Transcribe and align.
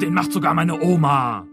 Den 0.00 0.14
macht 0.14 0.32
sogar 0.32 0.54
meine 0.54 0.80
Oma. 0.80 1.46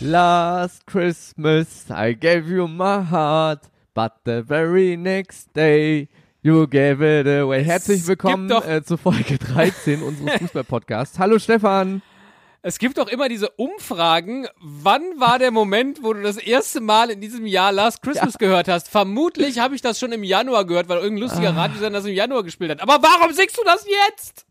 Last 0.00 0.86
Christmas 0.86 1.86
I 1.90 2.12
gave 2.14 2.48
you 2.48 2.68
my 2.68 3.02
heart, 3.02 3.68
but 3.94 4.12
the 4.24 4.42
very 4.42 4.96
next 4.96 5.52
day 5.54 6.08
you 6.42 6.66
gave 6.68 7.02
it 7.02 7.26
away. 7.26 7.64
Herzlich 7.64 8.06
willkommen 8.06 8.50
äh, 8.50 8.82
zu 8.84 8.96
Folge 8.96 9.38
13 9.38 10.02
unseres 10.02 10.34
Fußball-Podcasts. 10.40 11.18
Hallo 11.18 11.38
Stefan. 11.38 12.02
Es 12.68 12.80
gibt 12.80 12.98
doch 12.98 13.06
immer 13.06 13.28
diese 13.28 13.50
Umfragen. 13.50 14.48
Wann 14.58 15.02
war 15.18 15.38
der 15.38 15.52
Moment, 15.52 16.02
wo 16.02 16.12
du 16.12 16.22
das 16.22 16.36
erste 16.36 16.80
Mal 16.80 17.10
in 17.10 17.20
diesem 17.20 17.46
Jahr 17.46 17.70
Last 17.70 18.02
Christmas 18.02 18.32
ja. 18.32 18.38
gehört 18.38 18.66
hast? 18.66 18.88
Vermutlich 18.88 19.60
habe 19.60 19.76
ich 19.76 19.82
das 19.82 20.00
schon 20.00 20.10
im 20.10 20.24
Januar 20.24 20.66
gehört, 20.66 20.88
weil 20.88 20.98
irgendein 20.98 21.28
lustiger 21.28 21.50
ah. 21.50 21.60
Radiosender 21.60 22.00
das 22.00 22.06
im 22.06 22.14
Januar 22.14 22.42
gespielt 22.42 22.72
hat. 22.72 22.82
Aber 22.82 22.98
warum 23.00 23.32
singst 23.32 23.56
du 23.56 23.62
das 23.64 23.86
jetzt? 24.08 24.46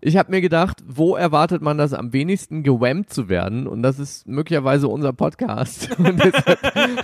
Ich 0.00 0.16
habe 0.16 0.30
mir 0.30 0.40
gedacht, 0.40 0.78
wo 0.86 1.14
erwartet 1.14 1.60
man 1.60 1.76
das 1.76 1.92
am 1.92 2.14
wenigsten 2.14 2.62
gewammt 2.62 3.12
zu 3.12 3.28
werden? 3.28 3.66
Und 3.66 3.82
das 3.82 3.98
ist 3.98 4.26
möglicherweise 4.26 4.88
unser 4.88 5.12
Podcast. 5.12 5.90
Und 5.98 6.24
deshalb 6.24 6.62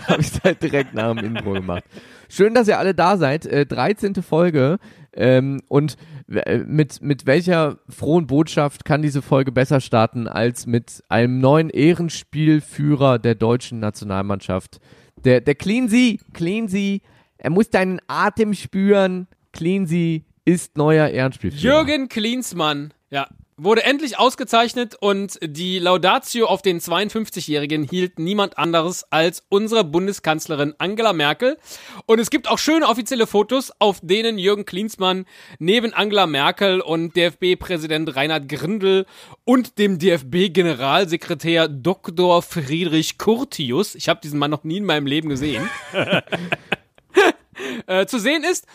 habe 0.08 0.22
ich 0.22 0.28
es 0.28 0.40
halt 0.42 0.62
direkt 0.62 0.94
nach 0.94 1.14
dem 1.14 1.26
Intro 1.26 1.52
gemacht. 1.52 1.84
Schön, 2.30 2.54
dass 2.54 2.68
ihr 2.68 2.78
alle 2.78 2.94
da 2.94 3.18
seid. 3.18 3.44
Äh, 3.44 3.66
13. 3.66 4.14
Folge. 4.22 4.78
Ähm, 5.18 5.60
und 5.66 5.96
äh, 6.28 6.58
mit, 6.58 7.02
mit 7.02 7.26
welcher 7.26 7.78
frohen 7.88 8.28
Botschaft 8.28 8.84
kann 8.84 9.02
diese 9.02 9.20
Folge 9.20 9.50
besser 9.50 9.80
starten 9.80 10.28
als 10.28 10.66
mit 10.66 11.02
einem 11.08 11.40
neuen 11.40 11.70
Ehrenspielführer 11.70 13.18
der 13.18 13.34
deutschen 13.34 13.80
Nationalmannschaft? 13.80 14.78
Der, 15.24 15.40
der 15.40 15.56
Cleansy, 15.56 16.20
Cleansy, 16.32 17.02
er 17.36 17.50
muss 17.50 17.68
deinen 17.68 18.00
Atem 18.06 18.54
spüren. 18.54 19.26
Cleansy 19.52 20.24
ist 20.44 20.76
neuer 20.76 21.08
Ehrenspielführer. 21.08 21.62
Jürgen 21.62 22.08
Klinsmann, 22.08 22.94
ja, 23.10 23.26
wurde 23.58 23.84
endlich 23.84 24.18
ausgezeichnet 24.18 24.96
und 25.00 25.38
die 25.42 25.78
Laudatio 25.78 26.46
auf 26.46 26.62
den 26.62 26.80
52-Jährigen 26.80 27.82
hielt 27.82 28.18
niemand 28.18 28.56
anderes 28.56 29.04
als 29.10 29.44
unsere 29.48 29.84
Bundeskanzlerin 29.84 30.74
Angela 30.78 31.12
Merkel. 31.12 31.58
Und 32.06 32.20
es 32.20 32.30
gibt 32.30 32.48
auch 32.48 32.58
schöne 32.58 32.86
offizielle 32.86 33.26
Fotos, 33.26 33.72
auf 33.80 33.98
denen 34.00 34.38
Jürgen 34.38 34.64
Klinsmann 34.64 35.26
neben 35.58 35.92
Angela 35.92 36.26
Merkel 36.26 36.80
und 36.80 37.16
DFB-Präsident 37.16 38.14
Reinhard 38.14 38.48
Grindel 38.48 39.06
und 39.44 39.78
dem 39.78 39.98
DFB-Generalsekretär 39.98 41.68
Dr. 41.68 42.42
Friedrich 42.42 43.18
Curtius, 43.18 43.96
ich 43.96 44.08
habe 44.08 44.20
diesen 44.22 44.38
Mann 44.38 44.50
noch 44.50 44.64
nie 44.64 44.78
in 44.78 44.84
meinem 44.84 45.06
Leben 45.06 45.28
gesehen, 45.28 45.68
äh, 47.86 48.06
zu 48.06 48.20
sehen 48.20 48.44
ist. 48.44 48.66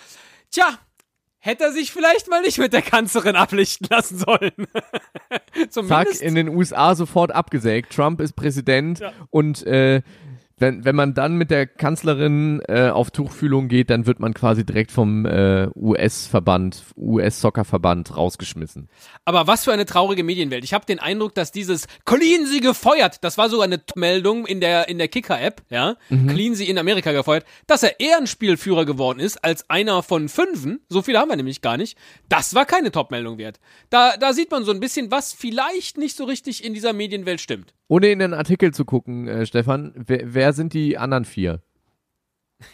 Tja, 0.51 0.77
hätte 1.43 1.65
er 1.65 1.71
sich 1.73 1.91
vielleicht 1.91 2.29
mal 2.29 2.41
nicht 2.41 2.57
mit 2.57 2.71
der 2.71 2.81
Kanzlerin 2.81 3.35
ablichten 3.35 3.87
lassen 3.89 4.17
sollen. 4.17 4.67
Zack, 5.69 6.21
in 6.21 6.35
den 6.35 6.47
USA 6.47 6.95
sofort 6.95 7.33
abgesägt. 7.33 7.93
Trump 7.93 8.21
ist 8.21 8.33
Präsident 8.37 8.99
ja. 8.99 9.11
und 9.29 9.65
äh, 9.67 10.01
wenn, 10.57 10.85
wenn 10.85 10.95
man 10.95 11.13
dann 11.13 11.35
mit 11.35 11.51
der 11.51 11.65
Kanzlerin 11.65 12.61
äh, 12.67 12.89
auf 12.89 13.11
Tuchfühlung 13.11 13.67
geht, 13.67 13.89
dann 13.89 14.05
wird 14.05 14.19
man 14.19 14.33
quasi 14.33 14.65
direkt 14.65 14.91
vom 14.91 15.25
äh, 15.25 15.67
US-Verband, 15.75 16.83
US-Soccer-Verband 16.95 18.15
rausgeschmissen. 18.15 18.89
Aber 19.25 19.47
was 19.47 19.63
für 19.63 19.73
eine 19.73 19.85
traurige 19.85 20.23
Medienwelt. 20.23 20.63
Ich 20.63 20.73
habe 20.73 20.85
den 20.85 20.99
Eindruck, 20.99 21.33
dass 21.35 21.51
dieses 21.51 21.87
Clean 22.05 22.45
sie 22.45 22.59
gefeuert, 22.59 23.23
das 23.23 23.37
war 23.37 23.49
sogar 23.49 23.65
eine 23.65 23.81
Meldung 23.95 24.45
in 24.45 24.59
der, 24.59 24.89
in 24.89 24.97
der 24.97 25.07
Kicker-App, 25.07 25.63
ja, 25.69 25.95
mhm. 26.09 26.27
Clean 26.27 26.55
sie 26.55 26.69
in 26.69 26.77
Amerika 26.77 27.11
gefeuert, 27.11 27.45
dass 27.67 27.83
er 27.83 27.99
eher 27.99 28.17
ein 28.17 28.27
Spielführer 28.27 28.85
geworden 28.85 29.19
ist 29.19 29.43
als 29.43 29.69
einer 29.69 30.03
von 30.03 30.29
fünfen, 30.29 30.81
so 30.89 31.01
viele 31.01 31.19
haben 31.19 31.29
wir 31.29 31.35
nämlich 31.35 31.61
gar 31.61 31.77
nicht, 31.77 31.97
das 32.29 32.53
war 32.53 32.65
keine 32.65 32.91
Top-Meldung 32.91 33.37
wert. 33.37 33.59
Da, 33.89 34.17
da 34.17 34.33
sieht 34.33 34.51
man 34.51 34.65
so 34.65 34.71
ein 34.71 34.79
bisschen, 34.79 35.11
was 35.11 35.33
vielleicht 35.33 35.97
nicht 35.97 36.15
so 36.15 36.25
richtig 36.25 36.63
in 36.63 36.73
dieser 36.73 36.93
Medienwelt 36.93 37.41
stimmt. 37.41 37.73
Ohne 37.87 38.07
in 38.07 38.19
den 38.19 38.33
Artikel 38.33 38.73
zu 38.73 38.85
gucken, 38.85 39.27
äh, 39.27 39.45
Stefan, 39.45 39.93
wer, 39.95 40.33
wer 40.33 40.42
sind 40.51 40.73
die 40.73 40.97
anderen 40.97 41.23
vier? 41.23 41.61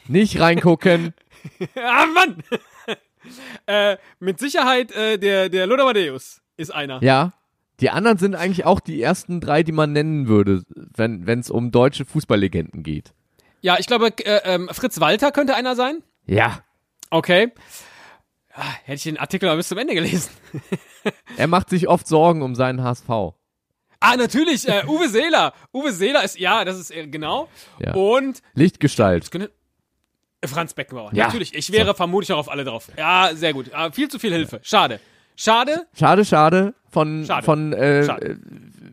Nicht 0.08 0.40
reingucken. 0.40 1.14
ah, 1.76 2.06
Mann! 2.08 2.44
äh, 3.68 3.98
mit 4.20 4.40
Sicherheit 4.40 4.92
äh, 4.92 5.18
der, 5.18 5.50
der 5.50 5.68
Matthäus 5.68 6.42
ist 6.58 6.74
einer. 6.74 7.04
Ja. 7.04 7.34
Die 7.80 7.90
anderen 7.90 8.18
sind 8.18 8.36
eigentlich 8.36 8.66
auch 8.66 8.80
die 8.80 9.02
ersten 9.02 9.40
drei, 9.40 9.64
die 9.64 9.72
man 9.72 9.94
nennen 9.94 10.28
würde, 10.28 10.64
wenn 10.76 11.40
es 11.40 11.50
um 11.50 11.72
deutsche 11.72 12.04
Fußballlegenden 12.04 12.84
geht. 12.84 13.14
Ja, 13.62 13.78
ich 13.80 13.88
glaube, 13.88 14.08
äh, 14.26 14.42
ähm, 14.44 14.70
Fritz 14.72 15.00
Walter 15.00 15.32
könnte 15.32 15.56
einer 15.56 15.76
sein. 15.76 16.04
Ja. 16.26 16.64
Okay. 17.10 17.52
Ja, 18.50 18.66
ah, 18.66 18.74
hätte 18.84 18.96
ich 18.96 19.04
den 19.04 19.18
Artikel 19.18 19.48
mal 19.48 19.56
bis 19.56 19.70
zum 19.70 19.78
Ende 19.78 19.94
gelesen. 19.94 20.32
er 21.38 21.48
macht 21.48 21.70
sich 21.70 21.88
oft 21.88 22.08
Sorgen 22.08 22.42
um 22.42 22.56
seinen 22.56 22.84
HSV. 22.84 23.08
Ah, 24.00 24.16
natürlich, 24.16 24.68
äh, 24.68 24.84
Uwe 24.88 25.10
Seeler. 25.10 25.54
Uwe 25.74 25.92
Seeler 25.92 26.24
ist, 26.24 26.40
ja, 26.40 26.64
das 26.64 26.80
ist 26.80 26.92
äh, 26.92 27.08
genau. 27.08 27.50
Ja. 27.80 27.94
Und. 27.94 28.42
Lichtgestalt. 28.54 29.30
Könnte, 29.30 29.52
äh, 30.42 30.48
Franz 30.48 30.74
Beckenbauer. 30.74 31.12
Ja. 31.14 31.26
Natürlich, 31.26 31.54
ich 31.54 31.72
wäre 31.72 31.88
so. 31.88 31.94
vermutlich 31.96 32.32
auch 32.32 32.40
auf 32.40 32.50
alle 32.50 32.64
drauf. 32.64 32.90
Ja, 32.98 33.32
sehr 33.34 33.54
gut. 33.54 33.74
Aber 33.74 33.86
ah, 33.86 33.92
viel 33.92 34.08
zu 34.08 34.20
viel 34.20 34.32
Hilfe. 34.32 34.60
Schade. 34.64 35.00
Schade. 35.36 35.88
Schade, 35.98 36.26
schade. 36.26 36.74
Von, 36.90 37.26
schade. 37.26 37.46
von 37.46 37.74
äh, 37.74 38.06
schade. 38.06 38.40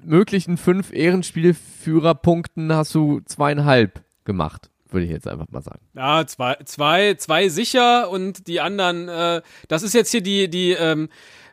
möglichen 0.04 0.56
fünf 0.56 0.92
Ehrenspielführerpunkten 0.92 2.72
hast 2.72 2.94
du 2.94 3.20
zweieinhalb 3.24 4.04
gemacht 4.24 4.70
würde 4.88 5.04
ich 5.04 5.10
jetzt 5.10 5.28
einfach 5.28 5.48
mal 5.50 5.62
sagen. 5.62 5.80
Ja, 5.94 6.26
zwei, 6.26 6.56
zwei, 6.64 7.14
zwei 7.14 7.48
sicher 7.48 8.08
und 8.08 8.46
die 8.46 8.60
anderen, 8.60 9.08
äh, 9.08 9.42
das 9.68 9.82
ist 9.82 9.94
jetzt 9.94 10.10
hier 10.10 10.22
die, 10.22 10.48
die, 10.48 10.72
ähm, 10.72 11.08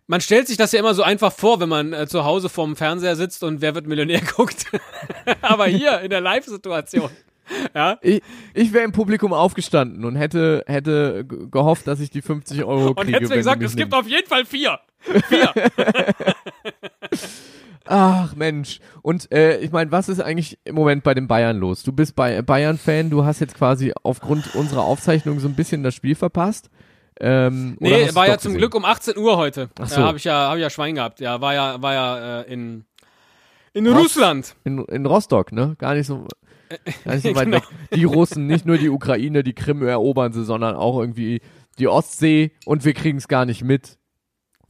man 0.08 0.22
stellt 0.22 0.47
sich 0.47 0.58
das 0.58 0.72
ja 0.72 0.80
immer 0.80 0.94
so 0.94 1.03
einfach 1.03 1.31
vor, 1.31 1.59
wenn 1.59 1.69
man 1.69 1.94
äh, 1.94 2.08
zu 2.08 2.25
Hause 2.25 2.50
vorm 2.50 2.75
Fernseher 2.75 3.16
sitzt 3.16 3.44
und 3.44 3.62
Wer 3.62 3.75
wird 3.75 3.88
Millionär 3.88 4.22
guckt. 4.36 4.66
Aber 5.41 5.66
hier 5.68 6.02
in 6.02 6.09
der 6.09 6.22
Live-Situation. 6.22 7.09
Ja? 7.75 7.97
Ich, 8.02 8.22
ich 8.53 8.74
wäre 8.74 8.86
im 8.86 8.91
Publikum 8.91 9.34
aufgestanden 9.34 10.06
und 10.06 10.16
hätte, 10.16 10.64
hätte 10.68 11.25
gehofft, 11.25 11.88
dass 11.88 12.00
ich 12.00 12.09
die 12.09 12.22
50 12.22 12.64
Euro 12.64 12.94
kriege. 12.94 13.02
Und 13.02 13.14
hätte 13.14 13.30
mir 13.30 13.38
gesagt, 13.38 13.64
es 13.64 13.75
gibt 13.75 13.94
auf 13.94 14.08
jeden 14.08 14.28
Fall 14.28 14.46
vier. 14.46 14.80
Vier. 15.00 15.53
Ach 17.85 18.34
Mensch. 18.35 18.80
Und 19.02 19.30
äh, 19.31 19.58
ich 19.58 19.72
meine, 19.72 19.91
was 19.91 20.08
ist 20.08 20.22
eigentlich 20.22 20.58
im 20.64 20.75
Moment 20.75 21.03
bei 21.03 21.14
den 21.14 21.28
Bayern 21.28 21.58
los? 21.58 21.84
Du 21.84 21.91
bist 21.91 22.16
Bayern-Fan, 22.16 23.09
du 23.09 23.25
hast 23.25 23.41
jetzt 23.41 23.56
quasi 23.56 23.94
aufgrund 24.03 24.56
unserer 24.56 24.84
Aufzeichnung 24.84 25.40
so 25.40 25.50
ein 25.50 25.56
bisschen 25.56 25.84
das 25.84 25.94
Spiel 25.94 26.16
verpasst. 26.16 26.70
Ähm, 27.19 27.78
nee, 27.79 28.13
war 28.13 28.28
ja 28.28 28.38
zum 28.38 28.56
Glück 28.56 28.75
um 28.75 28.85
18 28.85 29.18
Uhr 29.18 29.38
heute. 29.38 29.69
Ach 29.79 29.88
so. 29.88 30.01
Ja, 30.01 30.07
habe 30.07 30.18
ich 30.18 30.24
ja, 30.24 30.34
habe 30.34 30.57
ich 30.57 30.63
ja 30.63 30.69
Schwein 30.69 30.96
gehabt. 30.96 31.19
Ja, 31.19 31.41
war 31.41 31.53
ja, 31.53 31.81
war 31.81 31.94
ja 31.94 32.41
äh, 32.41 32.53
in 32.53 32.85
in 33.74 33.88
Rost, 33.88 34.18
Russland. 34.18 34.56
In, 34.63 34.85
in 34.85 35.06
Rostock, 35.06 35.52
ne? 35.52 35.75
Gar 35.79 35.96
nicht 35.96 36.07
so, 36.07 36.28
gar 37.06 37.16
nicht 37.16 37.23
so 37.23 37.35
weit 37.35 37.46
genau. 37.46 37.57
weg. 37.57 37.63
Die 37.94 38.03
Russen, 38.03 38.47
nicht 38.47 38.66
nur 38.66 38.78
die 38.78 38.90
Ukraine, 38.90 39.44
die 39.44 39.53
Krim 39.53 39.84
erobern 39.84 40.31
sie, 40.31 40.46
sondern 40.46 40.75
auch 40.75 41.00
irgendwie 41.00 41.41
die 41.79 41.88
Ostsee 41.88 42.52
und 42.66 42.85
wir 42.85 42.94
kriegen 42.94 43.18
es 43.18 43.28
gar 43.28 43.46
nicht 43.46 43.63
mit. 43.63 43.97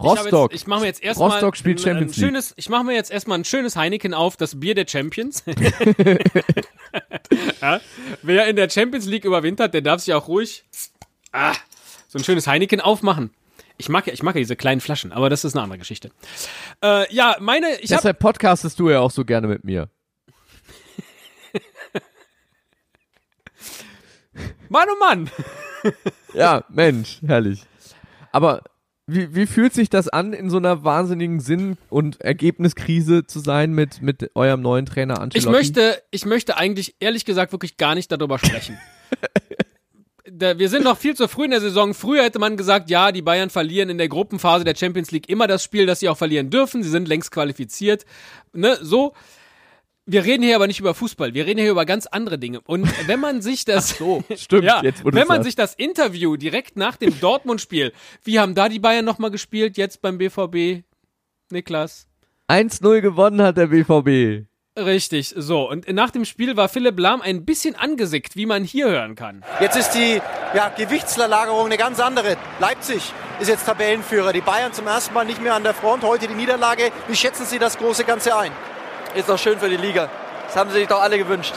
Rostock. 0.01 0.53
Ich, 0.53 0.61
ich 0.61 0.67
mache 0.67 0.81
mir 0.81 0.87
jetzt 0.87 1.03
erstmal 1.03 1.29
Rostock 1.29 1.55
spielt 1.55 1.79
ein, 1.79 1.83
Champions 1.83 2.17
ein 2.17 2.19
schönes, 2.19 2.53
ich 2.57 2.67
mache 2.67 2.83
mir 2.83 2.93
jetzt 2.93 3.11
erstmal 3.11 3.37
ein 3.37 3.45
schönes 3.45 3.75
Heineken 3.75 4.13
auf, 4.13 4.37
das 4.37 4.59
Bier 4.59 4.73
der 4.73 4.87
Champions. 4.87 5.43
ja, 7.61 7.79
wer 8.21 8.47
in 8.47 8.55
der 8.55 8.69
Champions 8.69 9.05
League 9.05 9.23
überwintert, 9.23 9.73
der 9.73 9.81
darf 9.81 10.01
sich 10.01 10.13
auch 10.13 10.27
ruhig 10.27 10.65
ah, 11.31 11.53
so 12.13 12.19
ein 12.19 12.23
schönes 12.23 12.45
Heineken 12.45 12.79
aufmachen. 12.79 13.31
Ich 13.77 13.89
mag 13.89 14.05
ja, 14.05 14.13
ich 14.13 14.21
mag 14.21 14.35
ja 14.35 14.39
diese 14.39 14.55
kleinen 14.55 14.81
Flaschen, 14.81 15.11
aber 15.11 15.31
das 15.31 15.43
ist 15.43 15.55
eine 15.55 15.63
andere 15.63 15.79
Geschichte. 15.79 16.11
Äh, 16.83 17.11
ja, 17.11 17.35
meine, 17.39 17.75
ich 17.81 17.89
Deshalb 17.89 18.19
podcastest 18.19 18.79
du 18.79 18.91
ja 18.91 18.99
auch 18.99 19.09
so 19.09 19.25
gerne 19.25 19.47
mit 19.47 19.63
mir. 19.63 19.89
Mann, 24.69 24.87
oh 24.91 24.99
Mann. 24.99 25.27
ja, 26.35 26.63
Mensch, 26.69 27.19
herrlich. 27.25 27.63
Aber 28.31 28.61
wie, 29.07 29.33
wie 29.33 29.47
fühlt 29.47 29.73
sich 29.73 29.89
das 29.89 30.07
an, 30.07 30.33
in 30.33 30.51
so 30.51 30.57
einer 30.57 30.83
wahnsinnigen 30.83 31.39
Sinn- 31.39 31.77
und 31.89 32.21
Ergebniskrise 32.21 33.25
zu 33.25 33.39
sein 33.39 33.73
mit, 33.73 34.03
mit 34.03 34.29
eurem 34.35 34.61
neuen 34.61 34.85
Trainer 34.85 35.19
Ancelotti? 35.19 35.39
Ich 35.39 35.51
möchte, 35.51 36.03
ich 36.11 36.25
möchte 36.25 36.57
eigentlich 36.57 36.95
ehrlich 36.99 37.25
gesagt 37.25 37.53
wirklich 37.53 37.77
gar 37.77 37.95
nicht 37.95 38.11
darüber 38.11 38.37
sprechen. 38.37 38.79
da, 40.35 40.57
wir 40.57 40.69
sind 40.69 40.83
noch 40.83 40.97
viel 40.97 41.15
zu 41.15 41.27
früh 41.27 41.45
in 41.45 41.51
der 41.51 41.61
Saison. 41.61 41.93
Früher 41.93 42.23
hätte 42.23 42.39
man 42.39 42.57
gesagt, 42.57 42.89
ja, 42.89 43.11
die 43.11 43.21
Bayern 43.21 43.49
verlieren 43.49 43.89
in 43.89 43.97
der 43.97 44.09
Gruppenphase 44.09 44.63
der 44.63 44.75
Champions 44.75 45.11
League 45.11 45.29
immer 45.29 45.47
das 45.47 45.63
Spiel, 45.63 45.85
das 45.85 45.99
sie 45.99 46.09
auch 46.09 46.17
verlieren 46.17 46.49
dürfen. 46.49 46.83
Sie 46.83 46.89
sind 46.89 47.07
längst 47.07 47.31
qualifiziert. 47.31 48.05
Ne, 48.53 48.77
so. 48.81 49.13
Wir 50.05 50.25
reden 50.25 50.43
hier 50.43 50.57
aber 50.57 50.67
nicht 50.67 50.81
über 50.81 50.93
Fußball, 50.93 51.33
wir 51.33 51.45
reden 51.45 51.61
hier 51.61 51.71
über 51.71 51.85
ganz 51.85 52.07
andere 52.07 52.37
Dinge. 52.37 52.59
Und 52.65 52.91
wenn 53.07 53.21
man 53.21 53.41
sich 53.41 53.63
das, 53.63 53.97
so, 53.97 54.21
stimmt, 54.35 54.65
ja, 54.65 54.83
jetzt, 54.83 55.01
wenn 55.05 55.27
man 55.27 55.43
sich 55.43 55.55
das 55.55 55.75
Interview 55.75 56.35
direkt 56.35 56.75
nach 56.75 56.97
dem 56.97 57.17
Dortmund-Spiel, 57.21 57.93
wie 58.21 58.37
haben 58.37 58.53
da 58.53 58.67
die 58.67 58.79
Bayern 58.79 59.05
nochmal 59.05 59.31
gespielt, 59.31 59.77
jetzt 59.77 60.01
beim 60.01 60.17
BVB, 60.17 60.83
Niklas? 61.51 62.07
1-0 62.49 62.99
gewonnen 62.99 63.41
hat 63.41 63.55
der 63.55 63.67
BVB. 63.67 64.45
Richtig, 64.77 65.35
so. 65.37 65.69
Und 65.69 65.87
nach 65.93 66.09
dem 66.09 66.25
Spiel 66.25 66.57
war 66.57 66.67
Philipp 66.67 66.99
Lahm 66.99 67.21
ein 67.21 67.45
bisschen 67.45 67.75
angesickt, 67.75 68.35
wie 68.35 68.47
man 68.47 68.63
hier 68.63 68.89
hören 68.89 69.13
kann. 69.13 69.43
Jetzt 69.59 69.75
ist 69.75 69.91
die 69.91 70.19
ja, 70.55 70.69
Gewichtsverlagerung 70.69 71.67
eine 71.67 71.77
ganz 71.77 71.99
andere. 71.99 72.37
Leipzig 72.59 73.13
ist 73.39 73.49
jetzt 73.49 73.65
Tabellenführer. 73.65 74.33
Die 74.33 74.41
Bayern 74.41 74.73
zum 74.73 74.87
ersten 74.87 75.13
Mal 75.13 75.25
nicht 75.25 75.41
mehr 75.41 75.53
an 75.53 75.63
der 75.63 75.75
Front. 75.75 76.03
Heute 76.03 76.27
die 76.27 76.33
Niederlage. 76.33 76.91
Wie 77.07 77.15
schätzen 77.15 77.45
Sie 77.45 77.59
das 77.59 77.77
große 77.77 78.03
Ganze 78.03 78.35
ein? 78.35 78.51
Ist 79.15 79.29
doch 79.29 79.37
schön 79.37 79.59
für 79.59 79.69
die 79.69 79.77
Liga. 79.77 80.09
Das 80.47 80.55
haben 80.55 80.71
sie 80.71 80.79
sich 80.79 80.87
doch 80.87 81.01
alle 81.01 81.19
gewünscht. 81.19 81.53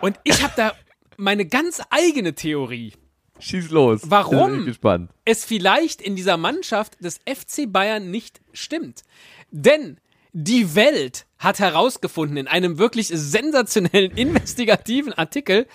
Und 0.00 0.18
ich 0.24 0.42
habe 0.42 0.54
da 0.56 0.72
meine 1.18 1.44
ganz 1.44 1.82
eigene 1.90 2.34
Theorie. 2.34 2.94
Schieß 3.38 3.70
los. 3.70 4.00
Warum? 4.04 4.50
Bin 4.50 4.60
ich 4.60 4.66
gespannt. 4.66 5.10
es 5.26 5.44
vielleicht 5.44 6.00
in 6.00 6.16
dieser 6.16 6.38
Mannschaft 6.38 7.02
des 7.04 7.20
FC 7.26 7.70
Bayern 7.70 8.10
nicht 8.10 8.40
stimmt. 8.52 9.02
Denn 9.50 9.98
die 10.38 10.74
Welt 10.74 11.26
hat 11.38 11.60
herausgefunden 11.60 12.36
in 12.36 12.46
einem 12.46 12.76
wirklich 12.76 13.08
sensationellen 13.08 14.10
investigativen 14.16 15.14
Artikel, 15.14 15.66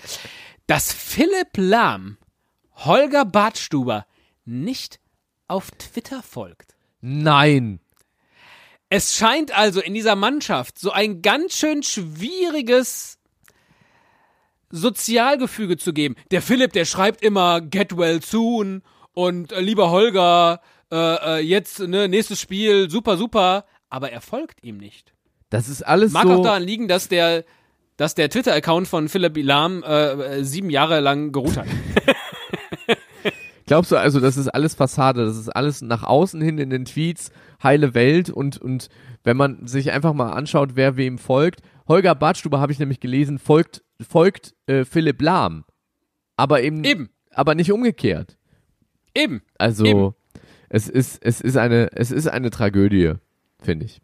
dass 0.67 0.93
Philipp 0.93 1.57
Lahm 1.57 2.17
Holger 2.75 3.25
Bartstuber 3.25 4.05
nicht 4.45 4.99
auf 5.47 5.71
Twitter 5.71 6.21
folgt. 6.21 6.75
Nein. 7.01 7.79
Es 8.89 9.15
scheint 9.15 9.57
also 9.57 9.81
in 9.81 9.95
dieser 9.95 10.15
Mannschaft 10.15 10.77
so 10.77 10.91
ein 10.91 11.23
ganz 11.23 11.57
schön 11.57 11.81
schwieriges 11.81 13.17
Sozialgefüge 14.69 15.77
zu 15.77 15.91
geben. 15.91 16.15
Der 16.29 16.43
Philipp, 16.43 16.73
der 16.73 16.85
schreibt 16.85 17.23
immer 17.23 17.61
Get 17.61 17.97
well 17.97 18.21
soon 18.21 18.83
und 19.13 19.53
äh, 19.53 19.59
lieber 19.59 19.89
Holger, 19.89 20.61
äh, 20.91 20.95
äh, 20.95 21.39
jetzt 21.39 21.79
ne, 21.79 22.07
nächstes 22.07 22.39
Spiel, 22.39 22.91
super, 22.91 23.17
super, 23.17 23.65
aber 23.91 24.11
er 24.11 24.21
folgt 24.21 24.63
ihm 24.63 24.77
nicht. 24.77 25.13
Das 25.49 25.69
ist 25.69 25.83
alles 25.83 26.13
Mag 26.13 26.23
so. 26.23 26.33
auch 26.33 26.43
daran 26.43 26.63
liegen, 26.63 26.87
dass 26.87 27.07
der, 27.07 27.43
dass 27.97 28.15
der 28.15 28.29
Twitter-Account 28.29 28.87
von 28.87 29.09
Philipp 29.09 29.37
Lahm 29.37 29.83
äh, 29.83 30.39
äh, 30.39 30.43
sieben 30.43 30.69
Jahre 30.69 31.01
lang 31.01 31.31
geruht 31.31 31.57
hat. 31.57 31.67
Glaubst 33.67 33.91
du 33.91 33.97
also, 33.97 34.19
das 34.19 34.37
ist 34.37 34.47
alles 34.47 34.75
Fassade, 34.75 35.25
das 35.25 35.37
ist 35.37 35.49
alles 35.49 35.81
nach 35.81 36.03
außen 36.03 36.41
hin 36.41 36.57
in 36.57 36.69
den 36.69 36.85
Tweets, 36.85 37.31
heile 37.63 37.93
Welt 37.93 38.29
und, 38.29 38.57
und 38.57 38.89
wenn 39.23 39.37
man 39.37 39.67
sich 39.67 39.91
einfach 39.91 40.13
mal 40.13 40.31
anschaut, 40.31 40.71
wer 40.75 40.97
wem 40.97 41.17
folgt, 41.17 41.61
Holger 41.87 42.15
Bartstuber 42.15 42.59
habe 42.59 42.71
ich 42.71 42.79
nämlich 42.79 42.99
gelesen, 42.99 43.39
folgt, 43.39 43.83
folgt 44.01 44.55
äh, 44.67 44.85
Philipp 44.85 45.21
Lahm. 45.21 45.65
Aber 46.37 46.61
eben, 46.61 46.83
Eben. 46.83 47.09
aber 47.31 47.55
nicht 47.55 47.71
umgekehrt. 47.71 48.37
Eben. 49.13 49.41
Also 49.57 49.85
Eben. 49.85 50.15
es 50.69 50.89
ist, 50.89 51.21
es 51.21 51.41
ist 51.41 51.57
eine, 51.57 51.91
es 51.93 52.11
ist 52.11 52.27
eine 52.27 52.49
Tragödie, 52.49 53.13
finde 53.61 53.85
ich. 53.85 54.01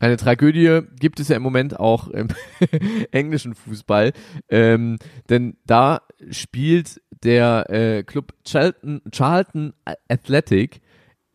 Eine 0.00 0.16
Tragödie 0.16 0.80
gibt 0.98 1.20
es 1.20 1.28
ja 1.28 1.36
im 1.36 1.42
Moment 1.42 1.78
auch 1.78 2.08
im 2.08 2.28
englischen 3.12 3.54
Fußball, 3.54 4.12
ähm, 4.48 4.98
denn 5.28 5.56
da 5.64 6.02
spielt 6.30 7.00
der 7.22 7.70
äh, 7.70 8.02
Club 8.02 8.34
Charlton, 8.44 9.00
Charlton 9.12 9.74
Athletic 10.08 10.80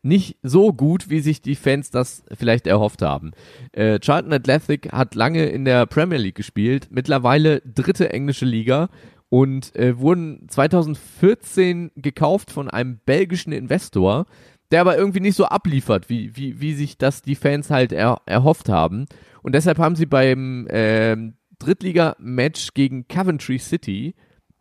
nicht 0.02 0.38
so 0.44 0.74
gut, 0.74 1.10
wie 1.10 1.22
sich 1.22 1.42
die 1.42 1.56
Fans 1.56 1.92
das 1.92 2.24
vielleicht 2.34 2.68
erhofft 2.68 3.02
haben. 3.02 3.32
Äh, 3.72 4.00
Charlton 4.00 4.34
Athletic 4.34 4.92
hat 4.92 5.16
lange 5.16 5.46
in 5.46 5.66
der 5.66 5.86
Premier 5.86 6.18
League 6.18 6.36
gespielt, 6.36 6.88
mittlerweile 6.92 7.62
dritte 7.62 8.12
englische 8.12 8.46
Liga 8.46 8.90
und 9.30 9.76
äh, 9.76 9.98
wurden 9.98 10.48
2014 10.50 11.92
gekauft 11.96 12.52
von 12.52 12.70
einem 12.70 13.00
belgischen 13.06 13.52
Investor, 13.52 14.26
der 14.72 14.82
aber 14.82 14.98
irgendwie 14.98 15.20
nicht 15.20 15.36
so 15.36 15.46
abliefert, 15.46 16.10
wie, 16.10 16.36
wie, 16.36 16.60
wie 16.60 16.74
sich 16.74 16.98
das 16.98 17.22
die 17.22 17.36
Fans 17.36 17.70
halt 17.70 17.92
er, 17.92 18.22
erhofft 18.26 18.70
haben. 18.70 19.06
Und 19.42 19.54
deshalb 19.56 19.78
haben 19.78 19.96
sie 19.96 20.06
beim 20.06 20.68
ähm, 20.70 21.36
Drittliga-Match 21.60 22.74
gegen 22.74 23.08
Coventry 23.08 23.60
City 23.60 24.16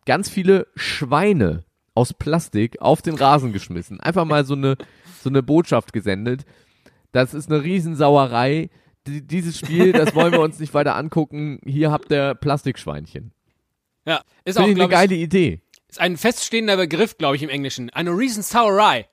ganz 0.05 0.29
viele 0.29 0.67
Schweine 0.75 1.65
aus 1.93 2.13
Plastik 2.13 2.81
auf 2.81 3.01
den 3.01 3.15
Rasen 3.15 3.53
geschmissen. 3.53 3.99
Einfach 3.99 4.25
mal 4.25 4.45
so 4.45 4.53
eine, 4.53 4.77
so 5.21 5.29
eine 5.29 5.43
Botschaft 5.43 5.93
gesendet. 5.93 6.45
Das 7.11 7.33
ist 7.33 7.51
eine 7.51 7.63
Riesensauerei. 7.63 8.69
Die, 9.07 9.25
dieses 9.25 9.57
Spiel, 9.57 9.91
das 9.93 10.15
wollen 10.15 10.31
wir 10.31 10.41
uns 10.41 10.59
nicht 10.59 10.73
weiter 10.73 10.95
angucken. 10.95 11.59
Hier 11.65 11.91
habt 11.91 12.11
ihr 12.11 12.35
Plastikschweinchen. 12.35 13.31
Ja. 14.05 14.21
Ist 14.45 14.57
auch, 14.57 14.63
Finde 14.63 14.79
ich 14.79 14.83
eine 14.83 14.91
geile 14.91 15.15
Idee. 15.15 15.61
ist 15.89 15.99
ein 15.99 16.17
feststehender 16.17 16.77
Begriff, 16.77 17.17
glaube 17.17 17.35
ich, 17.35 17.43
im 17.43 17.49
Englischen. 17.49 17.89
Eine 17.89 18.11
Reason 18.11 18.43
Sauerei. 18.43 19.07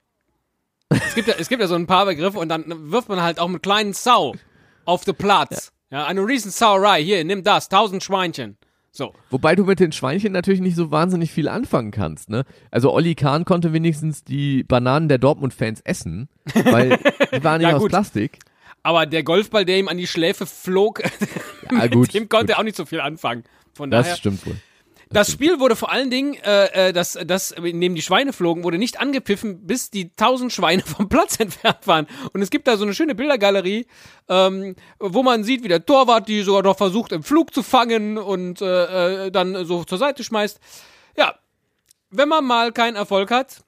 Es 1.06 1.14
gibt, 1.14 1.28
ja, 1.28 1.34
es 1.38 1.48
gibt 1.48 1.60
ja 1.62 1.68
so 1.68 1.74
ein 1.74 1.86
paar 1.86 2.06
Begriffe 2.06 2.38
und 2.38 2.48
dann 2.48 2.64
wirft 2.90 3.08
man 3.08 3.22
halt 3.22 3.38
auch 3.38 3.48
mit 3.48 3.62
kleinen 3.62 3.92
Sau 3.92 4.34
auf 4.84 5.04
den 5.04 5.14
Platz. 5.14 5.72
Ja, 5.90 6.06
eine 6.06 6.20
Reason 6.26 6.50
Sauerei. 6.50 7.02
Hier, 7.02 7.24
nimm 7.24 7.44
das. 7.44 7.68
Tausend 7.68 8.02
Schweinchen. 8.02 8.56
So. 8.90 9.12
Wobei 9.30 9.56
du 9.56 9.64
mit 9.64 9.80
den 9.80 9.90
Schweinchen 9.92 10.32
natürlich 10.32 10.60
nicht 10.60 10.76
so 10.76 10.90
wahnsinnig 10.92 11.32
viel 11.32 11.48
anfangen 11.48 11.90
kannst, 11.90 12.28
ne? 12.30 12.44
Also 12.70 12.92
Olli 12.92 13.14
Kahn 13.16 13.44
konnte 13.44 13.72
wenigstens 13.72 14.22
die 14.22 14.62
Bananen 14.62 15.08
der 15.08 15.18
Dortmund-Fans 15.18 15.80
essen, 15.80 16.28
weil 16.64 16.98
die 17.32 17.42
waren 17.42 17.58
nicht 17.60 17.70
Ja, 17.70 17.76
aus 17.76 17.82
gut. 17.82 17.90
Plastik. 17.90 18.38
Aber 18.84 19.06
der 19.06 19.24
Golfball, 19.24 19.64
der 19.64 19.78
ihm 19.78 19.88
an 19.88 19.96
die 19.96 20.06
Schläfe 20.06 20.46
flog, 20.46 21.02
Ja, 21.72 21.78
mit 21.82 21.92
gut, 21.92 22.14
dem 22.14 22.28
konnte 22.28 22.46
gut. 22.46 22.50
er 22.50 22.58
auch 22.60 22.62
nicht 22.64 22.76
so 22.76 22.84
viel 22.86 23.00
anfangen. 23.00 23.42
Von 23.72 23.90
Das 23.90 24.04
daher. 24.06 24.16
stimmt 24.16 24.46
wohl. 24.46 24.56
Das 25.14 25.30
Spiel 25.30 25.60
wurde 25.60 25.76
vor 25.76 25.92
allen 25.92 26.10
Dingen, 26.10 26.34
äh, 26.44 26.88
äh, 26.88 26.92
das, 26.92 27.16
das, 27.24 27.52
in 27.52 27.80
dem 27.80 27.94
die 27.94 28.02
Schweine 28.02 28.32
flogen, 28.32 28.64
wurde 28.64 28.78
nicht 28.78 29.00
angepfiffen, 29.00 29.64
bis 29.64 29.88
die 29.88 30.10
tausend 30.10 30.52
Schweine 30.52 30.82
vom 30.84 31.08
Platz 31.08 31.38
entfernt 31.38 31.86
waren. 31.86 32.08
Und 32.32 32.42
es 32.42 32.50
gibt 32.50 32.66
da 32.66 32.76
so 32.76 32.84
eine 32.84 32.94
schöne 32.94 33.14
Bildergalerie, 33.14 33.86
ähm, 34.28 34.74
wo 34.98 35.22
man 35.22 35.44
sieht, 35.44 35.62
wie 35.62 35.68
der 35.68 35.86
Torwart 35.86 36.26
die 36.26 36.42
sogar 36.42 36.64
noch 36.64 36.76
versucht, 36.76 37.12
im 37.12 37.22
Flug 37.22 37.54
zu 37.54 37.62
fangen 37.62 38.18
und 38.18 38.60
äh, 38.60 39.26
äh, 39.26 39.30
dann 39.30 39.64
so 39.64 39.84
zur 39.84 39.98
Seite 39.98 40.24
schmeißt. 40.24 40.58
Ja, 41.16 41.36
wenn 42.10 42.28
man 42.28 42.44
mal 42.44 42.72
keinen 42.72 42.96
Erfolg 42.96 43.30
hat, 43.30 43.62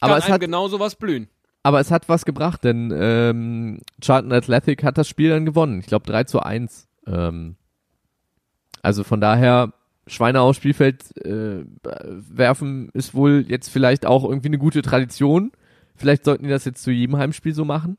kann 0.00 0.10
Aber 0.10 0.16
es 0.16 0.24
einem 0.24 0.34
hat, 0.34 0.40
genau 0.40 0.68
sowas 0.68 0.94
blühen. 0.96 1.28
aber 1.62 1.80
es 1.80 1.90
hat 1.90 2.08
was 2.08 2.24
gebracht, 2.24 2.64
denn 2.64 2.90
ähm, 2.98 3.80
Charlton 4.00 4.32
Athletic 4.32 4.82
hat 4.82 4.96
das 4.96 5.08
Spiel 5.08 5.28
dann 5.28 5.44
gewonnen. 5.44 5.80
Ich 5.80 5.86
glaube 5.86 6.06
3 6.06 6.24
zu 6.24 6.40
1. 6.40 6.88
Ähm, 7.06 7.56
also 8.82 9.04
von 9.04 9.20
daher, 9.20 9.72
Schweine 10.06 10.40
aufs 10.40 10.58
Spielfeld 10.58 11.16
äh, 11.24 11.64
werfen 11.82 12.90
ist 12.94 13.14
wohl 13.14 13.44
jetzt 13.48 13.68
vielleicht 13.68 14.06
auch 14.06 14.24
irgendwie 14.24 14.48
eine 14.48 14.58
gute 14.58 14.82
Tradition. 14.82 15.52
Vielleicht 15.96 16.24
sollten 16.24 16.44
die 16.44 16.50
das 16.50 16.64
jetzt 16.64 16.82
zu 16.82 16.90
jedem 16.90 17.16
Heimspiel 17.16 17.54
so 17.54 17.64
machen. 17.64 17.98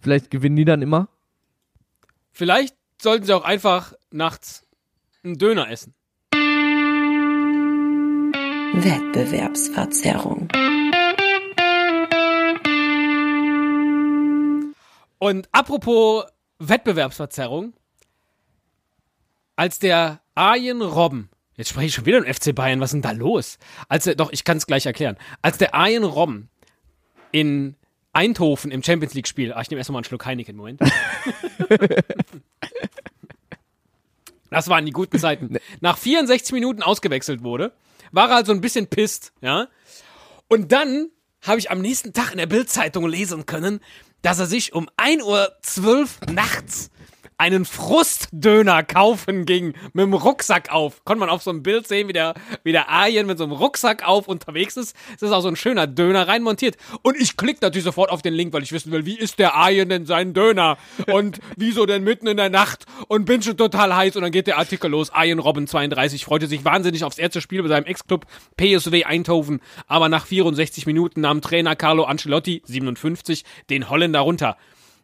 Vielleicht 0.00 0.30
gewinnen 0.30 0.56
die 0.56 0.64
dann 0.64 0.82
immer. 0.82 1.08
Vielleicht 2.32 2.76
sollten 3.00 3.24
sie 3.24 3.32
auch 3.32 3.44
einfach 3.44 3.94
nachts 4.10 4.66
einen 5.24 5.38
Döner 5.38 5.70
essen. 5.70 5.94
Wettbewerbsverzerrung. 8.74 10.48
Und 15.18 15.48
apropos 15.52 16.24
Wettbewerbsverzerrung, 16.58 17.72
als 19.56 19.78
der 19.78 20.20
Arjen 20.34 20.82
Robben, 20.82 21.30
jetzt 21.56 21.70
spreche 21.70 21.86
ich 21.86 21.94
schon 21.94 22.06
wieder 22.06 22.18
im 22.18 22.32
FC 22.32 22.54
Bayern, 22.54 22.80
was 22.80 22.90
ist 22.90 22.94
denn 22.94 23.02
da 23.02 23.12
los? 23.12 23.58
Als 23.88 24.04
der, 24.04 24.14
doch, 24.14 24.32
ich 24.32 24.44
kann 24.44 24.56
es 24.56 24.66
gleich 24.66 24.86
erklären. 24.86 25.16
Als 25.42 25.58
der 25.58 25.74
Arjen 25.74 26.04
Robben 26.04 26.48
in 27.32 27.76
Eindhoven 28.12 28.70
im 28.70 28.82
Champions 28.82 29.14
League 29.14 29.28
Spiel, 29.28 29.52
ah, 29.52 29.60
ich 29.60 29.70
nehme 29.70 29.80
erstmal 29.80 29.98
einen 29.98 30.04
Schluck 30.04 30.24
Heineken, 30.24 30.56
Moment. 30.56 30.80
das 34.50 34.68
waren 34.68 34.86
die 34.86 34.92
guten 34.92 35.18
Zeiten. 35.18 35.58
Nach 35.80 35.98
64 35.98 36.52
Minuten 36.52 36.82
ausgewechselt 36.82 37.42
wurde, 37.42 37.72
war 38.12 38.28
er 38.30 38.36
halt 38.36 38.46
so 38.46 38.52
ein 38.52 38.60
bisschen 38.60 38.86
pisst, 38.86 39.32
ja. 39.40 39.68
Und 40.48 40.72
dann 40.72 41.10
habe 41.42 41.58
ich 41.58 41.70
am 41.70 41.80
nächsten 41.80 42.12
Tag 42.12 42.32
in 42.32 42.38
der 42.38 42.46
Bildzeitung 42.46 43.06
lesen 43.06 43.46
können, 43.46 43.80
dass 44.22 44.38
er 44.38 44.46
sich 44.46 44.72
um 44.72 44.88
1.12 44.96 45.24
Uhr 45.24 46.08
nachts 46.32 46.90
einen 47.38 47.64
Frustdöner 47.66 48.82
kaufen 48.82 49.44
ging 49.44 49.74
mit 49.92 50.04
dem 50.04 50.14
Rucksack 50.14 50.72
auf. 50.72 51.04
Konnte 51.04 51.20
man 51.20 51.28
auf 51.28 51.42
so 51.42 51.50
einem 51.50 51.62
Bild 51.62 51.86
sehen, 51.86 52.08
wie 52.08 52.14
der, 52.14 52.34
wie 52.64 52.72
der 52.72 52.88
Arjen 52.88 53.26
mit 53.26 53.36
so 53.36 53.44
einem 53.44 53.52
Rucksack 53.52 54.06
auf 54.06 54.26
unterwegs 54.26 54.76
ist. 54.76 54.96
Das 55.12 55.28
ist 55.28 55.32
auch 55.32 55.42
so 55.42 55.48
ein 55.48 55.56
schöner 55.56 55.86
Döner 55.86 56.28
reinmontiert. 56.28 56.76
Und 57.02 57.16
ich 57.20 57.36
klicke 57.36 57.58
natürlich 57.60 57.84
sofort 57.84 58.10
auf 58.10 58.22
den 58.22 58.32
Link, 58.32 58.52
weil 58.52 58.62
ich 58.62 58.72
wissen 58.72 58.90
will, 58.90 59.04
wie 59.04 59.18
ist 59.18 59.38
der 59.38 59.54
Arjen 59.54 59.88
denn 59.88 60.06
seinen 60.06 60.32
Döner? 60.32 60.78
Und 61.08 61.40
wieso 61.56 61.84
denn 61.84 62.04
mitten 62.04 62.26
in 62.26 62.38
der 62.38 62.50
Nacht? 62.50 62.86
Und 63.08 63.26
bin 63.26 63.42
schon 63.42 63.56
total 63.56 63.94
heiß. 63.94 64.16
Und 64.16 64.22
dann 64.22 64.32
geht 64.32 64.46
der 64.46 64.56
Artikel 64.58 64.90
los. 64.90 65.10
Arjen 65.10 65.38
Robben 65.38 65.66
32 65.66 66.24
freute 66.24 66.46
sich 66.46 66.64
wahnsinnig 66.64 67.04
aufs 67.04 67.18
erste 67.18 67.42
Spiel 67.42 67.62
bei 67.62 67.68
seinem 67.68 67.84
Ex-Club 67.84 68.26
PSW 68.56 69.04
Eindhoven. 69.04 69.60
Aber 69.86 70.08
nach 70.08 70.26
64 70.26 70.86
Minuten 70.86 71.20
nahm 71.20 71.42
Trainer 71.42 71.76
Carlo 71.76 72.04
Ancelotti, 72.04 72.62
57, 72.64 73.44
den 73.68 73.90
Holländer 73.90 74.20
runter. 74.20 74.56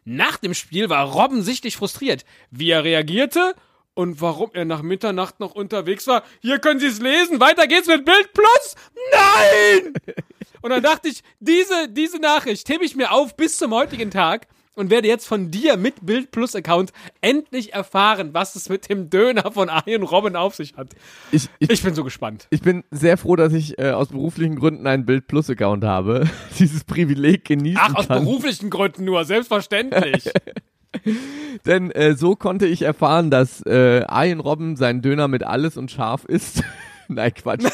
Nach 0.05 0.37
dem 0.37 0.53
Spiel 0.53 0.89
war 0.89 1.05
Robben 1.05 1.41
sichtlich 1.43 1.77
frustriert. 1.77 2.25
Wie 2.51 2.69
er 2.69 2.83
reagierte 2.83 3.55
und 3.93 4.21
warum 4.21 4.51
er 4.53 4.65
nach 4.65 4.81
Mitternacht 4.81 5.39
noch 5.39 5.55
unterwegs 5.55 6.07
war. 6.07 6.23
Hier 6.41 6.59
können 6.59 6.79
Sie 6.79 6.87
es 6.87 6.99
lesen. 6.99 7.39
Weiter 7.39 7.67
geht's 7.67 7.87
mit 7.87 8.05
Bild 8.05 8.33
Plus. 8.33 8.75
Nein! 9.11 9.93
Und 10.61 10.69
dann 10.69 10.81
dachte 10.81 11.09
ich, 11.09 11.23
diese, 11.41 11.89
diese 11.89 12.19
Nachricht 12.19 12.69
hebe 12.69 12.85
ich 12.85 12.95
mir 12.95 13.11
auf 13.11 13.35
bis 13.35 13.57
zum 13.57 13.73
heutigen 13.73 14.11
Tag. 14.11 14.47
Und 14.75 14.89
werde 14.89 15.07
jetzt 15.07 15.27
von 15.27 15.51
dir 15.51 15.77
mit 15.77 16.05
Bild 16.05 16.31
Plus 16.31 16.55
Account 16.55 16.91
endlich 17.21 17.73
erfahren, 17.73 18.33
was 18.33 18.55
es 18.55 18.69
mit 18.69 18.89
dem 18.89 19.09
Döner 19.09 19.51
von 19.51 19.69
Arjen 19.69 20.03
Robben 20.03 20.35
auf 20.35 20.55
sich 20.55 20.75
hat. 20.77 20.89
Ich, 21.31 21.49
ich, 21.59 21.69
Ich 21.69 21.83
bin 21.83 21.93
so 21.93 22.03
gespannt. 22.03 22.47
ich 22.49 22.61
bin 22.61 22.83
sehr 22.91 23.17
froh, 23.17 23.35
dass 23.35 23.53
ich 23.53 23.77
äh, 23.79 23.91
aus 23.91 24.09
beruflichen 24.09 24.55
Gründen 24.55 24.87
einen 24.87 25.05
Bild 25.05 25.27
Plus 25.27 25.49
Account 25.49 25.83
habe. 25.83 26.27
Dieses 26.59 26.83
Privileg 26.83 27.45
genießen 27.45 27.79
Ach, 27.81 27.95
aus 27.95 28.07
kann. 28.07 28.23
beruflichen 28.23 28.69
Gründen 28.69 29.05
nur, 29.05 29.25
selbstverständlich. 29.25 30.29
Denn 31.65 31.91
äh, 31.91 32.15
so 32.15 32.35
konnte 32.35 32.65
ich 32.67 32.83
erfahren, 32.83 33.31
dass 33.31 33.65
äh, 33.65 34.03
Arjen 34.07 34.39
Robben 34.39 34.75
seinen 34.75 35.01
Döner 35.01 35.27
mit 35.27 35.43
alles 35.43 35.75
und 35.77 35.89
scharf 35.91 36.23
isst. 36.25 36.63
Nein, 37.07 37.33
Quatsch. 37.33 37.65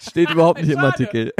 Steht 0.00 0.30
überhaupt 0.30 0.60
nicht 0.60 0.70
im. 0.72 0.78
Artikel. 0.78 1.32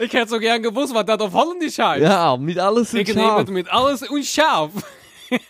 Ich 0.00 0.12
hätte 0.12 0.28
so 0.30 0.38
gern 0.38 0.62
gewusst, 0.62 0.94
was 0.94 1.04
das 1.04 1.20
auf 1.20 1.32
Holländisch 1.32 1.78
heißt. 1.78 2.02
Ja, 2.02 2.36
mit 2.36 2.58
alles 2.58 2.92
und 2.92 3.00
ich 3.00 3.08
nehme 3.08 3.20
scharf. 3.20 3.42
es 3.44 3.50
mit 3.50 3.70
alles 3.72 4.02
und 4.08 4.24
scharf. 4.24 4.70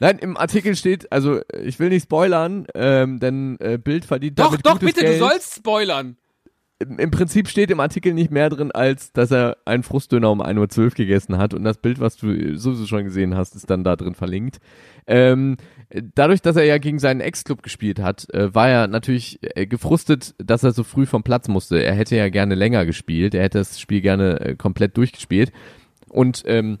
Nein, 0.00 0.18
im 0.18 0.36
Artikel 0.36 0.74
steht, 0.74 1.10
also 1.12 1.40
ich 1.62 1.78
will 1.78 1.90
nicht 1.90 2.04
spoilern, 2.04 2.66
ähm, 2.74 3.20
denn 3.20 3.56
äh, 3.60 3.78
Bild 3.78 4.04
verdient 4.04 4.38
Doch, 4.38 4.46
damit 4.46 4.66
doch, 4.66 4.72
gutes 4.72 4.86
bitte, 4.86 5.00
Geld. 5.02 5.20
du 5.20 5.26
sollst 5.26 5.54
spoilern. 5.56 6.16
Im, 6.98 7.10
Prinzip 7.10 7.48
steht 7.48 7.70
im 7.70 7.80
Artikel 7.80 8.14
nicht 8.14 8.30
mehr 8.30 8.50
drin, 8.50 8.72
als 8.72 9.12
dass 9.12 9.30
er 9.30 9.56
einen 9.64 9.82
Frustdöner 9.82 10.30
um 10.30 10.42
1.12 10.42 10.78
Uhr 10.78 10.90
gegessen 10.90 11.38
hat 11.38 11.54
und 11.54 11.64
das 11.64 11.78
Bild, 11.78 12.00
was 12.00 12.16
du 12.16 12.56
sowieso 12.56 12.86
schon 12.86 13.04
gesehen 13.04 13.36
hast, 13.36 13.54
ist 13.54 13.70
dann 13.70 13.84
da 13.84 13.96
drin 13.96 14.14
verlinkt. 14.14 14.58
Ähm, 15.06 15.56
dadurch, 16.14 16.42
dass 16.42 16.56
er 16.56 16.64
ja 16.64 16.78
gegen 16.78 16.98
seinen 16.98 17.20
Ex-Club 17.20 17.62
gespielt 17.62 18.00
hat, 18.00 18.32
äh, 18.32 18.54
war 18.54 18.68
er 18.68 18.86
natürlich 18.86 19.38
äh, 19.42 19.66
gefrustet, 19.66 20.34
dass 20.38 20.62
er 20.62 20.72
so 20.72 20.84
früh 20.84 21.06
vom 21.06 21.22
Platz 21.22 21.48
musste. 21.48 21.82
Er 21.82 21.94
hätte 21.94 22.16
ja 22.16 22.28
gerne 22.28 22.54
länger 22.54 22.86
gespielt, 22.86 23.34
er 23.34 23.42
hätte 23.42 23.58
das 23.58 23.80
Spiel 23.80 24.00
gerne 24.00 24.40
äh, 24.40 24.54
komplett 24.54 24.96
durchgespielt 24.96 25.52
und 26.08 26.42
ähm, 26.46 26.78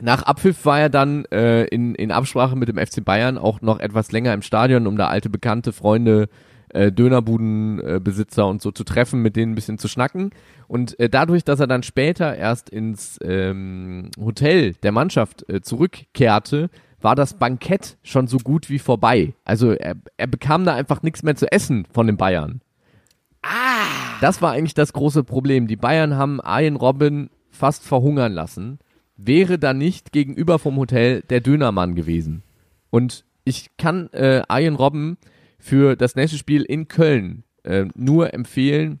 nach 0.00 0.22
Abpfiff 0.24 0.64
war 0.64 0.80
er 0.80 0.88
dann 0.88 1.24
äh, 1.26 1.64
in, 1.66 1.94
in 1.94 2.10
Absprache 2.10 2.56
mit 2.56 2.68
dem 2.68 2.78
FC 2.78 3.04
Bayern 3.04 3.38
auch 3.38 3.60
noch 3.60 3.78
etwas 3.78 4.10
länger 4.12 4.34
im 4.34 4.42
Stadion, 4.42 4.86
um 4.86 4.96
da 4.96 5.06
alte 5.06 5.30
Bekannte, 5.30 5.72
Freunde, 5.72 6.22
äh, 6.22 6.28
äh, 6.74 8.00
Besitzer 8.00 8.46
und 8.46 8.60
so 8.60 8.70
zu 8.70 8.84
treffen, 8.84 9.22
mit 9.22 9.36
denen 9.36 9.52
ein 9.52 9.54
bisschen 9.54 9.78
zu 9.78 9.88
schnacken. 9.88 10.30
Und 10.68 10.98
äh, 10.98 11.08
dadurch, 11.08 11.44
dass 11.44 11.60
er 11.60 11.66
dann 11.66 11.82
später 11.82 12.36
erst 12.36 12.68
ins 12.68 13.18
ähm, 13.22 14.10
Hotel 14.18 14.74
der 14.74 14.92
Mannschaft 14.92 15.48
äh, 15.48 15.60
zurückkehrte, 15.60 16.70
war 17.00 17.14
das 17.14 17.34
Bankett 17.34 17.98
schon 18.02 18.26
so 18.26 18.38
gut 18.38 18.70
wie 18.70 18.78
vorbei. 18.78 19.34
Also 19.44 19.72
er, 19.72 19.94
er 20.16 20.26
bekam 20.26 20.64
da 20.64 20.74
einfach 20.74 21.02
nichts 21.02 21.22
mehr 21.22 21.36
zu 21.36 21.50
essen 21.52 21.86
von 21.92 22.06
den 22.06 22.16
Bayern. 22.16 22.60
Ah. 23.42 24.18
Das 24.20 24.40
war 24.40 24.52
eigentlich 24.52 24.74
das 24.74 24.94
große 24.94 25.22
Problem. 25.22 25.66
Die 25.66 25.76
Bayern 25.76 26.16
haben 26.16 26.40
Arjen 26.40 26.76
Robben 26.76 27.30
fast 27.50 27.84
verhungern 27.84 28.32
lassen. 28.32 28.78
Wäre 29.16 29.58
da 29.58 29.74
nicht 29.74 30.12
gegenüber 30.12 30.58
vom 30.58 30.76
Hotel 30.76 31.22
der 31.22 31.40
Dönermann 31.40 31.94
gewesen. 31.94 32.42
Und 32.90 33.24
ich 33.44 33.76
kann 33.76 34.08
äh, 34.12 34.42
Arjen 34.48 34.74
Robben 34.74 35.18
für 35.64 35.96
das 35.96 36.14
nächste 36.14 36.36
Spiel 36.36 36.62
in 36.62 36.88
Köln 36.88 37.42
äh, 37.62 37.86
nur 37.94 38.34
empfehlen, 38.34 39.00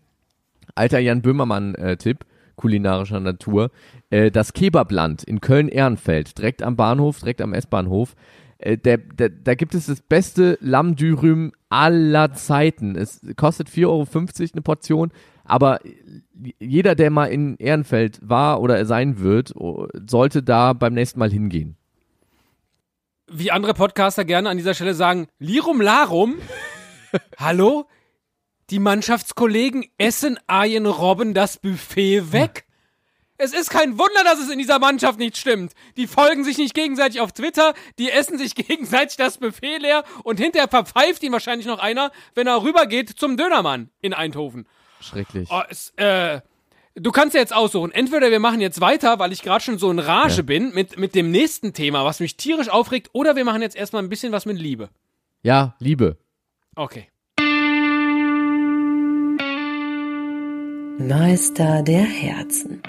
alter 0.74 0.98
Jan 0.98 1.20
Böhmermann-Tipp, 1.20 2.24
kulinarischer 2.56 3.20
Natur, 3.20 3.70
äh, 4.08 4.30
das 4.30 4.54
Kebabland 4.54 5.22
in 5.24 5.42
Köln-Ehrenfeld, 5.42 6.38
direkt 6.38 6.62
am 6.62 6.74
Bahnhof, 6.74 7.18
direkt 7.20 7.42
am 7.42 7.52
S-Bahnhof. 7.52 8.16
Äh, 8.56 8.78
der, 8.78 8.96
der, 8.96 9.28
da 9.28 9.54
gibt 9.54 9.74
es 9.74 9.86
das 9.86 10.00
beste 10.00 10.56
Lamm-Dürüm 10.62 11.52
aller 11.68 12.32
Zeiten. 12.32 12.96
Es 12.96 13.20
kostet 13.36 13.68
4,50 13.68 13.84
Euro 13.86 14.06
eine 14.54 14.62
Portion, 14.62 15.12
aber 15.44 15.80
jeder, 16.58 16.94
der 16.94 17.10
mal 17.10 17.26
in 17.26 17.56
Ehrenfeld 17.58 18.20
war 18.22 18.62
oder 18.62 18.86
sein 18.86 19.18
wird, 19.18 19.52
sollte 20.08 20.42
da 20.42 20.72
beim 20.72 20.94
nächsten 20.94 21.18
Mal 21.18 21.30
hingehen. 21.30 21.76
Wie 23.26 23.50
andere 23.50 23.72
Podcaster 23.74 24.24
gerne 24.24 24.50
an 24.50 24.58
dieser 24.58 24.74
Stelle 24.74 24.94
sagen, 24.94 25.28
Lirum 25.38 25.80
Larum. 25.80 26.36
Hallo? 27.38 27.86
Die 28.70 28.78
Mannschaftskollegen 28.78 29.86
essen 29.98 30.38
Arjen 30.46 30.86
Robben 30.86 31.32
das 31.32 31.58
Buffet 31.58 32.32
weg? 32.32 32.66
Es 33.36 33.52
ist 33.52 33.70
kein 33.70 33.98
Wunder, 33.98 34.24
dass 34.24 34.38
es 34.38 34.50
in 34.50 34.58
dieser 34.58 34.78
Mannschaft 34.78 35.18
nicht 35.18 35.36
stimmt. 35.36 35.72
Die 35.96 36.06
folgen 36.06 36.44
sich 36.44 36.56
nicht 36.58 36.74
gegenseitig 36.74 37.20
auf 37.20 37.32
Twitter, 37.32 37.74
die 37.98 38.10
essen 38.10 38.38
sich 38.38 38.54
gegenseitig 38.54 39.16
das 39.16 39.38
Buffet 39.38 39.78
leer 39.78 40.04
und 40.22 40.38
hinterher 40.38 40.68
verpfeift 40.68 41.22
ihn 41.22 41.32
wahrscheinlich 41.32 41.66
noch 41.66 41.78
einer, 41.78 42.12
wenn 42.34 42.46
er 42.46 42.62
rübergeht 42.62 43.10
zum 43.10 43.36
Dönermann 43.36 43.90
in 44.02 44.12
Eindhoven. 44.12 44.68
Schrecklich. 45.00 45.48
Oh, 45.50 45.62
es, 45.68 45.90
äh, 45.96 46.40
du 46.96 47.10
kannst 47.12 47.34
ja 47.34 47.40
jetzt 47.40 47.54
aussuchen. 47.54 47.90
Entweder 47.92 48.30
wir 48.30 48.40
machen 48.40 48.60
jetzt 48.60 48.80
weiter, 48.80 49.18
weil 49.18 49.32
ich 49.32 49.42
gerade 49.42 49.62
schon 49.64 49.78
so 49.78 49.90
in 49.90 49.98
Rage 49.98 50.36
Ja. 50.38 50.42
bin 50.42 50.72
mit, 50.74 50.98
mit 50.98 51.14
dem 51.14 51.30
nächsten 51.30 51.72
Thema, 51.72 52.04
was 52.04 52.20
mich 52.20 52.36
tierisch 52.36 52.68
aufregt, 52.68 53.10
oder 53.12 53.36
wir 53.36 53.44
machen 53.44 53.62
jetzt 53.62 53.76
erstmal 53.76 54.02
ein 54.02 54.08
bisschen 54.08 54.32
was 54.32 54.46
mit 54.46 54.58
Liebe. 54.58 54.88
Ja, 55.42 55.74
Liebe. 55.78 56.16
Okay. 56.76 57.08
Meister 60.98 61.82
der 61.82 62.02
Herzen. 62.04 62.80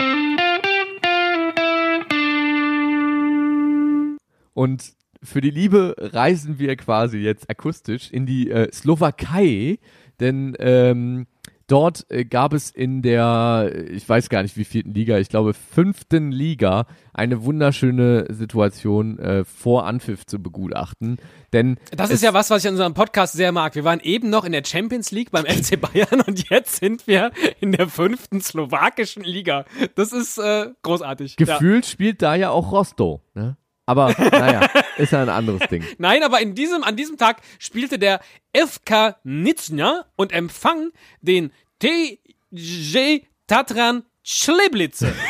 Und 4.53 4.93
für 5.21 5.41
die 5.41 5.49
Liebe 5.49 5.95
reisen 5.97 6.59
wir 6.59 6.75
quasi 6.77 7.17
jetzt 7.17 7.49
akustisch 7.49 8.11
in 8.11 8.25
die 8.25 8.49
äh, 8.51 8.71
Slowakei, 8.71 9.79
denn 10.19 10.55
ähm, 10.59 11.25
dort 11.67 12.05
äh, 12.09 12.25
gab 12.25 12.53
es 12.53 12.69
in 12.69 13.01
der, 13.01 13.71
äh, 13.73 13.81
ich 13.83 14.07
weiß 14.07 14.29
gar 14.29 14.43
nicht 14.43 14.57
wie 14.57 14.65
vierten 14.65 14.93
Liga, 14.93 15.17
ich 15.17 15.29
glaube 15.29 15.53
fünften 15.53 16.31
Liga, 16.31 16.85
eine 17.13 17.43
wunderschöne 17.43 18.27
Situation 18.29 19.19
äh, 19.19 19.45
vor 19.45 19.85
Anpfiff 19.85 20.25
zu 20.25 20.39
begutachten. 20.39 21.17
Denn 21.53 21.77
Das 21.95 22.09
ist 22.09 22.23
ja 22.23 22.33
was, 22.33 22.49
was 22.49 22.63
ich 22.63 22.67
an 22.67 22.73
unserem 22.73 22.93
Podcast 22.93 23.33
sehr 23.33 23.51
mag. 23.51 23.75
Wir 23.75 23.83
waren 23.83 23.99
eben 24.01 24.29
noch 24.29 24.45
in 24.45 24.51
der 24.51 24.63
Champions 24.65 25.11
League 25.11 25.31
beim 25.31 25.45
FC 25.45 25.79
Bayern 25.79 26.21
und 26.25 26.49
jetzt 26.49 26.77
sind 26.77 27.07
wir 27.07 27.31
in 27.59 27.71
der 27.71 27.87
fünften 27.87 28.41
slowakischen 28.41 29.23
Liga. 29.23 29.65
Das 29.95 30.11
ist 30.11 30.37
äh, 30.37 30.67
großartig. 30.83 31.35
Ja. 31.39 31.45
gefühlt 31.45 31.85
spielt 31.85 32.21
da 32.21 32.35
ja 32.35 32.49
auch 32.49 32.71
Rostow. 32.71 33.21
Ne? 33.33 33.57
Aber 33.85 34.13
naja, 34.17 34.67
ist 34.97 35.11
ja 35.11 35.21
ein 35.21 35.29
anderes 35.29 35.67
Ding. 35.69 35.83
Nein, 35.97 36.23
aber 36.23 36.41
in 36.41 36.55
diesem, 36.55 36.83
an 36.83 36.95
diesem 36.95 37.17
Tag 37.17 37.41
spielte 37.59 37.99
der 37.99 38.21
FK 38.53 39.17
Nizhna 39.23 40.05
und 40.15 40.31
empfang 40.31 40.91
den 41.21 41.51
TJ 41.79 43.21
Tatran 43.47 44.03
Schleblitze. 44.23 45.13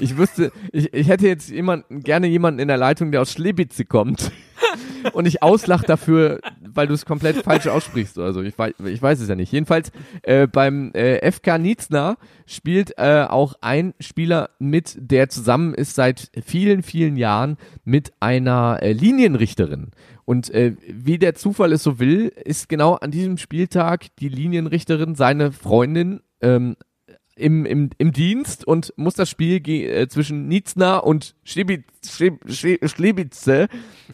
Ich 0.00 0.16
wüsste, 0.16 0.52
ich, 0.72 0.92
ich 0.92 1.08
hätte 1.08 1.26
jetzt 1.26 1.48
jemanden, 1.48 2.00
gerne 2.00 2.26
jemanden 2.26 2.60
in 2.60 2.68
der 2.68 2.76
Leitung, 2.76 3.12
der 3.12 3.22
aus 3.22 3.32
Schlebitze 3.32 3.84
kommt 3.84 4.32
und 5.12 5.26
ich 5.26 5.42
auslach 5.42 5.84
dafür, 5.84 6.40
weil 6.74 6.86
du 6.86 6.94
es 6.94 7.04
komplett 7.04 7.36
falsch 7.44 7.66
aussprichst 7.66 8.18
oder 8.18 8.32
so. 8.32 8.42
Ich 8.42 8.58
weiß, 8.58 8.74
ich 8.86 9.02
weiß 9.02 9.20
es 9.20 9.28
ja 9.28 9.34
nicht. 9.34 9.52
Jedenfalls 9.52 9.92
äh, 10.22 10.46
beim 10.46 10.92
äh, 10.92 11.30
FK 11.30 11.58
Nizna 11.58 12.16
spielt 12.46 12.98
äh, 12.98 13.26
auch 13.28 13.54
ein 13.60 13.94
Spieler 14.00 14.50
mit, 14.58 14.96
der 14.98 15.28
zusammen 15.28 15.74
ist 15.74 15.94
seit 15.94 16.30
vielen, 16.44 16.82
vielen 16.82 17.16
Jahren 17.16 17.56
mit 17.84 18.12
einer 18.20 18.78
äh, 18.82 18.92
Linienrichterin. 18.92 19.90
Und 20.24 20.50
äh, 20.50 20.76
wie 20.88 21.18
der 21.18 21.34
Zufall 21.34 21.72
es 21.72 21.82
so 21.82 21.98
will, 21.98 22.32
ist 22.44 22.68
genau 22.68 22.94
an 22.94 23.10
diesem 23.10 23.38
Spieltag 23.38 24.06
die 24.18 24.28
Linienrichterin 24.28 25.14
seine 25.14 25.52
Freundin 25.52 26.20
ähm, 26.40 26.76
im, 27.36 27.64
im, 27.64 27.90
im 27.98 28.12
Dienst 28.12 28.66
und 28.66 28.92
muss 28.96 29.14
das 29.14 29.30
Spiel 29.30 29.60
äh, 29.68 30.08
zwischen 30.08 30.48
Nizna 30.48 30.98
und 30.98 31.34
Schlebi- 31.46 31.84
Schle 32.06 32.38
Schle 32.46 32.78
Schlebitze 32.88 33.68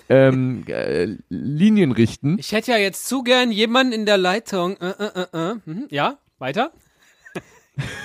ähm, 0.08 0.64
äh, 0.68 1.16
Linien 1.28 1.92
richten. 1.92 2.38
Ich 2.38 2.52
hätte 2.52 2.70
ja 2.72 2.78
jetzt 2.78 3.06
zu 3.08 3.22
gern 3.22 3.50
jemanden 3.50 3.92
in 3.92 4.06
der 4.06 4.18
Leitung. 4.18 4.76
Äh, 4.76 4.90
äh, 4.90 5.26
äh, 5.32 5.50
äh. 5.50 5.54
Mhm. 5.64 5.86
Ja, 5.90 6.18
weiter? 6.38 6.72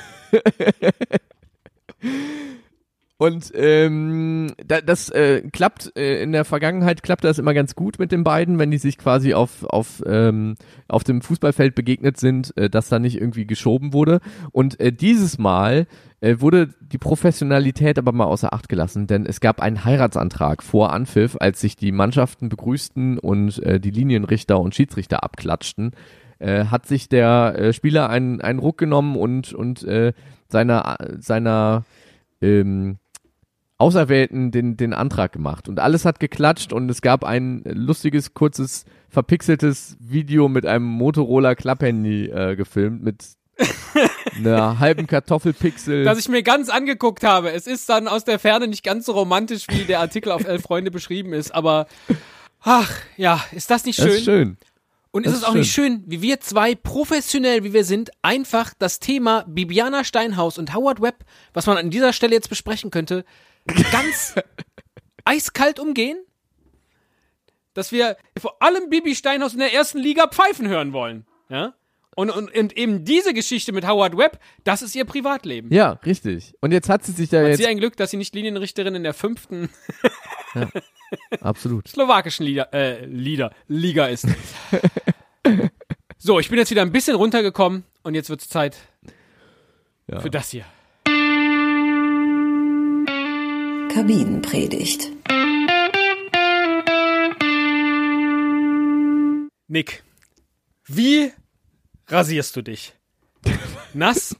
Und 3.23 3.53
ähm, 3.55 4.47
da, 4.67 4.81
das 4.81 5.09
äh, 5.09 5.43
klappt, 5.49 5.97
äh, 5.97 6.21
in 6.21 6.33
der 6.33 6.43
Vergangenheit 6.43 7.03
klappte 7.03 7.27
das 7.27 7.39
immer 7.39 7.53
ganz 7.53 7.73
gut 7.73 7.97
mit 7.97 8.11
den 8.11 8.25
beiden, 8.25 8.59
wenn 8.59 8.69
die 8.69 8.77
sich 8.77 8.97
quasi 8.97 9.33
auf, 9.33 9.63
auf, 9.63 10.03
ähm, 10.05 10.55
auf 10.89 11.05
dem 11.05 11.21
Fußballfeld 11.21 11.73
begegnet 11.73 12.19
sind, 12.19 12.51
äh, 12.57 12.69
dass 12.69 12.89
da 12.89 12.99
nicht 12.99 13.15
irgendwie 13.15 13.47
geschoben 13.47 13.93
wurde. 13.93 14.19
Und 14.51 14.77
äh, 14.81 14.91
dieses 14.91 15.37
Mal 15.37 15.87
äh, 16.19 16.41
wurde 16.41 16.73
die 16.81 16.97
Professionalität 16.97 17.97
aber 17.97 18.11
mal 18.11 18.25
außer 18.25 18.51
Acht 18.51 18.67
gelassen, 18.67 19.07
denn 19.07 19.25
es 19.25 19.39
gab 19.39 19.61
einen 19.61 19.85
Heiratsantrag 19.85 20.61
vor 20.61 20.91
Anpfiff, 20.91 21.37
als 21.39 21.61
sich 21.61 21.77
die 21.77 21.93
Mannschaften 21.93 22.49
begrüßten 22.49 23.19
und 23.19 23.63
äh, 23.63 23.79
die 23.79 23.91
Linienrichter 23.91 24.59
und 24.59 24.75
Schiedsrichter 24.75 25.23
abklatschten. 25.23 25.91
Äh, 26.39 26.65
hat 26.65 26.87
sich 26.87 27.07
der 27.07 27.55
äh, 27.57 27.71
Spieler 27.71 28.09
einen, 28.09 28.41
einen 28.41 28.59
Ruck 28.59 28.77
genommen 28.77 29.15
und, 29.15 29.53
und 29.53 29.81
äh, 29.85 30.11
seiner, 30.49 30.97
seiner 31.19 31.85
ähm, 32.41 32.97
Auserwählten 33.77 34.51
den, 34.51 34.77
den 34.77 34.93
Antrag 34.93 35.33
gemacht. 35.33 35.67
Und 35.67 35.79
alles 35.79 36.05
hat 36.05 36.19
geklatscht 36.19 36.73
und 36.73 36.89
es 36.89 37.01
gab 37.01 37.23
ein 37.23 37.63
lustiges, 37.65 38.33
kurzes, 38.33 38.85
verpixeltes 39.09 39.97
Video 39.99 40.47
mit 40.47 40.65
einem 40.65 40.85
Motorola 40.85 41.55
Klapphandy 41.55 42.25
äh, 42.27 42.55
gefilmt 42.55 43.03
mit 43.03 43.23
einer 44.37 44.79
halben 44.79 45.05
Kartoffelpixel. 45.07 46.03
das 46.03 46.17
ich 46.19 46.29
mir 46.29 46.43
ganz 46.43 46.69
angeguckt 46.69 47.23
habe. 47.23 47.51
Es 47.51 47.67
ist 47.67 47.89
dann 47.89 48.07
aus 48.07 48.23
der 48.23 48.39
Ferne 48.39 48.67
nicht 48.67 48.83
ganz 48.83 49.05
so 49.05 49.13
romantisch, 49.13 49.67
wie 49.69 49.83
der 49.83 49.99
Artikel 49.99 50.31
auf 50.31 50.45
Elf 50.45 50.63
Freunde 50.63 50.89
beschrieben 50.91 51.33
ist, 51.33 51.53
aber 51.53 51.87
ach, 52.61 52.91
ja, 53.17 53.43
ist 53.51 53.69
das 53.69 53.85
nicht 53.85 53.99
das 53.99 54.05
schön? 54.05 54.15
ist 54.15 54.23
schön. 54.23 54.57
Und 55.11 55.27
Das 55.27 55.33
ist 55.33 55.39
es 55.39 55.45
auch 55.45 55.53
nicht 55.53 55.71
schön, 55.71 56.03
wie 56.07 56.23
wir 56.23 56.39
zwei, 56.39 56.73
professionell 56.73 57.63
wie 57.63 57.71
wir 57.73 57.85
sind, 57.85 58.09
einfach 58.23 58.73
das 58.79 58.97
Thema 58.97 59.45
Bibiana 59.47 60.03
Steinhaus 60.03 60.57
und 60.57 60.73
Howard 60.73 61.01
Webb, 61.01 61.23
was 61.53 61.67
man 61.67 61.77
an 61.77 61.91
dieser 61.91 62.13
Stelle 62.13 62.33
jetzt 62.33 62.49
besprechen 62.49 62.89
könnte, 62.89 63.23
ganz 63.91 64.35
eiskalt 65.25 65.79
umgehen? 65.79 66.17
Dass 67.73 67.91
wir 67.91 68.17
vor 68.39 68.61
allem 68.61 68.89
Bibi 68.89 69.15
Steinhaus 69.15 69.53
in 69.53 69.59
der 69.59 69.73
ersten 69.73 69.97
Liga 69.97 70.27
pfeifen 70.27 70.67
hören 70.67 70.93
wollen. 70.93 71.25
Ja? 71.49 71.73
Und, 72.15 72.29
und, 72.29 72.55
und 72.55 72.77
eben 72.77 73.03
diese 73.05 73.33
Geschichte 73.33 73.71
mit 73.71 73.87
Howard 73.87 74.15
Webb, 74.15 74.39
das 74.63 74.83
ist 74.83 74.95
ihr 74.95 75.05
Privatleben. 75.05 75.73
Ja, 75.73 75.93
richtig. 76.05 76.53
Und 76.61 76.71
jetzt 76.71 76.87
hat 76.87 77.03
sie 77.03 77.11
sich 77.11 77.29
da 77.29 77.39
Hat 77.39 77.47
jetzt 77.47 77.57
sie 77.57 77.65
ein 77.67 77.79
Glück, 77.79 77.97
dass 77.97 78.11
sie 78.11 78.17
nicht 78.17 78.35
Linienrichterin 78.35 78.93
in 78.93 79.01
der 79.03 79.15
fünften 79.15 79.69
absolut. 81.41 81.87
slowakischen 81.87 82.45
Liga, 82.45 82.67
äh, 82.71 83.05
Liga, 83.05 83.51
Liga 83.67 84.05
ist. 84.07 84.27
so, 86.19 86.39
ich 86.39 86.49
bin 86.49 86.59
jetzt 86.59 86.69
wieder 86.69 86.83
ein 86.83 86.91
bisschen 86.91 87.15
runtergekommen 87.15 87.83
und 88.03 88.13
jetzt 88.13 88.29
wird's 88.29 88.47
Zeit 88.47 88.77
Ja. 90.07 90.19
für 90.19 90.29
das 90.29 90.51
hier. 90.51 90.65
Kabinenpredigt. 93.93 95.11
Nick, 99.67 100.03
wie 100.87 101.31
rasierst 102.07 102.55
du 102.55 102.61
dich? 102.63 102.93
Nass? 103.93 104.35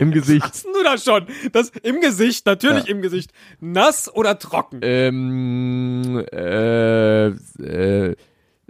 Im 0.00 0.10
Gesicht. 0.12 0.42
Hast 0.44 0.64
du 0.64 0.82
das 0.82 1.04
schon? 1.04 1.26
Das 1.52 1.70
im 1.84 2.00
Gesicht, 2.00 2.44
natürlich 2.46 2.86
Ja. 2.86 2.90
im 2.90 3.02
Gesicht. 3.02 3.30
Nass 3.60 4.12
oder 4.12 4.38
trocken? 4.38 4.80
Ähm, 4.82 6.24
äh, 6.32 7.26
äh, 7.28 8.16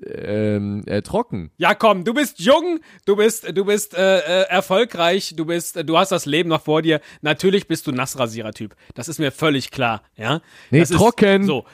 ähm, 0.04 0.82
äh, 0.86 1.02
trocken. 1.02 1.50
Ja, 1.56 1.74
komm, 1.74 2.04
du 2.04 2.14
bist 2.14 2.40
jung, 2.40 2.80
du 3.06 3.16
bist, 3.16 3.56
du 3.56 3.64
bist 3.64 3.94
äh, 3.94 4.18
äh, 4.18 4.42
erfolgreich, 4.48 5.34
du 5.36 5.46
bist, 5.46 5.76
du 5.88 5.98
hast 5.98 6.12
das 6.12 6.26
Leben 6.26 6.50
noch 6.50 6.62
vor 6.62 6.82
dir. 6.82 7.00
Natürlich 7.22 7.66
bist 7.66 7.86
du 7.86 7.92
Nassrasierer-Typ. 7.92 8.76
Das 8.94 9.08
ist 9.08 9.18
mir 9.18 9.32
völlig 9.32 9.70
klar, 9.70 10.02
ja. 10.16 10.42
Nee, 10.70 10.80
das 10.80 10.90
trocken. 10.90 11.44
So. 11.44 11.64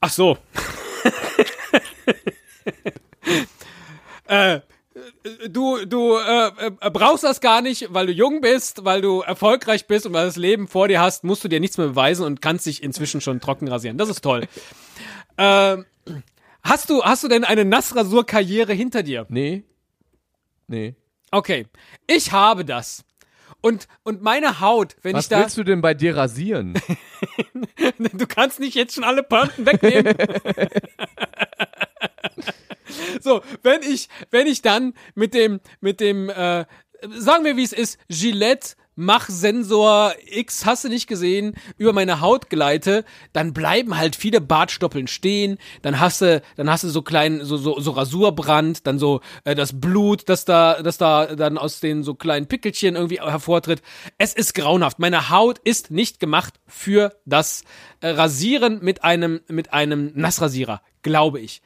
Ach 0.00 0.10
so. 0.10 0.36
äh, 4.26 4.60
du, 5.48 5.84
du 5.86 6.16
äh, 6.16 6.50
äh, 6.80 6.90
brauchst 6.90 7.24
das 7.24 7.40
gar 7.40 7.62
nicht, 7.62 7.92
weil 7.92 8.06
du 8.06 8.12
jung 8.12 8.40
bist, 8.40 8.84
weil 8.84 9.00
du 9.00 9.20
erfolgreich 9.20 9.86
bist 9.86 10.06
und 10.06 10.12
weil 10.12 10.22
du 10.22 10.28
das 10.28 10.36
Leben 10.36 10.68
vor 10.68 10.88
dir 10.88 11.00
hast, 11.00 11.24
musst 11.24 11.44
du 11.44 11.48
dir 11.48 11.60
nichts 11.60 11.78
mehr 11.78 11.88
beweisen 11.88 12.24
und 12.24 12.42
kannst 12.42 12.66
dich 12.66 12.82
inzwischen 12.82 13.20
schon 13.20 13.40
trocken 13.40 13.68
rasieren. 13.68 13.98
Das 13.98 14.08
ist 14.08 14.22
toll. 14.22 14.46
ähm, 15.38 15.84
hast 16.62 16.90
du, 16.90 17.02
hast 17.02 17.24
du 17.24 17.28
denn 17.28 17.44
eine 17.44 17.64
Nassrasurkarriere 17.64 18.72
hinter 18.72 19.02
dir? 19.02 19.26
Nee. 19.28 19.64
Nee. 20.66 20.94
Okay, 21.30 21.66
ich 22.06 22.32
habe 22.32 22.64
das. 22.64 23.04
Und, 23.60 23.88
und 24.04 24.22
meine 24.22 24.60
Haut, 24.60 24.96
wenn 25.02 25.14
Was 25.14 25.24
ich 25.24 25.28
da. 25.28 25.40
willst 25.40 25.58
du 25.58 25.64
denn 25.64 25.80
bei 25.80 25.94
dir 25.94 26.16
rasieren? 26.16 26.74
Du 28.12 28.26
kannst 28.26 28.60
nicht 28.60 28.74
jetzt 28.74 28.94
schon 28.94 29.04
alle 29.04 29.22
Pointen 29.22 29.66
wegnehmen. 29.66 30.14
so, 33.20 33.42
wenn 33.62 33.82
ich, 33.82 34.08
wenn 34.30 34.46
ich 34.46 34.62
dann 34.62 34.94
mit 35.14 35.34
dem, 35.34 35.60
mit 35.80 36.00
dem, 36.00 36.28
äh, 36.28 36.64
sagen 37.08 37.44
wir 37.44 37.56
wie 37.56 37.62
es 37.62 37.72
ist, 37.72 37.98
Gillette 38.08 38.74
Machsensor 38.96 40.14
X, 40.26 40.66
hast 40.66 40.84
du 40.84 40.88
nicht 40.88 41.06
gesehen, 41.06 41.54
über 41.78 41.92
meine 41.92 42.20
Haut 42.20 42.50
gleite, 42.50 43.04
dann 43.32 43.52
bleiben 43.52 43.96
halt 43.96 44.16
viele 44.16 44.40
Bartstoppeln 44.40 45.06
stehen, 45.06 45.58
dann 45.82 46.00
hast 46.00 46.20
du, 46.20 46.42
dann 46.56 46.68
hast 46.68 46.84
du 46.84 46.88
so 46.88 47.02
kleinen, 47.02 47.44
so, 47.44 47.56
so, 47.56 47.80
so 47.80 47.92
Rasurbrand, 47.92 48.86
dann 48.86 48.98
so 48.98 49.20
äh, 49.44 49.54
das 49.54 49.80
Blut, 49.80 50.28
das 50.28 50.44
da, 50.44 50.82
das 50.82 50.98
da 50.98 51.34
dann 51.34 51.56
aus 51.56 51.80
den 51.80 52.02
so 52.02 52.14
kleinen 52.14 52.46
Pickelchen 52.46 52.96
irgendwie 52.96 53.20
hervortritt. 53.20 53.82
Es 54.18 54.34
ist 54.34 54.54
grauenhaft. 54.54 54.98
Meine 54.98 55.30
Haut 55.30 55.58
ist 55.58 55.90
nicht 55.90 56.20
gemacht 56.20 56.54
für 56.66 57.16
das 57.24 57.64
äh, 58.00 58.08
Rasieren 58.08 58.80
mit 58.82 59.04
einem, 59.04 59.40
mit 59.48 59.72
einem 59.72 60.12
Nassrasierer, 60.14 60.82
glaube 61.02 61.40
ich. 61.40 61.62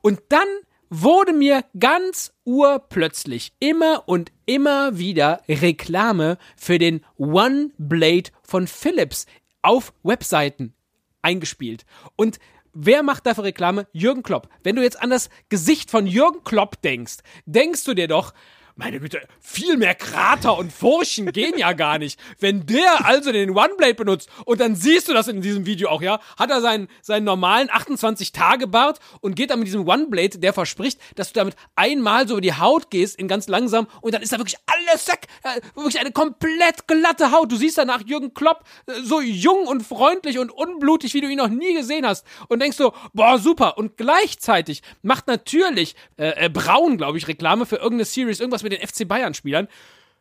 Und 0.00 0.20
dann 0.30 0.48
wurde 0.94 1.32
mir 1.32 1.64
ganz 1.78 2.34
urplötzlich 2.44 3.54
immer 3.60 4.02
und 4.06 4.30
immer 4.52 4.98
wieder 4.98 5.42
Reklame 5.48 6.36
für 6.56 6.78
den 6.78 7.02
One 7.16 7.70
Blade 7.78 8.30
von 8.42 8.66
Philips 8.66 9.24
auf 9.62 9.94
Webseiten 10.02 10.74
eingespielt. 11.22 11.86
Und 12.16 12.38
wer 12.74 13.02
macht 13.02 13.24
dafür 13.24 13.44
Reklame? 13.44 13.86
Jürgen 13.92 14.22
Klopp. 14.22 14.50
Wenn 14.62 14.76
du 14.76 14.82
jetzt 14.82 15.00
an 15.00 15.08
das 15.08 15.30
Gesicht 15.48 15.90
von 15.90 16.06
Jürgen 16.06 16.44
Klopp 16.44 16.82
denkst, 16.82 17.18
denkst 17.46 17.84
du 17.84 17.94
dir 17.94 18.08
doch, 18.08 18.34
meine 18.76 19.00
Güte, 19.00 19.20
viel 19.40 19.76
mehr 19.76 19.94
Krater 19.94 20.56
und 20.56 20.72
Furchen 20.72 21.30
gehen 21.32 21.58
ja 21.58 21.72
gar 21.72 21.98
nicht. 21.98 22.18
Wenn 22.38 22.66
der 22.66 23.06
also 23.06 23.32
den 23.32 23.50
One-Blade 23.50 23.94
benutzt 23.94 24.28
und 24.44 24.60
dann 24.60 24.74
siehst 24.76 25.08
du 25.08 25.12
das 25.12 25.28
in 25.28 25.40
diesem 25.42 25.66
Video 25.66 25.88
auch, 25.88 26.02
ja, 26.02 26.20
hat 26.38 26.50
er 26.50 26.60
seinen, 26.60 26.88
seinen 27.02 27.24
normalen 27.24 27.68
28-Tage-Bart 27.68 28.98
und 29.20 29.36
geht 29.36 29.50
dann 29.50 29.58
mit 29.58 29.68
diesem 29.68 29.86
One-Blade, 29.86 30.38
der 30.38 30.52
verspricht, 30.52 31.00
dass 31.16 31.32
du 31.32 31.40
damit 31.40 31.56
einmal 31.76 32.26
so 32.26 32.34
über 32.34 32.40
die 32.40 32.54
Haut 32.54 32.90
gehst, 32.90 33.18
in 33.18 33.28
ganz 33.28 33.48
langsam 33.48 33.86
und 34.00 34.14
dann 34.14 34.22
ist 34.22 34.32
da 34.32 34.38
wirklich 34.38 34.56
alles 34.66 35.08
weg. 35.08 35.26
Äh, 35.42 35.60
wirklich 35.74 36.00
eine 36.00 36.12
komplett 36.12 36.86
glatte 36.86 37.32
Haut. 37.32 37.50
Du 37.50 37.56
siehst 37.56 37.78
danach 37.78 38.02
Jürgen 38.06 38.34
Klopp 38.34 38.64
äh, 38.86 38.92
so 39.02 39.20
jung 39.20 39.66
und 39.66 39.82
freundlich 39.82 40.38
und 40.38 40.50
unblutig, 40.50 41.14
wie 41.14 41.20
du 41.20 41.28
ihn 41.28 41.38
noch 41.38 41.48
nie 41.48 41.74
gesehen 41.74 42.06
hast 42.06 42.26
und 42.48 42.60
denkst 42.60 42.76
so, 42.76 42.92
boah, 43.12 43.38
super. 43.38 43.78
Und 43.78 43.96
gleichzeitig 43.96 44.82
macht 45.02 45.26
natürlich 45.26 45.94
äh, 46.16 46.46
äh, 46.46 46.48
Braun, 46.48 46.96
glaube 46.96 47.18
ich, 47.18 47.28
Reklame 47.28 47.66
für 47.66 47.76
irgendeine 47.76 48.04
Series, 48.04 48.40
irgendwas 48.40 48.61
mit 48.62 48.72
den 48.72 48.86
FC 48.86 49.06
Bayern-Spielern. 49.06 49.68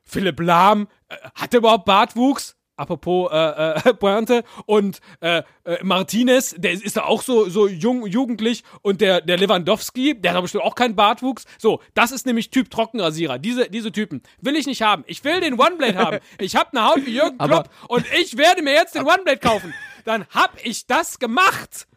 Philipp 0.04 0.40
Lahm, 0.40 0.88
äh, 1.10 1.16
hat 1.36 1.54
er 1.54 1.60
überhaupt 1.60 1.86
Bartwuchs? 1.86 2.56
Apropos 2.82 3.32
äh, 3.32 3.90
äh, 3.90 3.94
Pointe 4.00 4.44
und 4.66 5.02
äh, 5.20 5.44
äh, 5.66 5.84
Martinez, 5.84 6.56
der 6.58 6.72
ist, 6.72 6.98
da 6.98 7.04
auch 7.04 7.22
so 7.22 7.48
so 7.48 7.68
jung 7.68 8.08
jugendlich 8.08 8.64
und 8.82 9.02
der 9.02 9.22
der 9.22 9.38
Lewandowski, 9.38 10.20
der 10.20 10.32
hat 10.32 10.38
aber 10.38 10.46
bestimmt 10.46 10.64
auch 10.64 10.74
keinen 10.74 10.96
Bartwuchs. 10.96 11.46
So, 11.60 11.80
das 11.94 12.12
ist 12.12 12.26
nämlich 12.26 12.50
Typ 12.50 12.72
Trockenrasierer. 12.72 13.38
Diese 13.38 13.70
diese 13.70 13.92
Typen 13.92 14.24
will 14.40 14.56
ich 14.56 14.66
nicht 14.66 14.82
haben. 14.82 15.04
Ich 15.06 15.24
will 15.24 15.42
den 15.42 15.60
One-Blade 15.60 15.98
haben. 15.98 16.20
Ich 16.40 16.56
habe 16.56 16.72
eine 16.72 16.88
Haut 16.88 17.06
wie 17.06 17.12
Jürgen 17.12 17.38
Klopp 17.38 17.70
und 17.88 18.06
ich 18.20 18.36
werde 18.36 18.64
mir 18.64 18.74
jetzt 18.74 18.96
den 18.96 19.04
One-Blade 19.04 19.38
kaufen. 19.38 19.76
Dann 20.06 20.26
hab 20.30 20.58
ich 20.66 20.88
das 20.88 21.20
gemacht. 21.20 21.88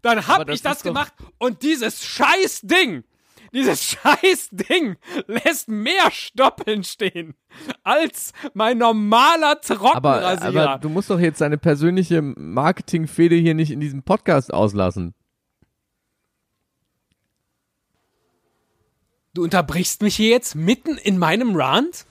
Dann 0.00 0.26
hab 0.26 0.46
das 0.46 0.56
ich 0.56 0.62
das 0.62 0.82
gemacht 0.82 1.12
und 1.38 1.62
dieses 1.62 2.02
scheiß 2.02 2.62
Ding, 2.62 3.04
dieses 3.54 3.84
scheiß 4.02 4.50
Ding 4.50 4.96
lässt 5.26 5.68
mehr 5.68 6.10
Stoppeln 6.10 6.84
stehen 6.84 7.34
als 7.82 8.32
mein 8.52 8.78
normaler 8.78 9.52
Aber, 9.52 9.60
Trockenrasierer. 9.60 10.70
aber 10.70 10.78
du 10.78 10.88
musst 10.88 11.08
doch 11.08 11.20
jetzt 11.20 11.40
deine 11.40 11.56
persönliche 11.56 12.20
Marketingfehde 12.20 13.36
hier 13.36 13.54
nicht 13.54 13.70
in 13.70 13.80
diesem 13.80 14.02
Podcast 14.02 14.52
auslassen. 14.52 15.14
du 19.34 19.42
unterbrichst 19.42 20.02
mich 20.02 20.16
hier 20.16 20.30
jetzt 20.30 20.54
mitten 20.54 20.96
in 20.96 21.18
meinem 21.18 21.54
Rant? 21.56 22.06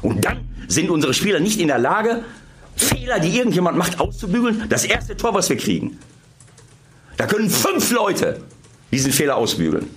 Und 0.00 0.24
dann 0.24 0.48
sind 0.68 0.90
unsere 0.90 1.14
Spieler 1.14 1.40
nicht 1.40 1.60
in 1.60 1.68
der 1.68 1.78
Lage, 1.78 2.24
Fehler, 2.76 3.20
die 3.20 3.36
irgendjemand 3.36 3.76
macht, 3.76 4.00
auszubügeln. 4.00 4.64
Das 4.68 4.84
erste 4.84 5.16
Tor, 5.16 5.34
was 5.34 5.48
wir 5.48 5.56
kriegen. 5.56 5.98
Da 7.16 7.26
können 7.26 7.50
fünf 7.50 7.90
Leute 7.90 8.42
diesen 8.90 9.12
Fehler 9.12 9.36
ausbügeln. 9.36 9.90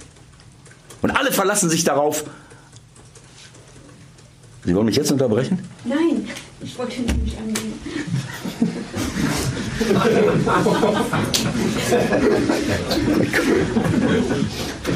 Und 1.06 1.12
alle 1.12 1.32
verlassen 1.32 1.70
sich 1.70 1.84
darauf. 1.84 2.24
Sie 4.64 4.74
wollen 4.74 4.88
mich 4.88 4.96
jetzt 4.96 5.12
unterbrechen? 5.12 5.60
Nein, 5.84 6.28
ich 6.64 6.76
wollte 6.80 6.96
ihn 6.96 7.06
nicht 7.24 7.38
angehen. 7.38 7.74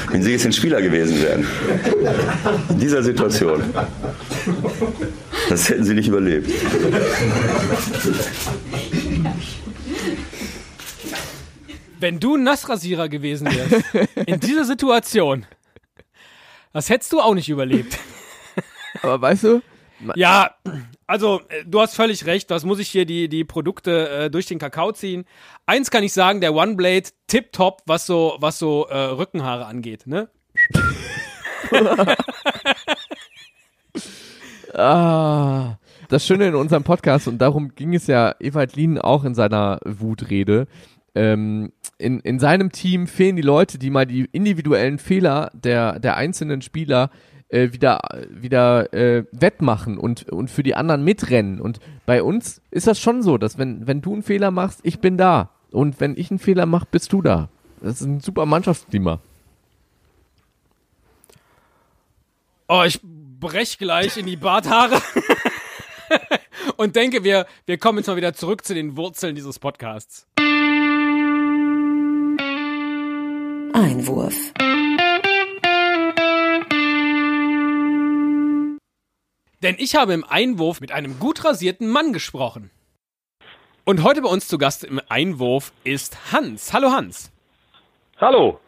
Wenn 0.09 0.23
Sie 0.23 0.31
jetzt 0.31 0.47
ein 0.47 0.53
Spieler 0.53 0.81
gewesen 0.81 1.21
wären. 1.21 1.47
In 2.69 2.79
dieser 2.79 3.03
Situation. 3.03 3.71
Das 5.47 5.69
hätten 5.69 5.83
Sie 5.83 5.93
nicht 5.93 6.07
überlebt. 6.07 6.49
Wenn 11.99 12.19
du 12.19 12.35
ein 12.35 12.41
Nassrasierer 12.41 13.09
gewesen 13.09 13.45
wärst, 13.45 13.85
in 14.25 14.39
dieser 14.39 14.65
Situation, 14.65 15.45
das 16.73 16.89
hättest 16.89 17.11
du 17.13 17.19
auch 17.19 17.33
nicht 17.33 17.49
überlebt. 17.49 17.97
Aber 19.03 19.21
weißt 19.21 19.43
du, 19.45 19.61
Ja, 20.15 20.55
also 21.07 21.41
äh, 21.49 21.63
du 21.65 21.81
hast 21.81 21.95
völlig 21.95 22.25
recht. 22.25 22.49
Was 22.49 22.65
muss 22.65 22.79
ich 22.79 22.89
hier 22.89 23.05
die, 23.05 23.29
die 23.29 23.43
Produkte 23.43 24.09
äh, 24.09 24.29
durch 24.29 24.45
den 24.45 24.59
Kakao 24.59 24.91
ziehen? 24.91 25.25
Eins 25.65 25.91
kann 25.91 26.03
ich 26.03 26.13
sagen, 26.13 26.41
der 26.41 26.53
One 26.53 26.75
Blade 26.75 27.09
tipptopp, 27.27 27.81
was 27.85 28.05
so, 28.05 28.37
was 28.39 28.59
so 28.59 28.85
äh, 28.87 28.97
Rückenhaare 28.97 29.65
angeht, 29.65 30.07
ne? 30.07 30.29
Ah, 34.73 35.77
das 36.09 36.25
Schöne 36.25 36.47
in 36.47 36.55
unserem 36.55 36.83
Podcast, 36.83 37.27
und 37.27 37.39
darum 37.39 37.73
ging 37.73 37.95
es 37.95 38.05
ja 38.07 38.35
Ewald 38.39 38.75
Lien 38.75 38.99
auch 38.99 39.23
in 39.23 39.33
seiner 39.33 39.79
Wutrede, 39.83 40.67
ähm, 41.19 41.73
in, 41.97 42.21
in 42.21 42.39
seinem 42.39 42.71
Team 42.71 43.05
fehlen 43.05 43.35
die 43.35 43.41
Leute, 43.41 43.77
die 43.77 43.89
mal 43.89 44.05
die 44.05 44.29
individuellen 44.31 44.99
Fehler 44.99 45.51
der, 45.53 45.99
der 45.99 46.15
einzelnen 46.15 46.61
Spieler 46.61 47.11
äh, 47.49 47.73
wieder, 47.73 47.99
wieder 48.29 48.93
äh, 48.93 49.25
wettmachen 49.33 49.97
und, 49.97 50.29
und 50.29 50.49
für 50.49 50.63
die 50.63 50.75
anderen 50.75 51.03
mitrennen. 51.03 51.59
Und 51.59 51.81
bei 52.05 52.23
uns 52.23 52.61
ist 52.71 52.87
das 52.87 53.01
schon 53.01 53.21
so, 53.21 53.37
dass 53.37 53.57
wenn, 53.57 53.85
wenn 53.85 54.01
du 54.01 54.13
einen 54.13 54.23
Fehler 54.23 54.49
machst, 54.49 54.79
ich 54.83 54.99
bin 54.99 55.17
da. 55.17 55.49
Und 55.71 55.99
wenn 55.99 56.15
ich 56.15 56.31
einen 56.31 56.39
Fehler 56.39 56.65
mache, 56.65 56.87
bist 56.89 57.11
du 57.11 57.21
da. 57.21 57.49
Das 57.81 57.99
ist 57.99 58.07
ein 58.07 58.21
super 58.21 58.45
Mannschaftsklima. 58.45 59.19
Oh, 62.69 62.83
ich 62.85 62.99
brech 63.03 63.77
gleich 63.77 64.15
in 64.15 64.25
die 64.25 64.37
Barthaare. 64.37 65.01
und 66.77 66.95
denke, 66.95 67.25
wir, 67.25 67.45
wir 67.65 67.77
kommen 67.77 67.97
jetzt 67.97 68.07
mal 68.07 68.15
wieder 68.15 68.33
zurück 68.33 68.63
zu 68.63 68.73
den 68.73 68.95
Wurzeln 68.95 69.35
dieses 69.35 69.59
Podcasts. 69.59 70.25
Einwurf. 73.73 74.53
Denn 79.61 79.75
ich 79.77 79.95
habe 79.95 80.13
im 80.13 80.23
Einwurf 80.23 80.81
mit 80.81 80.91
einem 80.91 81.19
gut 81.19 81.43
rasierten 81.43 81.89
Mann 81.89 82.13
gesprochen. 82.13 82.71
Und 83.85 84.03
heute 84.03 84.21
bei 84.21 84.29
uns 84.29 84.47
zu 84.47 84.57
Gast 84.57 84.83
im 84.83 85.01
Einwurf 85.09 85.71
ist 85.83 86.31
Hans. 86.31 86.73
Hallo 86.73 86.91
Hans. 86.91 87.31
Hallo. 88.17 88.59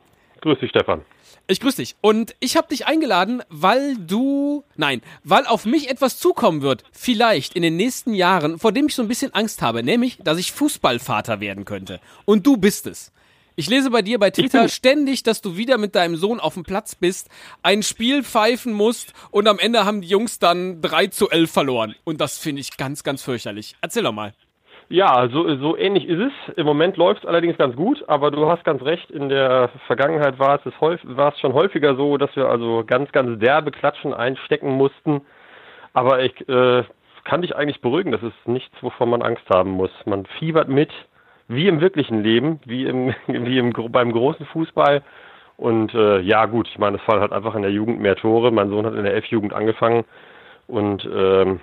Grüß 0.42 0.60
dich, 0.60 0.70
Stefan. 0.70 1.06
Ich 1.48 1.60
grüße 1.60 1.78
dich. 1.78 1.96
Und 2.02 2.36
ich 2.40 2.56
habe 2.58 2.70
dich 2.70 2.88
eingeladen, 2.88 3.44
weil 3.50 3.98
du, 3.98 4.64
nein, 4.76 5.02
weil 5.24 5.46
auf 5.46 5.66
mich 5.66 5.90
etwas 5.90 6.18
zukommen 6.18 6.62
wird, 6.62 6.84
vielleicht 6.92 7.56
in 7.56 7.62
den 7.62 7.76
nächsten 7.76 8.14
Jahren, 8.14 8.58
vor 8.58 8.72
dem 8.72 8.88
ich 8.88 8.96
so 8.96 9.02
ein 9.02 9.08
bisschen 9.08 9.34
Angst 9.34 9.62
habe, 9.62 9.84
nämlich, 9.84 10.18
dass 10.24 10.38
ich 10.38 10.52
Fußballvater 10.52 11.40
werden 11.40 11.66
könnte. 11.66 12.00
Und 12.26 12.48
du 12.48 12.58
bist 12.58 12.88
es. 12.88 13.12
Ich 13.56 13.70
lese 13.70 13.92
bei 13.92 14.02
dir 14.02 14.18
bei 14.18 14.30
Twitter 14.30 14.68
ständig, 14.70 15.24
dass 15.24 15.42
du 15.42 15.58
wieder 15.58 15.78
mit 15.78 15.96
deinem 15.96 16.16
Sohn 16.16 16.40
auf 16.40 16.54
dem 16.54 16.64
Platz 16.64 16.96
bist, 16.96 17.30
ein 17.64 17.84
Spiel 17.84 18.24
pfeifen 18.24 18.74
musst 18.74 19.14
und 19.32 19.48
am 19.48 19.60
Ende 19.60 19.86
haben 19.86 20.02
die 20.02 20.08
Jungs 20.08 20.40
dann 20.40 20.82
3 20.82 21.08
zu 21.08 21.30
11 21.30 21.52
verloren. 21.52 21.96
Und 22.04 22.22
das 22.22 22.38
finde 22.38 22.62
ich 22.62 22.78
ganz, 22.78 23.04
ganz 23.04 23.24
fürchterlich. 23.24 23.76
Erzähl 23.82 24.04
doch 24.04 24.14
mal. 24.14 24.34
Ja, 24.92 25.30
so, 25.30 25.56
so 25.56 25.78
ähnlich 25.78 26.06
ist 26.06 26.20
es. 26.20 26.56
Im 26.58 26.66
Moment 26.66 26.98
läuft 26.98 27.24
es 27.24 27.28
allerdings 27.30 27.58
ganz 27.58 27.78
gut, 27.78 28.04
aber 28.10 28.30
du 28.30 28.50
hast 28.50 28.66
ganz 28.66 28.82
recht, 28.84 29.10
in 29.10 29.30
der 29.30 29.70
Vergangenheit 29.88 30.38
war 30.38 30.60
es, 30.66 30.74
war 31.04 31.34
es 31.34 31.40
schon 31.40 31.54
häufiger 31.54 31.96
so, 31.96 32.18
dass 32.18 32.36
wir 32.36 32.50
also 32.50 32.84
ganz, 32.86 33.10
ganz 33.14 33.40
derbe 33.40 33.72
Klatschen 33.72 34.14
einstecken 34.14 34.72
mussten. 34.72 35.22
Aber 35.94 36.22
ich 36.24 36.34
äh, 36.50 36.84
kann 37.24 37.42
dich 37.42 37.56
eigentlich 37.56 37.80
beruhigen, 37.80 38.12
das 38.12 38.22
ist 38.22 38.36
nichts, 38.46 38.76
wovon 38.82 39.10
man 39.10 39.22
Angst 39.22 39.44
haben 39.50 39.72
muss. 39.72 39.92
Man 40.06 40.26
fiebert 40.40 40.68
mit, 40.68 40.90
wie 41.48 41.68
im 41.68 41.82
wirklichen 41.82 42.24
Leben, 42.24 42.60
wie, 42.66 42.86
im, 42.86 43.14
wie 43.28 43.58
im, 43.58 43.74
beim 43.92 44.12
großen 44.12 44.46
Fußball. 44.48 45.02
Und 45.58 45.94
äh, 45.94 46.20
ja 46.22 46.46
gut, 46.48 46.68
ich 46.70 46.80
meine, 46.80 46.98
es 46.98 47.04
fallen 47.04 47.22
halt 47.22 47.32
einfach 47.34 47.54
in 47.56 47.62
der 47.62 47.72
Jugend 47.72 48.00
mehr 48.00 48.16
Tore. 48.16 48.52
Mein 48.52 48.70
Sohn 48.70 48.86
hat 48.86 48.96
in 48.96 49.04
der 49.04 49.16
F-Jugend 49.18 49.54
angefangen 49.54 50.06
und 50.68 51.08
ähm, 51.14 51.60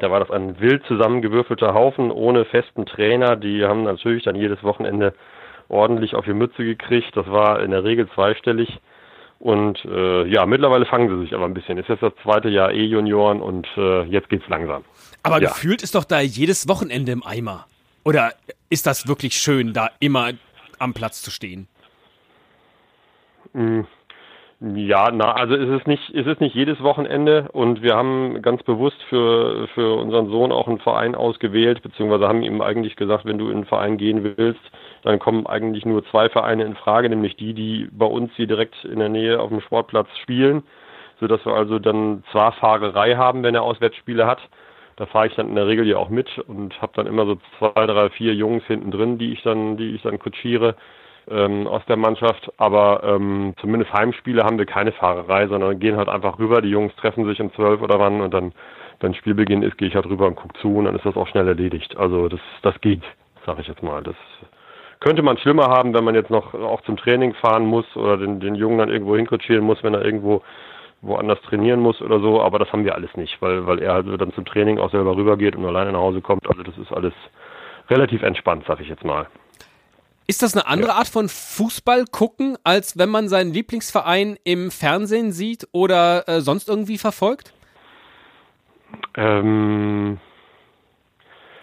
da 0.00 0.10
war 0.10 0.20
das 0.20 0.30
ein 0.30 0.60
wild 0.60 0.84
zusammengewürfelter 0.86 1.74
Haufen 1.74 2.10
ohne 2.10 2.44
festen 2.44 2.86
Trainer. 2.86 3.36
Die 3.36 3.64
haben 3.64 3.82
natürlich 3.82 4.22
dann 4.22 4.36
jedes 4.36 4.62
Wochenende 4.62 5.12
ordentlich 5.68 6.14
auf 6.14 6.24
die 6.24 6.32
Mütze 6.32 6.64
gekriegt. 6.64 7.16
Das 7.16 7.26
war 7.30 7.60
in 7.62 7.72
der 7.72 7.84
Regel 7.84 8.08
zweistellig. 8.14 8.78
Und 9.40 9.84
äh, 9.84 10.24
ja, 10.26 10.46
mittlerweile 10.46 10.86
fangen 10.86 11.08
sie 11.08 11.20
sich 11.22 11.34
aber 11.34 11.44
ein 11.44 11.54
bisschen. 11.54 11.78
Ist 11.78 11.88
jetzt 11.88 12.02
das 12.02 12.12
zweite 12.22 12.48
Jahr 12.48 12.72
E-Junioren 12.72 13.40
und 13.40 13.66
äh, 13.76 14.02
jetzt 14.04 14.28
geht's 14.28 14.48
langsam. 14.48 14.84
Aber 15.22 15.40
Ja. 15.40 15.48
gefühlt 15.48 15.82
ist 15.82 15.94
doch 15.94 16.04
da 16.04 16.20
jedes 16.20 16.68
Wochenende 16.68 17.12
im 17.12 17.24
Eimer. 17.24 17.66
Oder 18.04 18.32
ist 18.70 18.86
das 18.86 19.06
wirklich 19.08 19.34
schön, 19.34 19.72
da 19.72 19.90
immer 20.00 20.30
am 20.78 20.94
Platz 20.94 21.22
zu 21.22 21.30
stehen? 21.30 21.68
Mm, 23.52 23.82
Ja, 24.60 25.10
na, 25.12 25.32
also 25.34 25.54
ist 25.54 25.68
es 25.82 25.86
nicht, 25.86 26.10
ist 26.10 26.26
es 26.26 26.40
nicht 26.40 26.54
jedes 26.54 26.82
Wochenende 26.82 27.48
und 27.52 27.82
wir 27.82 27.94
haben 27.96 28.42
ganz 28.42 28.62
bewusst 28.64 29.00
für, 29.08 29.68
für 29.74 29.94
unseren 29.96 30.30
Sohn 30.30 30.50
auch 30.52 30.66
einen 30.68 30.80
Verein 30.80 31.14
ausgewählt, 31.14 31.82
beziehungsweise 31.82 32.26
haben 32.28 32.42
ihm 32.42 32.60
eigentlich 32.60 32.96
gesagt, 32.96 33.24
wenn 33.24 33.38
du 33.38 33.48
in 33.50 33.58
einen 33.58 33.66
Verein 33.66 33.98
gehen 33.98 34.24
willst, 34.36 34.60
dann 35.02 35.20
kommen 35.20 35.46
eigentlich 35.46 35.86
nur 35.86 36.04
zwei 36.06 36.28
Vereine 36.28 36.64
in 36.64 36.74
Frage, 36.76 37.08
nämlich 37.08 37.36
die, 37.36 37.54
die 37.54 37.88
bei 37.92 38.06
uns 38.06 38.32
hier 38.36 38.48
direkt 38.48 38.84
in 38.84 38.98
der 38.98 39.08
Nähe 39.10 39.40
auf 39.40 39.50
dem 39.50 39.60
Sportplatz 39.60 40.08
spielen, 40.22 40.64
sodass 41.20 41.44
wir 41.46 41.54
also 41.54 41.78
dann 41.78 42.24
zwar 42.32 42.52
Fahrerei 42.52 43.14
haben, 43.16 43.44
wenn 43.44 43.54
er 43.54 43.62
Auswärtsspiele 43.62 44.26
hat, 44.26 44.40
da 44.98 45.06
fahre 45.06 45.28
ich 45.28 45.34
dann 45.36 45.48
in 45.48 45.54
der 45.54 45.68
Regel 45.68 45.86
ja 45.86 45.96
auch 45.96 46.08
mit 46.08 46.28
und 46.48 46.82
habe 46.82 46.92
dann 46.96 47.06
immer 47.06 47.24
so 47.24 47.38
zwei, 47.58 47.86
drei, 47.86 48.10
vier 48.10 48.34
Jungs 48.34 48.64
hinten 48.64 48.90
drin, 48.90 49.16
die 49.16 49.32
ich 49.32 49.42
dann, 49.42 49.76
die 49.76 49.94
ich 49.94 50.02
dann 50.02 50.18
kutschiere 50.18 50.74
ähm, 51.30 51.68
aus 51.68 51.82
der 51.86 51.96
Mannschaft. 51.96 52.52
Aber 52.56 53.02
ähm, 53.04 53.54
zumindest 53.60 53.92
Heimspiele 53.92 54.42
haben 54.42 54.58
wir 54.58 54.66
keine 54.66 54.90
Fahrerei, 54.90 55.46
sondern 55.46 55.78
gehen 55.78 55.96
halt 55.96 56.08
einfach 56.08 56.40
rüber. 56.40 56.60
Die 56.60 56.70
Jungs 56.70 56.94
treffen 56.96 57.26
sich 57.26 57.40
um 57.40 57.52
zwölf 57.54 57.80
oder 57.80 58.00
wann 58.00 58.20
und 58.20 58.34
dann, 58.34 58.52
wenn 58.98 59.14
Spielbeginn 59.14 59.62
ist, 59.62 59.78
gehe 59.78 59.86
ich 59.86 59.94
halt 59.94 60.06
rüber 60.06 60.26
und 60.26 60.34
gucke 60.34 60.58
zu 60.60 60.76
und 60.76 60.86
dann 60.86 60.96
ist 60.96 61.06
das 61.06 61.16
auch 61.16 61.28
schnell 61.28 61.46
erledigt. 61.46 61.96
Also 61.96 62.28
das, 62.28 62.40
das 62.62 62.80
geht, 62.80 63.04
sage 63.46 63.60
ich 63.60 63.68
jetzt 63.68 63.84
mal. 63.84 64.02
Das 64.02 64.16
könnte 64.98 65.22
man 65.22 65.38
schlimmer 65.38 65.68
haben, 65.68 65.94
wenn 65.94 66.02
man 66.02 66.16
jetzt 66.16 66.30
noch 66.30 66.54
auch 66.54 66.80
zum 66.80 66.96
Training 66.96 67.34
fahren 67.34 67.66
muss 67.66 67.86
oder 67.94 68.16
den, 68.16 68.40
den 68.40 68.56
Jungen 68.56 68.78
dann 68.78 68.88
irgendwo 68.88 69.14
hinkutschieren 69.14 69.64
muss, 69.64 69.84
wenn 69.84 69.94
er 69.94 70.04
irgendwo 70.04 70.42
woanders 71.00 71.40
trainieren 71.42 71.80
muss 71.80 72.00
oder 72.00 72.20
so, 72.20 72.42
aber 72.42 72.58
das 72.58 72.72
haben 72.72 72.84
wir 72.84 72.94
alles 72.94 73.14
nicht, 73.16 73.40
weil, 73.40 73.66
weil 73.66 73.78
er 73.80 73.94
halt 73.94 74.20
dann 74.20 74.32
zum 74.34 74.44
Training 74.44 74.78
auch 74.78 74.90
selber 74.90 75.16
rübergeht 75.16 75.54
und 75.56 75.64
alleine 75.64 75.92
nach 75.92 76.00
Hause 76.00 76.20
kommt. 76.20 76.48
Also 76.48 76.62
das 76.62 76.76
ist 76.76 76.92
alles 76.92 77.14
relativ 77.88 78.22
entspannt, 78.22 78.64
sag 78.66 78.80
ich 78.80 78.88
jetzt 78.88 79.04
mal. 79.04 79.28
Ist 80.26 80.42
das 80.42 80.54
eine 80.54 80.66
andere 80.66 80.94
Art 80.94 81.08
von 81.08 81.28
Fußball 81.28 82.04
gucken, 82.10 82.58
als 82.62 82.98
wenn 82.98 83.08
man 83.08 83.28
seinen 83.28 83.52
Lieblingsverein 83.52 84.36
im 84.44 84.70
Fernsehen 84.70 85.32
sieht 85.32 85.66
oder 85.72 86.28
äh, 86.28 86.40
sonst 86.40 86.68
irgendwie 86.68 86.98
verfolgt? 86.98 87.54
Ähm, 89.14 90.18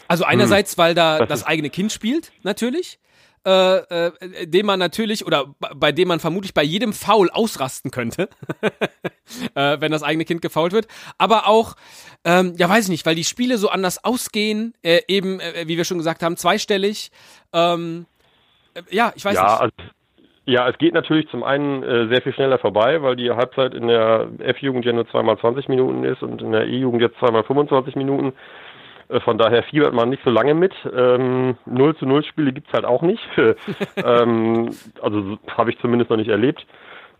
Also 0.08 0.24
einerseits, 0.24 0.78
weil 0.78 0.95
da 0.95 1.26
das 1.26 1.45
eigene 1.45 1.69
Kind 1.69 1.91
spielt, 1.91 2.32
natürlich, 2.43 3.00
äh, 3.45 4.08
äh, 4.08 4.47
dem 4.47 4.65
man 4.65 4.79
natürlich 4.79 5.25
oder 5.25 5.45
bei 5.75 5.91
dem 5.91 6.08
man 6.08 6.19
vermutlich 6.19 6.53
bei 6.53 6.63
jedem 6.63 6.93
Foul 6.93 7.29
ausrasten 7.29 7.91
könnte, 7.91 8.29
äh, 9.55 9.79
wenn 9.79 9.91
das 9.91 10.03
eigene 10.03 10.25
Kind 10.25 10.41
gefoult 10.41 10.73
wird. 10.73 10.88
Aber 11.17 11.47
auch, 11.47 11.75
ähm, 12.23 12.55
ja, 12.58 12.67
weiß 12.69 12.86
ich 12.86 12.89
nicht, 12.89 13.05
weil 13.05 13.15
die 13.15 13.23
Spiele 13.23 13.58
so 13.58 13.69
anders 13.69 14.03
ausgehen, 14.03 14.73
äh, 14.81 15.01
eben, 15.08 15.39
äh, 15.39 15.67
wie 15.67 15.77
wir 15.77 15.86
schon 15.86 15.99
gesagt 15.99 16.23
haben, 16.23 16.38
zweistellig. 16.38 17.12
Ähm, 17.53 18.08
äh, 18.73 18.81
ja, 18.89 19.13
ich 19.15 19.23
weiß 19.23 19.36
ja, 19.36 19.43
nicht. 19.43 19.62
also, 19.62 19.73
ja, 20.47 20.69
es 20.69 20.77
geht 20.77 20.93
natürlich 20.93 21.27
zum 21.29 21.43
einen 21.43 21.84
äh, 21.84 22.08
sehr 22.08 22.21
viel 22.21 22.34
schneller 22.34 22.60
vorbei, 22.60 23.01
weil 23.01 23.15
die 23.15 23.31
Halbzeit 23.31 23.73
in 23.73 23.88
der 23.88 24.27
F-Jugend 24.39 24.86
ja 24.86 24.93
nur 24.93 25.08
zweimal 25.10 25.38
20 25.39 25.67
Minuten 25.69 26.03
ist 26.03 26.21
und 26.21 26.41
in 26.41 26.51
der 26.51 26.67
E-Jugend 26.67 27.01
jetzt 27.01 27.17
zweimal 27.17 27.43
25 27.43 27.95
Minuten. 27.95 28.34
Äh, 29.09 29.19
Von 29.21 29.37
daher 29.37 29.63
fiebert 29.63 29.93
man 29.93 30.09
nicht 30.09 30.23
so 30.23 30.29
lange 30.29 30.53
mit. 30.53 30.73
Ähm, 30.95 31.57
0 31.65 31.95
zu 31.97 32.05
0 32.05 32.23
Spiele 32.25 32.53
gibt's 32.53 32.73
halt 32.73 32.85
auch 32.85 33.01
nicht. 33.01 33.27
ähm, 33.97 34.69
also 35.01 35.21
so 35.21 35.37
habe 35.55 35.71
ich 35.71 35.79
zumindest 35.79 36.09
noch 36.09 36.17
nicht 36.17 36.29
erlebt. 36.29 36.65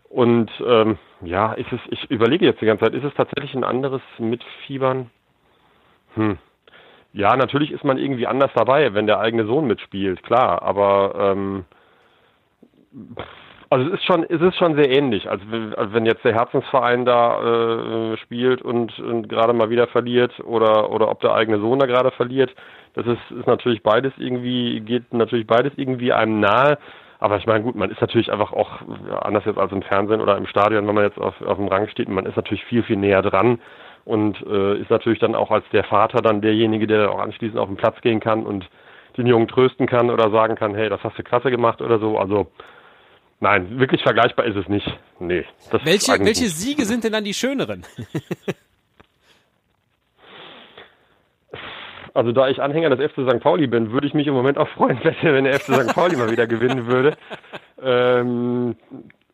Und 0.08 0.50
ähm, 0.64 0.98
ja, 1.22 1.52
ist 1.54 1.72
es, 1.72 1.80
ich 1.90 2.10
überlege 2.10 2.46
jetzt 2.46 2.60
die 2.60 2.66
ganze 2.66 2.84
Zeit, 2.84 2.94
ist 2.94 3.04
es 3.04 3.14
tatsächlich 3.14 3.54
ein 3.54 3.64
anderes 3.64 4.02
Mitfiebern? 4.18 5.10
Hm. 6.14 6.38
Ja, 7.12 7.34
natürlich 7.36 7.70
ist 7.70 7.84
man 7.84 7.98
irgendwie 7.98 8.26
anders 8.26 8.50
dabei, 8.54 8.92
wenn 8.94 9.06
der 9.06 9.20
eigene 9.20 9.46
Sohn 9.46 9.66
mitspielt, 9.66 10.22
klar, 10.22 10.62
aber 10.62 11.14
ähm, 11.18 11.64
also 13.70 13.86
es 13.86 13.94
ist 13.94 14.04
schon, 14.04 14.24
es 14.24 14.40
ist 14.40 14.56
schon 14.56 14.76
sehr 14.76 14.90
ähnlich, 14.90 15.28
als 15.28 15.42
wenn 15.50 15.74
als 15.74 15.92
wenn 15.92 16.06
jetzt 16.06 16.24
der 16.24 16.34
Herzensverein 16.34 17.04
da 17.04 18.12
äh, 18.12 18.16
spielt 18.18 18.62
und, 18.62 18.98
und 18.98 19.28
gerade 19.28 19.52
mal 19.52 19.70
wieder 19.70 19.88
verliert 19.88 20.38
oder 20.40 20.90
oder 20.90 21.08
ob 21.10 21.20
der 21.20 21.34
eigene 21.34 21.58
Sohn 21.58 21.78
da 21.78 21.86
gerade 21.86 22.10
verliert. 22.12 22.54
Das 22.94 23.06
ist, 23.06 23.30
ist 23.30 23.46
natürlich 23.46 23.82
beides 23.82 24.12
irgendwie, 24.16 24.80
geht 24.80 25.12
natürlich 25.12 25.46
beides 25.46 25.72
irgendwie 25.76 26.12
einem 26.12 26.40
nahe. 26.40 26.78
Aber 27.18 27.38
ich 27.38 27.46
meine, 27.46 27.64
gut, 27.64 27.74
man 27.74 27.90
ist 27.90 28.00
natürlich 28.00 28.30
einfach 28.30 28.52
auch 28.52 28.80
anders 29.22 29.44
jetzt 29.46 29.58
als 29.58 29.72
im 29.72 29.82
Fernsehen 29.82 30.20
oder 30.20 30.36
im 30.36 30.46
Stadion, 30.46 30.86
wenn 30.86 30.94
man 30.94 31.04
jetzt 31.04 31.18
auf, 31.18 31.40
auf 31.42 31.56
dem 31.56 31.68
Rang 31.68 31.88
steht, 31.88 32.08
man 32.08 32.26
ist 32.26 32.36
natürlich 32.36 32.64
viel, 32.66 32.82
viel 32.82 32.96
näher 32.96 33.22
dran 33.22 33.58
und 34.04 34.40
äh, 34.46 34.78
ist 34.78 34.90
natürlich 34.90 35.18
dann 35.18 35.34
auch 35.34 35.50
als 35.50 35.64
der 35.72 35.84
Vater 35.84 36.20
dann 36.22 36.40
derjenige, 36.40 36.86
der 36.86 37.10
auch 37.10 37.18
anschließend 37.18 37.58
auf 37.58 37.68
den 37.68 37.76
Platz 37.76 38.00
gehen 38.02 38.20
kann 38.20 38.44
und 38.44 38.68
den 39.16 39.26
Jungen 39.26 39.48
trösten 39.48 39.86
kann 39.86 40.10
oder 40.10 40.30
sagen 40.30 40.56
kann, 40.56 40.74
hey, 40.74 40.88
das 40.88 41.02
hast 41.02 41.18
du 41.18 41.22
klasse 41.22 41.50
gemacht 41.50 41.80
oder 41.80 41.98
so. 41.98 42.18
Also 42.18 42.48
nein, 43.40 43.78
wirklich 43.78 44.02
vergleichbar 44.02 44.46
ist 44.46 44.56
es 44.56 44.68
nicht. 44.68 44.86
Nee. 45.18 45.44
Welche, 45.84 46.12
welche 46.12 46.44
nicht. 46.44 46.56
Siege 46.56 46.84
sind 46.84 47.04
denn 47.04 47.12
dann 47.12 47.24
die 47.24 47.34
schöneren? 47.34 47.84
Also 52.16 52.32
da 52.32 52.48
ich 52.48 52.62
Anhänger 52.62 52.88
des 52.88 53.12
FC 53.12 53.30
St. 53.30 53.40
Pauli 53.40 53.66
bin, 53.66 53.92
würde 53.92 54.06
ich 54.06 54.14
mich 54.14 54.26
im 54.26 54.32
Moment 54.32 54.56
auch 54.56 54.68
freuen, 54.68 54.98
wenn 55.20 55.44
der 55.44 55.60
FC 55.60 55.74
St. 55.74 55.94
Pauli 55.94 56.16
mal 56.16 56.30
wieder 56.30 56.46
gewinnen 56.46 56.86
würde. 56.86 57.14
Ähm, 57.82 58.74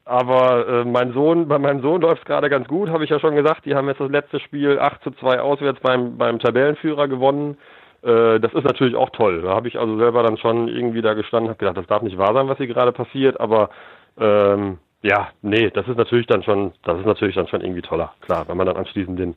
aber 0.05 0.67
äh, 0.67 0.85
mein 0.85 1.13
Sohn, 1.13 1.47
bei 1.47 1.61
meinem 1.61 1.81
Sohn 1.81 2.01
läuft 2.01 2.23
es 2.23 2.27
gerade 2.27 2.51
ganz 2.51 2.67
gut, 2.67 2.91
habe 2.91 3.05
ich 3.05 3.11
ja 3.11 3.21
schon 3.21 3.37
gesagt. 3.37 3.67
Die 3.67 3.77
haben 3.77 3.87
jetzt 3.87 4.01
das 4.01 4.11
letzte 4.11 4.41
Spiel 4.41 4.81
8 4.81 5.01
zu 5.05 5.13
2 5.13 5.41
auswärts 5.41 5.79
beim, 5.81 6.19
beim 6.19 6.41
Tabellenführer 6.41 7.07
gewonnen. 7.07 7.57
Äh, 8.03 8.41
das 8.41 8.53
ist 8.53 8.65
natürlich 8.65 8.97
auch 8.97 9.11
toll. 9.11 9.43
Da 9.43 9.51
habe 9.51 9.69
ich 9.69 9.79
also 9.79 9.97
selber 9.99 10.23
dann 10.23 10.37
schon 10.37 10.69
irgendwie 10.69 11.03
da 11.03 11.15
gestanden, 11.15 11.49
habe 11.49 11.59
gedacht, 11.59 11.77
das 11.77 11.87
darf 11.87 12.03
nicht 12.03 12.19
wahr 12.19 12.35
sein, 12.35 12.49
was 12.49 12.59
hier 12.59 12.67
gerade 12.67 12.93
passiert, 12.93 13.41
aber 13.41 13.71
ähm, 14.19 14.79
ja, 15.03 15.29
nee, 15.43 15.71
das 15.71 15.89
ist 15.89 15.97
natürlich 15.99 16.27
dann 16.27 16.45
schon, 16.45 16.73
das 16.85 16.99
ist 16.99 17.07
natürlich 17.07 17.35
dann 17.35 17.49
schon 17.49 17.61
irgendwie 17.61 17.83
toller. 17.83 18.13
Klar, 18.21 18.47
wenn 18.47 18.57
man 18.57 18.67
dann 18.67 18.77
anschließend 18.77 19.19
den, 19.19 19.35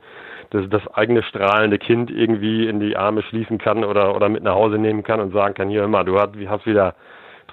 das, 0.51 0.69
das 0.69 0.87
eigene 0.93 1.23
strahlende 1.23 1.79
Kind 1.79 2.11
irgendwie 2.11 2.67
in 2.67 2.79
die 2.79 2.95
Arme 2.95 3.23
schließen 3.23 3.57
kann 3.57 3.83
oder, 3.83 4.15
oder 4.15 4.29
mit 4.29 4.43
nach 4.43 4.53
Hause 4.53 4.77
nehmen 4.77 5.03
kann 5.03 5.19
und 5.19 5.33
sagen 5.33 5.55
kann, 5.55 5.69
hier 5.69 5.83
immer, 5.83 6.03
du 6.03 6.19
hast, 6.19 6.33
hast 6.47 6.65
wieder 6.67 6.93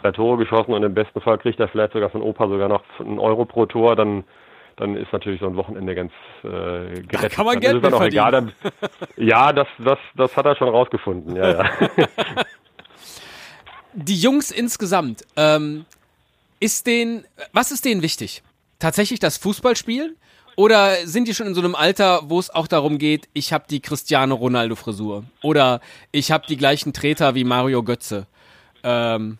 drei 0.02 0.12
Tore 0.12 0.36
geschossen 0.38 0.74
und 0.74 0.82
im 0.82 0.94
besten 0.94 1.20
Fall 1.22 1.38
kriegt 1.38 1.58
er 1.58 1.68
vielleicht 1.68 1.94
sogar 1.94 2.10
von 2.10 2.22
Opa 2.22 2.48
sogar 2.48 2.68
noch 2.68 2.82
einen 2.98 3.18
Euro 3.18 3.46
pro 3.46 3.64
Tor, 3.64 3.96
dann 3.96 4.24
dann 4.76 4.96
ist 4.96 5.12
natürlich 5.12 5.40
so 5.40 5.46
ein 5.46 5.56
Wochenende 5.56 5.94
ganz 5.94 6.12
äh, 6.42 6.48
gerettet. 6.48 7.22
Da 7.22 7.28
kann 7.28 7.46
man 7.46 7.60
Geld 7.60 7.84
dann 7.84 7.94
auch 7.94 7.98
verdienen. 7.98 8.28
egal. 8.28 8.32
Dann, 8.32 8.52
ja, 9.16 9.52
das, 9.52 9.68
das, 9.78 9.98
das 10.16 10.36
hat 10.36 10.46
er 10.46 10.56
schon 10.56 10.68
rausgefunden. 10.68 11.36
Ja, 11.36 11.62
ja. 11.62 11.70
Die 13.94 14.16
Jungs 14.16 14.50
insgesamt, 14.50 15.22
ähm, 15.36 15.84
ist 16.60 16.86
denen, 16.86 17.24
was 17.52 17.72
ist 17.72 17.84
denen 17.84 18.02
wichtig? 18.02 18.42
Tatsächlich 18.78 19.20
das 19.20 19.36
Fußballspielen? 19.36 20.16
Oder 20.56 21.06
sind 21.06 21.28
die 21.28 21.34
schon 21.34 21.46
in 21.46 21.54
so 21.54 21.60
einem 21.60 21.74
Alter, 21.74 22.22
wo 22.24 22.38
es 22.38 22.50
auch 22.50 22.66
darum 22.66 22.98
geht, 22.98 23.28
ich 23.32 23.52
habe 23.52 23.64
die 23.68 23.80
Cristiano 23.80 24.34
Ronaldo 24.34 24.76
Frisur 24.76 25.24
oder 25.42 25.80
ich 26.10 26.30
habe 26.30 26.46
die 26.46 26.58
gleichen 26.58 26.92
Treter 26.92 27.34
wie 27.34 27.44
Mario 27.44 27.82
Götze? 27.82 28.26
Ähm, 28.82 29.38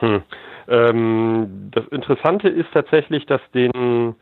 Hm. 0.00 0.22
Ähm, 0.68 1.70
das 1.72 1.86
Interessante 1.88 2.48
ist 2.48 2.68
tatsächlich, 2.72 3.26
dass 3.26 3.40
den, 3.54 4.14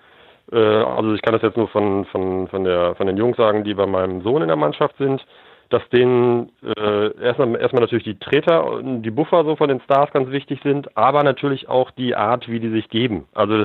äh, 0.53 0.57
also 0.57 1.15
ich 1.15 1.23
kann 1.23 1.33
das 1.33 1.43
jetzt 1.43 1.57
nur 1.57 1.69
von, 1.69 2.05
von, 2.07 2.49
von, 2.49 2.65
der, 2.65 2.95
von 2.97 3.07
den 3.07 3.17
Jungs 3.17 3.37
sagen, 3.37 3.65
die 3.65 3.75
bei 3.75 3.87
meinem 3.87 4.23
Sohn 4.23 4.43
in 4.43 4.49
der 4.49 4.57
Mannschaft 4.57 4.97
sind, 4.99 5.25
dass 5.71 5.83
denen 5.89 6.53
äh, 6.63 7.17
erstmal, 7.21 7.57
erstmal 7.61 7.83
natürlich 7.83 8.05
die 8.05 8.19
Treter 8.19 8.71
und 8.71 9.03
die 9.03 9.11
Buffer 9.11 9.45
so 9.45 9.57
von 9.57 9.69
den 9.69 9.81
Stars 9.81 10.13
ganz 10.13 10.31
wichtig 10.31 10.61
sind, 10.63 10.97
aber 10.97 11.23
natürlich 11.23 11.69
auch 11.69 11.91
die 11.93 12.15
Art, 12.15 12.49
wie 12.49 12.61
die 12.61 12.71
sich 12.71 12.89
geben. 12.89 13.27
Also 13.35 13.65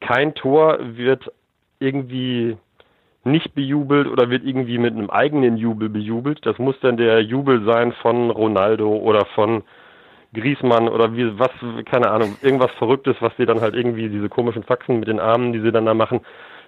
kein 0.00 0.34
Tor 0.34 0.78
wird 0.80 1.30
irgendwie 1.78 2.56
nicht 3.24 3.54
bejubelt 3.54 4.08
oder 4.08 4.30
wird 4.30 4.44
irgendwie 4.44 4.78
mit 4.78 4.94
einem 4.94 5.10
eigenen 5.10 5.56
Jubel 5.56 5.88
bejubelt. 5.88 6.44
Das 6.44 6.58
muss 6.58 6.78
dann 6.80 6.96
der 6.96 7.22
Jubel 7.22 7.64
sein 7.64 7.92
von 7.92 8.30
Ronaldo 8.30 8.96
oder 8.96 9.26
von 9.34 9.62
Griesmann 10.34 10.88
oder 10.88 11.14
wie 11.16 11.38
was, 11.38 11.50
keine 11.86 12.10
Ahnung, 12.10 12.36
irgendwas 12.42 12.70
Verrücktes, 12.72 13.16
was 13.20 13.32
sie 13.38 13.46
dann 13.46 13.60
halt 13.60 13.74
irgendwie, 13.74 14.08
diese 14.08 14.28
komischen 14.28 14.62
Faxen 14.62 15.00
mit 15.00 15.08
den 15.08 15.20
Armen, 15.20 15.52
die 15.52 15.60
sie 15.60 15.72
dann 15.72 15.86
da 15.86 15.94
machen, 15.94 16.20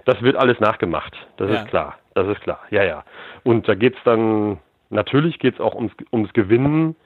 das 0.07 0.21
wird 0.23 0.37
alles 0.37 0.59
nachgemacht. 0.61 1.15
Das 1.37 1.51
Ja. 1.51 1.57
ist 1.57 1.69
klar. 1.69 1.97
Das 2.15 2.27
ist 2.27 2.41
klar. 2.41 2.61
Ja, 2.71 2.83
ja. 2.85 3.05
Und 3.45 3.69
da 3.69 3.75
geht's 3.75 3.99
dann, 4.05 4.59
natürlich 4.89 5.39
geht's 5.39 5.61
auch 5.61 5.75
ums, 5.75 5.93
ums 6.13 6.33
Gewinnen. 6.33 6.97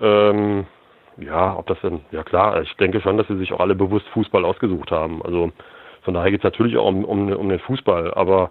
Ähm, 0.00 0.66
ja, 1.18 1.56
ob 1.56 1.66
das 1.66 1.80
denn, 1.82 2.00
ja 2.10 2.24
klar, 2.24 2.60
ich 2.62 2.74
denke 2.76 3.00
schon, 3.00 3.16
dass 3.16 3.28
sie 3.28 3.36
sich 3.36 3.52
auch 3.52 3.60
alle 3.60 3.76
bewusst 3.76 4.06
Fußball 4.08 4.44
ausgesucht 4.44 4.90
haben. 4.90 5.22
Also 5.22 5.52
von 6.02 6.14
daher 6.14 6.30
geht's 6.32 6.42
natürlich 6.44 6.76
auch 6.76 6.86
um, 6.86 7.04
um, 7.04 7.30
um 7.32 7.48
den 7.48 7.60
Fußball, 7.60 8.12
aber 8.14 8.50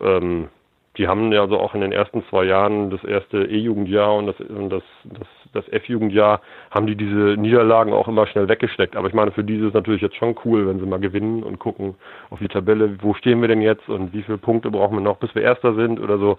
ähm, 0.00 0.48
die 0.96 1.08
haben 1.08 1.32
ja 1.32 1.40
also 1.40 1.58
auch 1.58 1.74
in 1.74 1.80
den 1.80 1.90
ersten 1.92 2.24
zwei 2.28 2.44
Jahren, 2.44 2.90
das 2.90 3.02
erste 3.02 3.44
E-Jugendjahr 3.44 4.14
und 4.14 4.26
das, 4.26 4.40
und 4.40 4.70
das, 4.70 4.84
das, 5.04 5.26
das 5.54 5.68
F-Jugendjahr, 5.68 6.40
haben 6.70 6.86
die 6.86 6.96
diese 6.96 7.36
Niederlagen 7.38 7.92
auch 7.92 8.08
immer 8.08 8.26
schnell 8.26 8.48
weggesteckt. 8.48 8.96
Aber 8.96 9.08
ich 9.08 9.14
meine, 9.14 9.32
für 9.32 9.44
die 9.44 9.56
ist 9.56 9.64
es 9.64 9.74
natürlich 9.74 10.02
jetzt 10.02 10.16
schon 10.16 10.36
cool, 10.44 10.66
wenn 10.66 10.80
sie 10.80 10.86
mal 10.86 11.00
gewinnen 11.00 11.42
und 11.42 11.58
gucken 11.58 11.94
auf 12.30 12.38
die 12.38 12.48
Tabelle, 12.48 12.96
wo 13.00 13.14
stehen 13.14 13.40
wir 13.40 13.48
denn 13.48 13.62
jetzt 13.62 13.88
und 13.88 14.12
wie 14.12 14.22
viele 14.22 14.38
Punkte 14.38 14.70
brauchen 14.70 14.96
wir 14.96 15.02
noch, 15.02 15.18
bis 15.18 15.34
wir 15.34 15.42
Erster 15.42 15.74
sind 15.74 16.00
oder 16.00 16.18
so. 16.18 16.38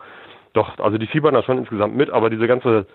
Doch, 0.54 0.80
also 0.80 0.98
die 0.98 1.08
fiebern 1.08 1.34
da 1.34 1.44
schon 1.44 1.58
insgesamt 1.58 1.96
mit, 1.96 2.10
aber 2.10 2.30
diese 2.30 2.48
ganze, 2.48 2.88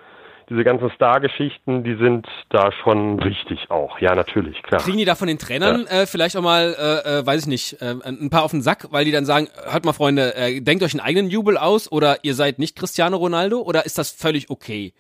diese 0.49 0.65
ganzen 0.65 0.91
Star-Geschichten, 0.91 1.85
die 1.85 1.95
sind 1.95 2.27
da 2.49 2.73
schon 2.83 3.23
wichtig 3.23 3.71
auch. 3.71 3.99
Ja, 4.01 4.15
natürlich, 4.15 4.63
klar. 4.63 4.81
kriegen 4.81 4.99
die 4.99 5.05
da 5.05 5.15
von 5.15 5.29
den 5.29 5.39
Trainern 5.39 5.87
äh, 5.87 6.07
vielleicht 6.07 6.37
auch 6.37 6.43
mal, 6.43 6.75
äh, 6.77 7.19
äh, 7.21 7.27
weiß 7.27 7.43
ich 7.43 7.47
nicht, 7.47 7.81
äh, 7.81 7.95
ein 8.03 8.31
paar 8.31 8.45
auf 8.45 8.51
den 8.51 8.63
Sack, 8.63 8.89
weil 8.91 9.05
die 9.05 9.13
dann 9.13 9.25
sagen, 9.25 9.49
hört 9.71 9.85
mal 9.85 9.93
Freunde, 9.93 10.35
äh, 10.35 10.61
denkt 10.61 10.83
euch 10.83 10.93
einen 10.93 11.01
eigenen 11.01 11.31
Jubel 11.31 11.57
aus 11.57 11.91
oder 11.91 12.19
ihr 12.25 12.35
seid 12.35 12.59
nicht 12.59 12.77
Cristiano 12.77 13.17
Ronaldo 13.17 13.61
oder 13.61 13.87
ist 13.87 13.99
das 13.99 14.11
völlig 14.11 14.51
okay? 14.51 14.93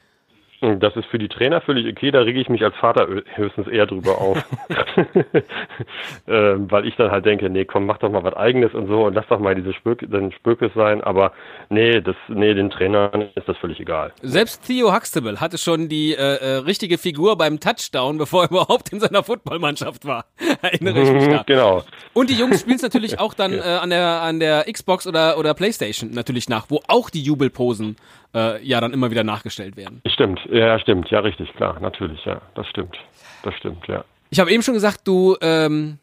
Das 0.60 0.94
ist 0.94 1.06
für 1.06 1.18
die 1.18 1.28
Trainer 1.28 1.60
völlig 1.62 1.86
okay, 1.90 2.10
da 2.10 2.20
rege 2.20 2.40
ich 2.40 2.48
mich 2.48 2.62
als 2.62 2.76
Vater 2.76 3.08
höchstens 3.34 3.66
eher 3.66 3.86
drüber 3.86 4.20
auf. 4.20 4.44
ähm, 6.28 6.70
weil 6.70 6.86
ich 6.86 6.96
dann 6.96 7.10
halt 7.10 7.26
denke, 7.26 7.48
nee, 7.50 7.64
komm, 7.64 7.86
mach 7.86 7.98
doch 7.98 8.10
mal 8.10 8.22
was 8.24 8.34
eigenes 8.34 8.74
und 8.74 8.86
so 8.86 9.06
und 9.06 9.14
lass 9.14 9.26
doch 9.28 9.38
mal 9.38 9.54
diese 9.54 9.72
Spök 9.72 10.00
den 10.10 10.32
Spökes 10.32 10.72
sein, 10.74 11.02
aber 11.02 11.32
nee, 11.68 12.00
das, 12.00 12.16
nee, 12.28 12.54
den 12.54 12.70
Trainern 12.70 13.28
ist 13.34 13.48
das 13.48 13.56
völlig 13.58 13.80
egal. 13.80 14.12
Selbst 14.22 14.66
Theo 14.66 14.94
Huxtable 14.94 15.40
hatte 15.40 15.58
schon 15.58 15.88
die 15.88 16.14
äh, 16.14 16.16
äh, 16.16 16.56
richtige 16.58 16.98
Figur 16.98 17.36
beim 17.36 17.60
Touchdown, 17.60 18.18
bevor 18.18 18.44
er 18.44 18.50
überhaupt 18.50 18.92
in 18.92 19.00
seiner 19.00 19.22
Footballmannschaft 19.22 20.04
war. 20.06 20.26
Erinnere 20.62 21.00
ich 21.00 21.10
mich 21.10 21.28
da. 21.28 21.42
genau. 21.46 21.84
Und 22.12 22.30
die 22.30 22.34
Jungs 22.34 22.60
spielen 22.60 22.76
es 22.76 22.82
natürlich 22.82 23.18
auch 23.18 23.34
dann 23.34 23.52
äh, 23.52 23.60
an 23.60 23.90
der 23.90 24.22
an 24.22 24.40
der 24.40 24.64
Xbox 24.70 25.06
oder 25.06 25.38
oder 25.38 25.54
PlayStation 25.54 26.10
natürlich 26.10 26.48
nach, 26.48 26.66
wo 26.68 26.80
auch 26.88 27.10
die 27.10 27.22
Jubelposen 27.22 27.96
äh, 28.34 28.64
ja 28.64 28.80
dann 28.80 28.92
immer 28.92 29.10
wieder 29.10 29.24
nachgestellt 29.24 29.76
werden. 29.76 30.02
Stimmt, 30.06 30.40
ja, 30.50 30.78
stimmt, 30.78 31.10
ja, 31.10 31.20
richtig, 31.20 31.52
klar, 31.54 31.78
natürlich, 31.80 32.24
ja, 32.24 32.40
das 32.54 32.66
stimmt. 32.68 32.96
Das 33.42 33.54
stimmt, 33.54 33.86
ja. 33.86 34.04
Ich 34.30 34.38
habe 34.38 34.50
eben 34.50 34.62
schon 34.62 34.74
gesagt, 34.74 35.00
du 35.04 35.36
ähm, 35.40 35.98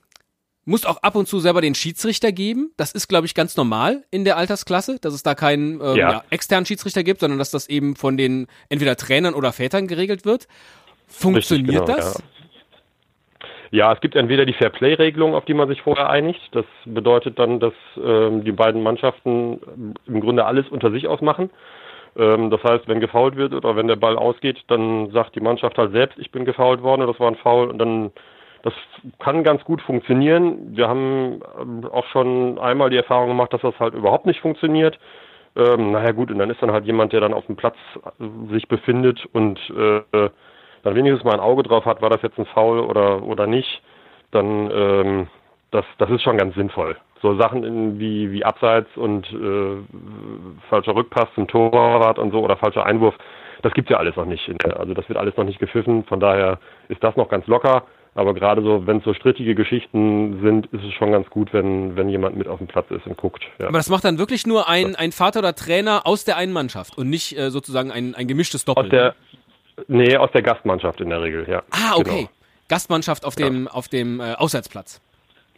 musst 0.65 0.88
auch 0.88 0.97
ab 1.01 1.15
und 1.15 1.27
zu 1.27 1.39
selber 1.39 1.62
den 1.62 1.75
Schiedsrichter 1.75 2.31
geben. 2.31 2.71
Das 2.77 2.91
ist, 2.91 3.07
glaube 3.07 3.25
ich, 3.25 3.33
ganz 3.33 3.55
normal 3.55 4.03
in 4.12 4.25
der 4.25 4.38
Altersklasse, 4.38 4.99
dass 4.99 5.13
es 5.13 5.23
da 5.23 5.33
keinen 5.33 5.79
ähm, 5.81 5.95
Ja. 5.95 6.12
ja, 6.12 6.23
externen 6.29 6.65
Schiedsrichter 6.65 7.03
gibt, 7.03 7.21
sondern 7.21 7.39
dass 7.39 7.51
das 7.51 7.69
eben 7.69 7.95
von 7.95 8.17
den 8.17 8.47
entweder 8.69 8.95
Trainern 8.97 9.33
oder 9.33 9.53
Vätern 9.53 9.88
geregelt 9.88 10.25
wird. 10.25 10.47
Funktioniert 11.07 11.86
genau, 11.86 11.97
das? 11.97 12.17
Ja. 12.17 12.23
Ja, 13.69 13.91
es 13.91 13.99
gibt 13.99 14.15
entweder 14.15 14.45
die 14.45 14.53
Fair-Play-Regelung, 14.53 15.36
auf 15.36 15.43
die 15.43 15.53
man 15.53 15.67
sich 15.67 15.81
vorher 15.81 16.10
einigt. 16.10 16.39
Das 16.53 16.65
bedeutet 16.86 17.38
dann, 17.38 17.60
dass 17.60 17.73
ähm, 18.01 18.45
die 18.45 18.53
beiden 18.53 18.81
Mannschaften 18.81 19.60
im 20.05 20.21
Grunde 20.21 20.45
alles 20.45 20.69
unter 20.69 20.89
sich 20.89 21.07
ausmachen. 21.07 21.49
Ähm, 22.17 22.49
das 22.49 22.63
heißt, 22.63 22.88
wenn 22.88 22.99
gefault 22.99 23.36
wird 23.36 23.53
oder 23.53 23.75
wenn 23.75 23.88
der 23.88 23.95
Ball 23.95 24.17
ausgeht, 24.17 24.58
dann 24.67 25.12
sagt 25.12 25.36
die 25.36 25.41
Mannschaft 25.41 25.77
halt 25.77 25.91
selbst, 25.91 26.17
ich 26.17 26.32
bin 26.32 26.45
gefault 26.45 26.82
worden, 26.82 27.06
das 27.08 27.19
war 27.19 27.27
ein 27.27 27.36
Foul 27.36 27.69
und 27.69 27.77
dann 27.77 28.12
das 28.63 28.73
kann 29.19 29.43
ganz 29.43 29.63
gut 29.63 29.82
funktionieren. 29.82 30.75
Wir 30.75 30.89
haben 30.89 31.41
ähm, 31.62 31.86
auch 31.91 32.06
schon 32.08 32.58
einmal 32.60 32.89
die 32.89 32.97
Erfahrung 32.97 33.30
gemacht, 33.30 33.53
dass 33.53 33.62
das 33.62 33.80
halt 33.80 33.93
überhaupt 33.93 34.25
nicht 34.25 34.41
funktioniert. 34.41 34.99
Ähm, 35.56 35.91
naja 35.91 36.12
gut, 36.12 36.32
und 36.32 36.39
dann 36.39 36.49
ist 36.49 36.62
dann 36.62 36.71
halt 36.71 36.86
jemand, 36.86 37.13
der 37.13 37.21
dann 37.21 37.34
auf 37.34 37.45
dem 37.45 37.56
Platz 37.56 37.77
äh, 38.19 38.51
sich 38.51 38.67
befindet 38.67 39.25
und 39.32 39.60
äh, 39.69 40.30
dann 40.84 40.95
wenigstens 40.95 41.23
mal 41.23 41.34
ein 41.34 41.39
Auge 41.39 41.63
drauf 41.63 41.86
hat, 41.86 42.01
war 42.01 42.10
das 42.10 42.21
jetzt 42.23 42.38
ein 42.39 42.45
Foul 42.45 42.80
oder 42.80 43.23
oder 43.23 43.47
nicht, 43.47 43.82
dann 44.32 44.71
ähm, 44.71 45.27
das 45.71 45.86
das 45.97 46.10
ist 46.10 46.23
schon 46.23 46.38
ganz 46.38 46.56
sinnvoll. 46.56 46.97
So 47.21 47.38
Sachen 47.38 47.63
in, 47.63 47.99
wie 47.99 48.32
wie 48.32 48.45
Abseits 48.45 48.89
und 48.95 49.25
äh, 49.32 49.77
falscher 50.69 50.95
Rückpass 50.95 51.27
zum 51.36 51.47
Torwart 51.47 52.19
und 52.19 52.32
so 52.32 52.39
oder 52.39 52.58
falscher 52.58 52.86
Einwurf, 52.86 53.15
das 53.62 53.73
gibt's 53.73 53.89
ja 53.89 53.97
alles 53.97 54.15
noch 54.15 54.25
nicht. 54.25 54.49
Also 54.65 54.93
das 54.93 55.08
wird 55.10 55.17
alles 55.17 55.36
noch 55.38 55.45
nicht 55.45 55.60
gepfiffen. 55.60 56.03
Von 56.06 56.19
daher 56.19 56.60
ist 56.89 57.03
das 57.03 57.15
noch 57.15 57.30
ganz 57.30 57.47
locker. 57.47 57.84
Aber 58.15 58.34
gerade 58.34 58.63
so, 58.63 58.88
wenn 58.88 58.97
es 58.97 59.03
so 59.03 59.13
strittige 59.13 59.53
Geschichten 59.53 60.39
sind, 60.41 60.65
ist 60.67 60.84
es 60.84 60.93
schon 60.93 61.12
ganz 61.12 61.30
gut, 61.30 61.53
wenn 61.53 61.95
wenn 61.95 62.10
jemand 62.10 62.36
mit 62.36 62.47
auf 62.47 62.58
dem 62.58 62.67
Platz 62.67 62.89
ist 62.89 63.06
und 63.06 63.15
guckt. 63.15 63.43
Ja. 63.60 63.67
Aber 63.67 63.77
das 63.77 63.89
macht 63.89 64.06
dann 64.06 64.17
wirklich 64.17 64.47
nur 64.47 64.67
ein, 64.67 64.95
ein 64.95 65.12
Vater 65.12 65.39
oder 65.39 65.53
Trainer 65.53 66.01
aus 66.06 66.25
der 66.25 66.36
einen 66.38 66.51
Mannschaft 66.51 66.97
und 66.97 67.10
nicht 67.10 67.38
äh, 67.38 67.51
sozusagen 67.51 67.91
ein, 67.91 68.15
ein 68.15 68.27
gemischtes 68.27 68.65
Doppel. 68.65 68.86
Aus 68.86 68.89
der 68.89 69.15
nee 69.88 70.17
aus 70.17 70.32
der 70.32 70.41
Gastmannschaft 70.41 71.01
in 71.01 71.10
der 71.10 71.21
Regel, 71.21 71.47
ja. 71.47 71.62
ah, 71.71 71.95
okay. 71.95 72.30
Gastmannschaft 72.69 73.25
auf 73.25 73.36
dem, 73.36 73.67
auf 73.67 73.88
dem 73.88 74.19
äh, 74.19 74.34
Auswärtsplatz. 74.34 75.01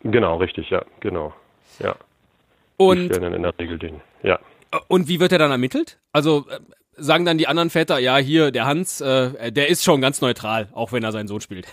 Genau, 0.02 0.12
genau 0.12 0.38
richtig, 0.38 0.70
ja, 0.70 0.84
genau, 1.00 1.34
ja. 1.80 1.94
Die 1.94 2.84
Und, 2.84 3.06
stellen 3.06 3.24
dann 3.24 3.34
in 3.34 3.44
der 3.44 3.58
Regel 3.60 3.78
den, 3.78 4.02
ja. 4.24 4.40
und 4.88 5.08
wie 5.08 5.20
wird 5.20 5.32
er 5.32 5.40
dann 5.40 5.52
ermittelt? 5.52 5.98
Also 6.14 6.46
äh, 6.50 6.60
sagen 6.96 7.26
dann 7.26 7.38
die 7.38 7.48
anderen 7.48 7.70
Väter, 7.70 8.00
ja, 8.00 8.18
hier, 8.18 8.52
der 8.52 8.66
Hans, 8.66 9.02
äh, 9.02 9.52
der 9.52 9.70
ist 9.70 9.84
schon 9.84 10.02
ganz 10.02 10.22
neutral, 10.22 10.70
auch 10.74 10.92
wenn 10.92 11.04
er 11.04 11.12
seinen 11.12 11.28
Sohn 11.28 11.42
spielt. 11.42 11.68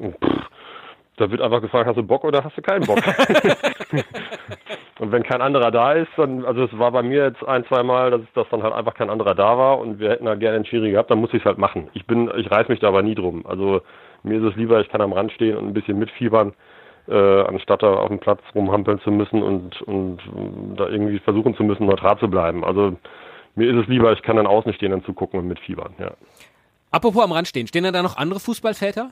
Da 1.20 1.30
wird 1.30 1.42
einfach 1.42 1.60
gefragt, 1.60 1.86
hast 1.86 1.98
du 1.98 2.02
Bock 2.02 2.24
oder 2.24 2.42
hast 2.42 2.56
du 2.56 2.62
keinen 2.62 2.86
Bock? 2.86 2.96
und 5.00 5.12
wenn 5.12 5.22
kein 5.22 5.42
anderer 5.42 5.70
da 5.70 5.92
ist, 5.92 6.08
dann, 6.16 6.46
also 6.46 6.64
es 6.64 6.78
war 6.78 6.92
bei 6.92 7.02
mir 7.02 7.24
jetzt 7.24 7.46
ein, 7.46 7.66
zwei 7.66 7.82
Mal, 7.82 8.10
dass, 8.10 8.22
dass 8.32 8.48
dann 8.48 8.62
halt 8.62 8.72
einfach 8.72 8.94
kein 8.94 9.10
anderer 9.10 9.34
da 9.34 9.58
war 9.58 9.78
und 9.80 9.98
wir 9.98 10.08
hätten 10.08 10.24
da 10.24 10.34
gerne 10.34 10.56
einen 10.56 10.64
Schiri 10.64 10.92
gehabt, 10.92 11.10
dann 11.10 11.20
muss 11.20 11.34
ich 11.34 11.40
es 11.40 11.44
halt 11.44 11.58
machen. 11.58 11.90
Ich 11.92 12.06
bin, 12.06 12.30
ich 12.38 12.50
reiß 12.50 12.68
mich 12.68 12.80
da 12.80 12.88
aber 12.88 13.02
nie 13.02 13.14
drum. 13.14 13.44
Also 13.44 13.82
mir 14.22 14.38
ist 14.38 14.50
es 14.50 14.56
lieber, 14.56 14.80
ich 14.80 14.88
kann 14.88 15.02
am 15.02 15.12
Rand 15.12 15.30
stehen 15.32 15.58
und 15.58 15.66
ein 15.66 15.74
bisschen 15.74 15.98
mitfiebern, 15.98 16.54
äh, 17.10 17.42
anstatt 17.42 17.82
da 17.82 17.94
auf 17.94 18.08
dem 18.08 18.20
Platz 18.20 18.40
rumhampeln 18.54 19.00
zu 19.00 19.10
müssen 19.10 19.42
und, 19.42 19.82
und 19.82 20.18
da 20.76 20.88
irgendwie 20.88 21.18
versuchen 21.18 21.56
zu 21.56 21.64
müssen, 21.64 21.86
neutral 21.86 22.18
zu 22.18 22.28
bleiben. 22.28 22.64
Also 22.64 22.96
mir 23.56 23.68
ist 23.68 23.82
es 23.82 23.88
lieber, 23.88 24.12
ich 24.12 24.22
kann 24.22 24.36
dann 24.36 24.46
außen 24.46 24.72
stehen 24.74 24.92
und 24.92 25.04
zugucken 25.04 25.40
und 25.40 25.48
mitfiebern, 25.48 25.94
ja. 25.98 26.12
Apropos 26.92 27.22
am 27.22 27.32
Rand 27.32 27.48
stehen, 27.48 27.66
stehen 27.66 27.84
da, 27.84 28.02
noch 28.02 28.16
andere 28.16 28.40
Fußballväter? 28.40 29.10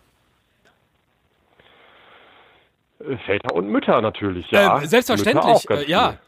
Äh, 3.01 3.17
Väter 3.19 3.55
und 3.55 3.69
Mütter 3.69 4.01
natürlich, 4.01 4.51
ja. 4.51 4.81
Äh, 4.81 4.87
selbstverständlich, 4.87 5.69
äh, 5.71 5.91
ja. 5.91 6.19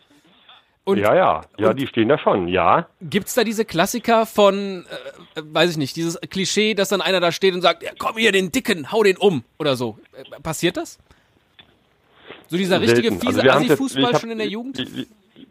Und 0.84 0.98
ja, 0.98 1.14
ja, 1.14 1.42
ja, 1.58 1.74
die 1.74 1.86
stehen 1.86 2.08
da 2.08 2.18
schon, 2.18 2.48
ja. 2.48 2.88
gibt's 3.02 3.34
da 3.34 3.44
diese 3.44 3.64
Klassiker 3.64 4.26
von, 4.26 4.86
äh, 5.36 5.40
äh, 5.40 5.42
weiß 5.44 5.70
ich 5.70 5.76
nicht, 5.76 5.94
dieses 5.94 6.18
Klischee, 6.20 6.74
dass 6.74 6.88
dann 6.88 7.00
einer 7.00 7.20
da 7.20 7.32
steht 7.32 7.54
und 7.54 7.60
sagt, 7.60 7.82
ja, 7.82 7.90
komm 7.98 8.16
hier, 8.16 8.32
den 8.32 8.50
Dicken, 8.50 8.90
hau 8.90 9.02
den 9.02 9.16
um 9.16 9.44
oder 9.58 9.76
so. 9.76 9.98
Äh, 10.14 10.40
passiert 10.40 10.76
das? 10.76 10.98
So 12.50 12.56
dieser 12.56 12.80
richtige 12.80 13.10
Selten. 13.10 13.20
fiese 13.24 13.42
jetzt- 13.44 13.54
Assi-Fußball 13.54 14.16
schon 14.16 14.30
in 14.32 14.38
der 14.38 14.48
Jugend? 14.48 14.78
Ich, 14.80 14.98
ich, 14.98 15.46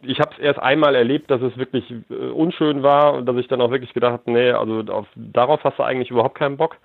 ich 0.00 0.18
habe 0.20 0.30
es 0.32 0.38
erst 0.38 0.58
einmal 0.58 0.94
erlebt, 0.94 1.30
dass 1.30 1.42
es 1.42 1.56
wirklich 1.58 1.84
äh, 2.08 2.14
unschön 2.14 2.82
war 2.82 3.12
und 3.12 3.26
dass 3.26 3.36
ich 3.36 3.48
dann 3.48 3.60
auch 3.60 3.70
wirklich 3.70 3.92
gedacht 3.92 4.12
habe, 4.12 4.30
nee, 4.30 4.50
also 4.50 4.80
auf, 4.90 5.06
darauf 5.14 5.62
hast 5.62 5.78
du 5.78 5.82
eigentlich 5.82 6.10
überhaupt 6.10 6.38
keinen 6.38 6.56
Bock. 6.56 6.76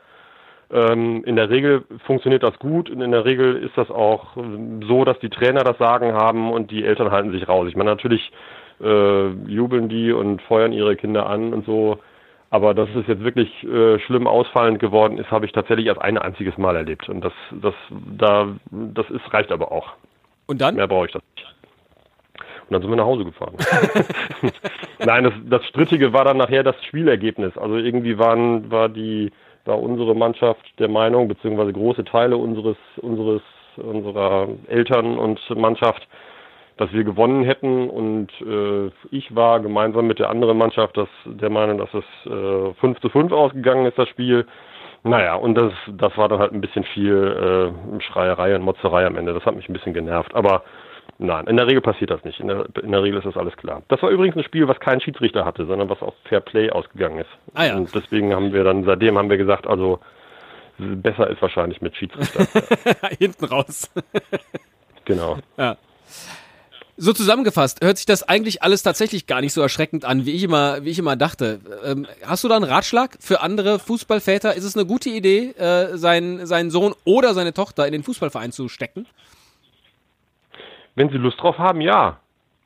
Ähm, 0.69 1.23
in 1.23 1.37
der 1.37 1.49
Regel 1.49 1.83
funktioniert 2.05 2.43
das 2.43 2.59
gut 2.59 2.89
und 2.89 3.01
in 3.01 3.11
der 3.11 3.23
Regel 3.23 3.55
ist 3.63 3.77
das 3.77 3.89
auch 3.89 4.35
ähm, 4.35 4.81
so, 4.85 5.05
dass 5.05 5.17
die 5.19 5.29
Trainer 5.29 5.63
das 5.63 5.77
Sagen 5.77 6.11
haben 6.13 6.51
und 6.51 6.69
die 6.69 6.83
Eltern 6.83 7.11
halten 7.11 7.31
sich 7.31 7.47
raus. 7.47 7.67
Ich 7.69 7.77
meine, 7.77 7.91
natürlich 7.91 8.31
äh, 8.81 9.29
jubeln 9.47 9.87
die 9.87 10.11
und 10.11 10.41
feuern 10.41 10.73
ihre 10.73 10.97
Kinder 10.97 11.27
an 11.29 11.53
und 11.53 11.65
so, 11.65 11.99
aber 12.53 12.75
dass 12.75 12.87
es 12.95 13.07
jetzt 13.07 13.23
wirklich 13.23 13.49
äh, 13.63 13.97
schlimm 14.01 14.27
ausfallend 14.27 14.77
geworden 14.77 15.17
ist, 15.17 15.31
habe 15.31 15.47
ich 15.47 15.51
tatsächlich 15.53 15.87
erst 15.87 15.99
ein 16.03 16.19
einziges 16.19 16.55
Mal 16.59 16.75
erlebt 16.75 17.09
und 17.09 17.21
das, 17.21 17.33
das, 17.49 17.73
da, 18.15 18.47
das 18.69 19.09
ist 19.09 19.33
reicht 19.33 19.51
aber 19.51 19.71
auch. 19.71 19.93
Und 20.45 20.61
dann? 20.61 20.75
Mehr 20.75 20.87
brauche 20.87 21.07
ich 21.07 21.13
das 21.13 21.23
nicht. 21.35 21.47
Und 22.69 22.73
dann 22.73 22.81
sind 22.83 22.91
wir 22.91 22.97
nach 22.97 23.05
Hause 23.05 23.25
gefahren. 23.25 23.55
Nein, 24.99 25.23
das, 25.23 25.33
das 25.49 25.65
Strittige 25.65 26.13
war 26.13 26.25
dann 26.25 26.37
nachher 26.37 26.61
das 26.61 26.75
Spielergebnis. 26.85 27.57
Also 27.57 27.77
irgendwie 27.77 28.19
waren, 28.19 28.69
war 28.69 28.87
die, 28.87 29.31
war 29.65 29.81
unsere 29.81 30.13
Mannschaft 30.13 30.63
der 30.77 30.89
Meinung, 30.89 31.27
beziehungsweise 31.27 31.73
große 31.73 32.03
Teile 32.03 32.37
unseres, 32.37 32.77
unseres, 32.97 33.41
unserer 33.77 34.47
Eltern 34.67 35.17
und 35.17 35.39
Mannschaft, 35.57 36.07
dass 36.77 36.91
wir 36.91 37.03
gewonnen 37.03 37.43
hätten 37.43 37.89
und 37.89 38.29
äh, 38.41 38.89
ich 39.11 39.35
war 39.35 39.59
gemeinsam 39.59 40.07
mit 40.07 40.19
der 40.19 40.29
anderen 40.29 40.57
Mannschaft 40.57 40.97
das, 40.97 41.07
der 41.25 41.49
Meinung, 41.49 41.77
dass 41.77 41.93
es 41.93 42.31
äh, 42.31 42.73
5 42.79 42.99
zu 42.99 43.09
5 43.09 43.31
ausgegangen 43.31 43.85
ist, 43.85 43.97
das 43.97 44.09
Spiel. 44.09 44.47
Naja, 45.03 45.35
und 45.35 45.55
das, 45.55 45.73
das 45.87 46.17
war 46.17 46.29
dann 46.29 46.39
halt 46.39 46.53
ein 46.53 46.61
bisschen 46.61 46.85
viel 46.85 47.73
äh, 47.97 48.01
Schreierei 48.01 48.55
und 48.55 48.61
Motzerei 48.61 49.05
am 49.05 49.17
Ende. 49.17 49.33
Das 49.33 49.45
hat 49.45 49.55
mich 49.55 49.67
ein 49.67 49.73
bisschen 49.73 49.93
genervt. 49.93 50.33
Aber 50.33 50.63
nein, 51.19 51.45
in 51.47 51.57
der 51.57 51.67
Regel 51.67 51.81
passiert 51.81 52.09
das 52.09 52.23
nicht. 52.23 52.39
In 52.39 52.47
der, 52.47 52.65
in 52.81 52.91
der 52.91 53.03
Regel 53.03 53.19
ist 53.19 53.25
das 53.25 53.37
alles 53.37 53.55
klar. 53.57 53.83
Das 53.89 54.01
war 54.01 54.09
übrigens 54.09 54.37
ein 54.37 54.43
Spiel, 54.43 54.67
was 54.67 54.79
kein 54.79 55.01
Schiedsrichter 55.01 55.43
hatte, 55.45 55.65
sondern 55.65 55.89
was 55.89 56.01
auf 56.01 56.15
Fair 56.23 56.39
Play 56.39 56.71
ausgegangen 56.71 57.19
ist. 57.19 57.29
Ah 57.53 57.65
ja. 57.65 57.75
Und 57.75 57.93
deswegen 57.93 58.33
haben 58.33 58.53
wir 58.53 58.63
dann, 58.63 58.85
seitdem 58.85 59.17
haben 59.17 59.29
wir 59.29 59.37
gesagt, 59.37 59.67
also 59.67 59.99
besser 60.77 61.29
ist 61.29 61.41
wahrscheinlich 61.41 61.81
mit 61.81 61.95
Schiedsrichter. 61.95 62.47
Hinten 63.19 63.45
raus. 63.45 63.91
genau. 65.05 65.37
Ja. 65.57 65.75
So 66.95 67.11
zusammengefasst, 67.11 67.83
hört 67.83 67.97
sich 67.97 68.05
das 68.05 68.21
eigentlich 68.21 68.61
alles 68.61 68.83
tatsächlich 68.83 69.25
gar 69.25 69.41
nicht 69.41 69.53
so 69.53 69.61
erschreckend 69.61 70.05
an, 70.05 70.27
wie 70.27 70.31
ich 70.31 70.43
immer, 70.43 70.83
wie 70.85 70.91
ich 70.91 70.99
immer 70.99 71.15
dachte. 71.15 71.59
Ähm, 71.83 72.05
hast 72.23 72.43
du 72.43 72.47
da 72.47 72.55
einen 72.55 72.65
Ratschlag 72.65 73.17
für 73.19 73.41
andere 73.41 73.79
Fußballväter? 73.79 74.53
Ist 74.55 74.63
es 74.63 74.77
eine 74.77 74.85
gute 74.85 75.09
Idee, 75.09 75.53
äh, 75.57 75.97
seinen, 75.97 76.45
seinen 76.45 76.69
Sohn 76.69 76.93
oder 77.03 77.33
seine 77.33 77.51
Tochter 77.51 77.87
in 77.87 77.93
den 77.93 78.03
Fußballverein 78.03 78.51
zu 78.51 78.69
stecken? 78.69 79.07
Wenn 80.93 81.09
sie 81.09 81.17
Lust 81.17 81.41
drauf 81.41 81.57
haben, 81.57 81.81
ja. 81.81 82.19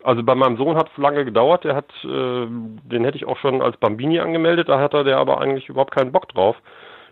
Also 0.04 0.24
bei 0.24 0.36
meinem 0.36 0.58
Sohn 0.58 0.76
hat 0.76 0.90
es 0.92 0.98
lange 0.98 1.24
gedauert. 1.24 1.64
Der 1.64 1.76
hat, 1.76 1.90
äh, 2.04 2.08
den 2.48 3.06
hätte 3.06 3.18
ich 3.18 3.26
auch 3.26 3.38
schon 3.38 3.62
als 3.62 3.78
Bambini 3.78 4.20
angemeldet. 4.20 4.68
Da 4.68 4.80
hatte 4.80 5.06
der 5.06 5.18
aber 5.18 5.40
eigentlich 5.40 5.70
überhaupt 5.70 5.96
keinen 5.96 6.12
Bock 6.12 6.28
drauf. 6.28 6.58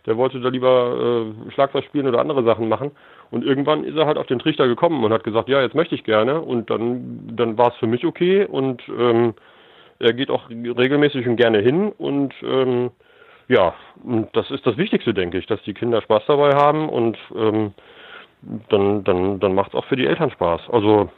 Der 0.05 0.17
wollte 0.17 0.39
da 0.39 0.49
lieber 0.49 1.33
äh, 1.47 1.51
Schlagzeug 1.51 1.85
spielen 1.85 2.07
oder 2.07 2.19
andere 2.19 2.43
Sachen 2.43 2.69
machen. 2.69 2.91
Und 3.31 3.43
irgendwann 3.43 3.83
ist 3.83 3.97
er 3.97 4.05
halt 4.05 4.17
auf 4.17 4.27
den 4.27 4.39
Trichter 4.39 4.67
gekommen 4.67 5.03
und 5.03 5.11
hat 5.11 5.23
gesagt, 5.23 5.49
ja, 5.49 5.61
jetzt 5.61 5.75
möchte 5.75 5.95
ich 5.95 6.03
gerne. 6.03 6.41
Und 6.41 6.69
dann, 6.69 7.35
dann 7.35 7.57
war 7.57 7.69
es 7.69 7.75
für 7.77 7.87
mich 7.87 8.05
okay. 8.05 8.45
Und 8.45 8.83
ähm, 8.89 9.33
er 9.99 10.13
geht 10.13 10.29
auch 10.29 10.49
regelmäßig 10.49 11.27
und 11.27 11.37
gerne 11.37 11.59
hin. 11.59 11.91
Und 11.97 12.33
ähm, 12.43 12.91
ja, 13.47 13.75
und 14.03 14.35
das 14.35 14.49
ist 14.51 14.65
das 14.65 14.77
Wichtigste, 14.77 15.13
denke 15.13 15.37
ich, 15.37 15.45
dass 15.45 15.61
die 15.63 15.73
Kinder 15.73 16.01
Spaß 16.01 16.23
dabei 16.27 16.55
haben 16.55 16.89
und 16.89 17.17
ähm, 17.35 17.73
dann, 18.69 19.03
dann, 19.03 19.39
dann 19.39 19.53
macht 19.53 19.69
es 19.69 19.75
auch 19.75 19.85
für 19.85 19.95
die 19.95 20.05
Eltern 20.05 20.31
Spaß. 20.31 20.61
Also 20.71 21.09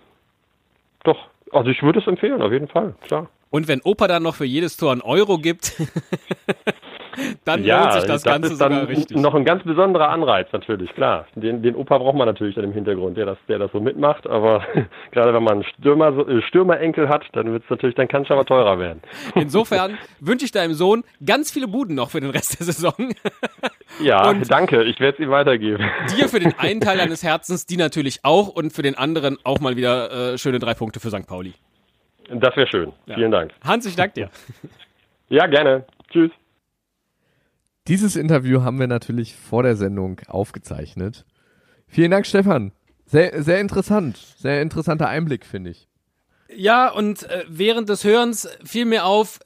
doch, 1.04 1.18
also 1.52 1.70
ich 1.70 1.82
würde 1.84 2.00
es 2.00 2.08
empfehlen, 2.08 2.42
auf 2.42 2.52
jeden 2.52 2.68
Fall, 2.68 2.96
klar. 3.02 3.30
Und 3.50 3.68
wenn 3.70 3.82
Opa 3.82 4.08
dann 4.08 4.24
noch 4.24 4.36
für 4.36 4.46
jedes 4.46 4.76
Tor 4.76 4.92
einen 4.92 5.02
Euro 5.02 5.38
gibt, 5.38 5.82
dann 7.46 7.64
lohnt 7.64 7.94
sich 7.94 8.04
das, 8.04 8.24
Ganze 8.24 8.54
ist 8.54 8.62
dann 8.62 8.74
sogar 8.74 8.88
richtig. 8.90 9.18
noch 9.18 9.34
ein 9.36 9.46
ganz 9.46 9.64
besonderer 9.64 10.10
Anreiz 10.10 10.48
natürlich, 10.52 10.94
klar. 10.94 11.28
Den, 11.36 11.62
den 11.62 11.76
Opa 11.76 11.98
braucht 11.98 12.16
man 12.16 12.28
natürlich 12.28 12.56
dann 12.56 12.64
im 12.66 12.74
Hintergrund, 12.74 13.18
der 13.18 13.26
das, 13.26 13.38
der 13.48 13.60
das 13.60 13.72
so 13.72 13.80
mitmacht, 13.80 14.28
aber 14.28 14.64
gerade 15.12 15.34
wenn 15.34 15.44
man 15.44 15.54
einen 15.56 15.64
Stürmer, 15.64 16.42
Stürmerenkel 16.48 17.10
hat, 17.10 17.24
dann 17.34 17.52
wird 17.52 17.64
es 17.64 17.70
natürlich, 17.70 17.96
dann 17.96 18.08
kann 18.08 18.22
es 18.24 18.28
schon 18.28 18.38
mal 18.38 18.44
teurer 18.46 18.80
werden. 18.80 19.02
Insofern 19.36 19.98
wünsche 20.20 20.46
ich 20.46 20.52
deinem 20.52 20.74
Sohn 20.74 21.04
ganz 21.26 21.52
viele 21.52 21.68
Buden 21.68 21.96
noch 21.96 22.12
für 22.12 22.20
den 22.22 22.30
Rest 22.30 22.60
der 22.60 22.66
Saison. 22.66 22.94
Ja, 24.02 24.30
Und- 24.30 24.50
danke, 24.52 24.84
ich 24.84 25.00
werde 25.00 25.18
es 25.18 25.24
ihm 25.24 25.32
weitergeben. 25.32 25.84
Dir 26.18 26.30
für 26.30 26.40
den 26.40 26.54
einen 26.58 26.82
Teil 26.82 26.98
deines 26.98 27.24
Herzens, 27.24 27.66
die 27.66 27.78
natürlich 27.78 28.20
auch 28.24 28.50
und 28.50 28.74
für 28.74 28.82
den 28.82 28.98
anderen 28.98 29.38
auch 29.44 29.60
mal 29.60 29.76
wieder 29.76 30.34
äh, 30.34 30.38
schöne 30.38 30.60
drei 30.60 30.74
Punkte 30.74 31.00
für 31.00 31.10
St. 31.10 31.28
Pauli. 31.28 31.54
Das 32.30 32.56
wäre 32.58 32.68
schön. 32.68 32.92
Vielen 33.06 33.32
Dank. 33.32 33.52
Hans, 33.64 33.86
ich 33.86 33.96
danke 33.96 34.14
dir. 34.14 34.30
Ja, 35.30 35.48
gerne. 35.48 35.86
Tschüss. 36.12 36.32
Dieses 37.88 38.18
Interview 38.18 38.64
haben 38.64 38.80
wir 38.80 38.88
natürlich 38.88 39.36
vor 39.36 39.64
der 39.64 39.78
Sendung 39.78 40.20
aufgezeichnet. 40.28 41.26
Vielen 41.88 42.12
Dank, 42.12 42.26
Stefan. 42.26 42.74
Sehr, 43.06 43.42
sehr 43.42 43.62
interessant. 43.62 44.18
Sehr 44.38 44.62
interessanter 44.62 45.08
Einblick, 45.08 45.46
finde 45.46 45.72
ich. 45.72 45.88
Ja, 46.54 46.90
und 46.90 47.24
äh, 47.24 47.46
während 47.48 47.88
des 47.88 48.04
Hörens 48.04 48.50
fiel 48.64 48.86
mir 48.86 49.06
auf, 49.06 49.40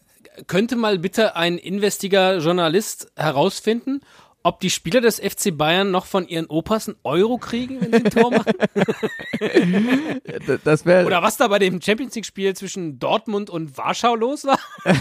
könnte 0.48 0.76
mal 0.76 0.98
bitte 0.98 1.36
ein 1.36 1.58
investiger 1.58 2.38
Journalist 2.38 3.12
herausfinden, 3.16 4.02
ob 4.44 4.60
die 4.60 4.70
Spieler 4.70 5.02
des 5.02 5.20
FC 5.20 5.56
Bayern 5.56 5.92
noch 5.92 6.06
von 6.06 6.28
ihren 6.28 6.48
Opas 6.48 6.88
einen 6.88 6.98
Euro 7.04 7.38
kriegen, 7.38 7.82
wenn 7.82 7.92
sie 7.92 8.06
ein 8.06 8.12
Tor 8.12 8.32
machen? 8.32 8.54
Das 10.64 10.86
wäre 10.86 11.06
Oder 11.06 11.22
was 11.24 11.38
da 11.38 11.48
bei 11.48 11.60
dem 11.60 11.82
Champions 11.82 12.16
League-Spiel 12.16 12.56
zwischen 12.56 13.00
Dortmund 13.00 13.50
und 13.50 13.78
Warschau 13.78 14.16
los 14.16 14.46
war? 14.46 14.60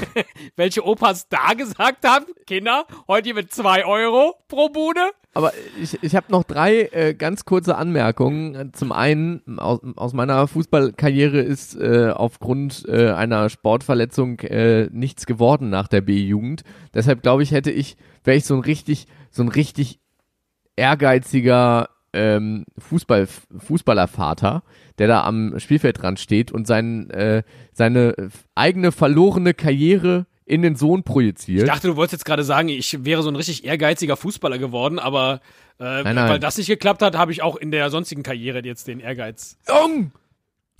Welche 0.56 0.84
Opas 0.84 1.28
da 1.28 1.54
gesagt 1.54 2.06
haben, 2.06 2.26
Kinder, 2.46 2.86
heute 3.08 3.34
mit 3.34 3.52
zwei 3.52 3.84
Euro 3.84 4.36
pro 4.48 4.68
Bude? 4.68 5.00
Aber 5.32 5.52
ich, 5.80 6.02
ich 6.02 6.16
habe 6.16 6.26
noch 6.30 6.42
drei 6.42 6.88
äh, 6.92 7.14
ganz 7.14 7.44
kurze 7.44 7.76
Anmerkungen. 7.76 8.72
Zum 8.72 8.90
einen, 8.90 9.58
aus, 9.58 9.78
aus 9.96 10.12
meiner 10.12 10.48
Fußballkarriere 10.48 11.40
ist 11.40 11.76
äh, 11.76 12.10
aufgrund 12.10 12.84
äh, 12.88 13.10
einer 13.10 13.48
Sportverletzung 13.48 14.40
äh, 14.40 14.88
nichts 14.90 15.26
geworden 15.26 15.70
nach 15.70 15.86
der 15.86 16.00
B-Jugend. 16.00 16.64
Deshalb 16.94 17.22
glaube 17.22 17.44
ich, 17.44 17.52
hätte 17.52 17.70
ich, 17.70 17.96
wäre 18.24 18.36
ich 18.36 18.44
so 18.44 18.54
ein 18.54 18.60
richtig, 18.60 19.06
so 19.30 19.42
ein 19.42 19.48
richtig 19.48 19.98
ehrgeiziger 20.76 21.88
ähm, 22.12 22.64
Fußball, 22.78 23.28
Fußballervater, 23.58 24.62
der 24.98 25.08
da 25.08 25.24
am 25.24 25.58
Spielfeldrand 25.58 26.18
steht 26.18 26.50
und 26.50 26.66
sein, 26.66 27.10
äh, 27.10 27.42
seine 27.72 28.30
eigene 28.54 28.92
verlorene 28.92 29.54
Karriere 29.54 30.26
in 30.44 30.62
den 30.62 30.74
Sohn 30.74 31.04
projiziert. 31.04 31.62
Ich 31.62 31.68
dachte, 31.68 31.86
du 31.86 31.96
wolltest 31.96 32.12
jetzt 32.12 32.24
gerade 32.24 32.42
sagen, 32.42 32.68
ich 32.68 33.04
wäre 33.04 33.22
so 33.22 33.28
ein 33.28 33.36
richtig 33.36 33.64
ehrgeiziger 33.64 34.16
Fußballer 34.16 34.58
geworden, 34.58 34.98
aber 34.98 35.40
äh, 35.78 36.02
Nein, 36.02 36.16
nein. 36.16 36.28
weil 36.28 36.38
das 36.40 36.58
nicht 36.58 36.66
geklappt 36.66 37.02
hat, 37.02 37.16
habe 37.16 37.30
ich 37.30 37.42
auch 37.42 37.56
in 37.56 37.70
der 37.70 37.88
sonstigen 37.90 38.24
Karriere 38.24 38.60
jetzt 38.64 38.88
den 38.88 38.98
Ehrgeiz. 38.98 39.56
Jung, 39.68 40.10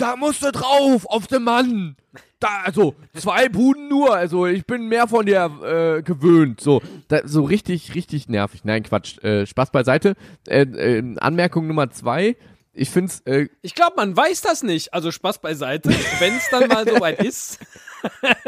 da 0.00 0.16
musst 0.16 0.42
du 0.42 0.50
drauf, 0.50 1.06
auf 1.06 1.26
den 1.26 1.44
Mann. 1.44 1.96
Da, 2.38 2.62
also, 2.64 2.94
zwei 3.14 3.48
Buden 3.48 3.88
nur, 3.88 4.14
also 4.14 4.46
ich 4.46 4.64
bin 4.66 4.88
mehr 4.88 5.06
von 5.06 5.26
dir 5.26 5.50
äh, 5.62 6.02
gewöhnt. 6.02 6.60
So, 6.60 6.80
da, 7.08 7.20
so 7.24 7.44
richtig, 7.44 7.94
richtig 7.94 8.28
nervig. 8.28 8.64
Nein, 8.64 8.82
Quatsch. 8.82 9.22
Äh, 9.22 9.46
Spaß 9.46 9.70
beiseite. 9.70 10.14
Äh, 10.48 10.62
äh, 10.62 11.16
Anmerkung 11.20 11.66
Nummer 11.66 11.90
zwei. 11.90 12.36
Ich 12.72 12.88
find's, 12.88 13.20
äh, 13.26 13.48
Ich 13.62 13.74
glaube, 13.74 13.94
man 13.96 14.16
weiß 14.16 14.40
das 14.40 14.62
nicht. 14.62 14.94
Also 14.94 15.10
Spaß 15.10 15.40
beiseite, 15.40 15.90
wenn 16.18 16.34
es 16.34 16.48
dann 16.50 16.68
mal 16.68 16.88
soweit 16.88 17.22
ist. 17.22 17.58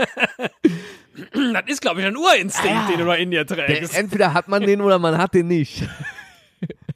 das 1.52 1.62
ist, 1.66 1.82
glaube 1.82 2.00
ich, 2.00 2.06
ein 2.06 2.16
Urinstinkt, 2.16 2.90
den 2.90 2.98
du 2.98 3.04
da 3.04 3.14
in 3.14 3.30
dir 3.30 3.44
der, 3.44 3.66
trägst. 3.66 3.94
entweder 3.96 4.32
hat 4.32 4.48
man 4.48 4.62
den 4.62 4.80
oder 4.80 4.98
man 4.98 5.18
hat 5.18 5.34
den 5.34 5.48
nicht. 5.48 5.82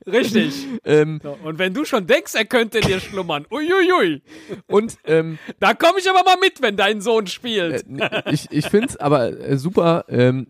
Richtig. 0.06 0.66
ähm, 0.84 1.20
So, 1.22 1.36
und 1.44 1.58
wenn 1.58 1.74
du 1.74 1.84
schon 1.84 2.06
denkst, 2.06 2.34
er 2.34 2.44
könnte 2.44 2.80
dir 2.80 3.00
schlummern, 3.00 3.46
uiuiui, 3.50 4.22
und 4.66 4.96
ähm, 5.04 5.38
da 5.58 5.74
komme 5.74 5.98
ich 5.98 6.08
aber 6.08 6.22
mal 6.24 6.36
mit, 6.40 6.62
wenn 6.62 6.76
dein 6.76 7.00
Sohn 7.00 7.26
spielt. 7.26 7.84
Äh, 7.98 8.22
ich, 8.30 8.46
ich 8.50 8.66
finde 8.66 8.88
es 8.88 8.96
aber 8.96 9.28
äh, 9.40 9.56
super, 9.56 10.04
ähm, 10.08 10.46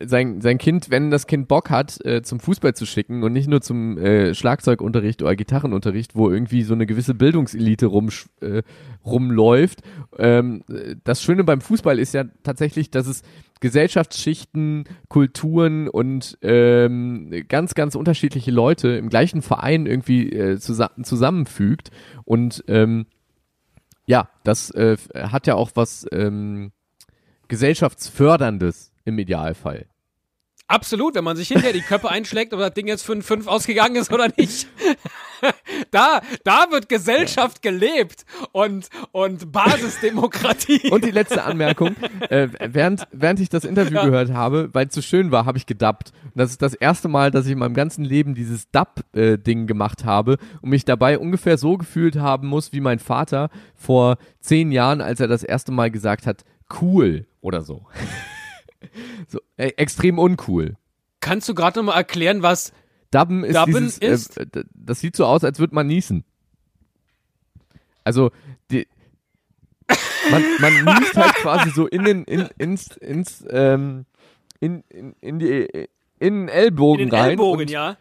sein, 0.00 0.40
sein 0.40 0.58
Kind, 0.58 0.90
wenn 0.90 1.10
das 1.10 1.26
Kind 1.26 1.48
Bock 1.48 1.70
hat, 1.70 2.04
äh, 2.04 2.22
zum 2.22 2.40
Fußball 2.40 2.74
zu 2.74 2.86
schicken 2.86 3.22
und 3.22 3.32
nicht 3.32 3.48
nur 3.48 3.60
zum 3.62 3.96
äh, 3.98 4.34
Schlagzeugunterricht 4.34 5.22
oder 5.22 5.34
Gitarrenunterricht, 5.34 6.14
wo 6.14 6.30
irgendwie 6.30 6.62
so 6.62 6.74
eine 6.74 6.86
gewisse 6.86 7.14
Bildungselite 7.14 7.86
rum, 7.86 8.10
äh, 8.40 8.62
rumläuft. 9.04 9.80
Ähm, 10.18 10.64
äh, 10.68 10.96
das 11.04 11.22
Schöne 11.22 11.44
beim 11.44 11.60
Fußball 11.60 11.98
ist 11.98 12.14
ja 12.14 12.24
tatsächlich, 12.42 12.90
dass 12.90 13.06
es 13.06 13.22
Gesellschaftsschichten, 13.60 14.84
Kulturen 15.08 15.88
und 15.88 16.38
ähm, 16.42 17.44
ganz, 17.48 17.74
ganz 17.74 17.94
unterschiedliche 17.94 18.50
Leute 18.50 18.88
im 18.88 19.10
gleichen 19.10 19.42
Verein 19.42 19.86
irgendwie 19.86 20.32
äh, 20.32 20.58
zusa 20.58 20.90
zusammenfügt. 21.02 21.90
Und 22.24 22.64
ähm, 22.68 23.06
ja, 24.06 24.30
das 24.44 24.70
äh, 24.70 24.96
hat 25.14 25.46
ja 25.46 25.54
auch 25.54 25.72
was 25.74 26.06
ähm, 26.10 26.72
gesellschaftsförderndes 27.48 28.92
im 29.04 29.18
Idealfall. 29.18 29.86
Absolut, 30.66 31.16
wenn 31.16 31.24
man 31.24 31.36
sich 31.36 31.48
hinterher 31.48 31.72
die 31.72 31.80
Köpfe 31.80 32.08
einschlägt, 32.08 32.54
ob 32.54 32.60
das 32.60 32.72
Ding 32.74 32.86
jetzt 32.86 33.04
5-5 33.04 33.46
ausgegangen 33.46 33.96
ist 33.96 34.12
oder 34.12 34.28
nicht. 34.36 34.68
da, 35.90 36.20
da 36.44 36.66
wird 36.70 36.88
Gesellschaft 36.88 37.62
gelebt 37.62 38.24
und, 38.52 38.88
und 39.12 39.52
Basisdemokratie. 39.52 40.80
Und 40.90 41.04
die 41.04 41.10
letzte 41.10 41.44
Anmerkung, 41.44 41.94
äh, 42.28 42.48
während, 42.60 43.06
während 43.12 43.40
ich 43.40 43.48
das 43.48 43.64
Interview 43.64 43.96
Ja. 43.96 44.04
gehört 44.04 44.32
habe, 44.32 44.68
weil 44.72 44.86
es 44.86 44.94
so 44.94 45.02
schön 45.02 45.30
war, 45.30 45.46
habe 45.46 45.58
ich 45.58 45.66
gedubbt. 45.66 46.12
Und 46.24 46.32
das 46.36 46.50
ist 46.50 46.62
das 46.62 46.74
erste 46.74 47.08
Mal, 47.08 47.30
dass 47.30 47.46
ich 47.46 47.52
in 47.52 47.58
meinem 47.58 47.74
ganzen 47.74 48.04
Leben 48.04 48.34
dieses 48.34 48.70
Dub-Ding 48.70 49.66
gemacht 49.66 50.04
habe 50.04 50.38
und 50.60 50.70
mich 50.70 50.84
dabei 50.84 51.18
ungefähr 51.18 51.58
so 51.58 51.76
gefühlt 51.76 52.16
haben 52.16 52.48
muss, 52.48 52.72
wie 52.72 52.80
mein 52.80 52.98
Vater 52.98 53.50
vor 53.74 54.16
zehn 54.40 54.72
Jahren, 54.72 55.00
als 55.00 55.20
er 55.20 55.28
das 55.28 55.42
erste 55.42 55.72
Mal 55.72 55.90
gesagt 55.90 56.26
hat, 56.26 56.44
cool 56.80 57.26
oder 57.40 57.62
so. 57.62 57.86
so 59.28 59.38
äh, 59.56 59.72
extrem 59.76 60.18
uncool. 60.18 60.76
Kannst 61.20 61.48
du 61.48 61.54
gerade 61.54 61.78
nochmal 61.78 61.96
erklären, 61.96 62.42
was 62.42 62.72
Dubben 63.10 63.44
ist 63.44 63.56
Dubben 63.56 63.72
dieses, 63.84 63.98
ist? 63.98 64.38
Äh, 64.38 64.64
das 64.74 65.00
sieht 65.00 65.16
so 65.16 65.24
aus, 65.26 65.44
als 65.44 65.58
würde 65.58 65.74
man 65.74 65.86
niesen. 65.86 66.24
Also, 68.04 68.30
die, 68.70 68.86
man, 70.30 70.44
man 70.60 70.84
niest 71.00 71.16
halt 71.16 71.34
quasi 71.34 71.70
so 71.70 71.86
in 71.86 72.04
den, 72.04 72.24
in, 72.24 72.48
ins, 72.58 72.96
ins, 72.96 73.44
ähm, 73.50 74.06
in, 74.60 74.82
in, 74.88 75.14
in 75.20 75.38
die, 75.38 75.68
in 76.18 76.46
den 76.46 76.48
Ellbogen 76.48 77.02
in 77.02 77.08
den 77.10 77.18
rein 77.18 77.30
Ellbogen, 77.30 77.62
und, 77.62 77.70
ja? 77.70 77.96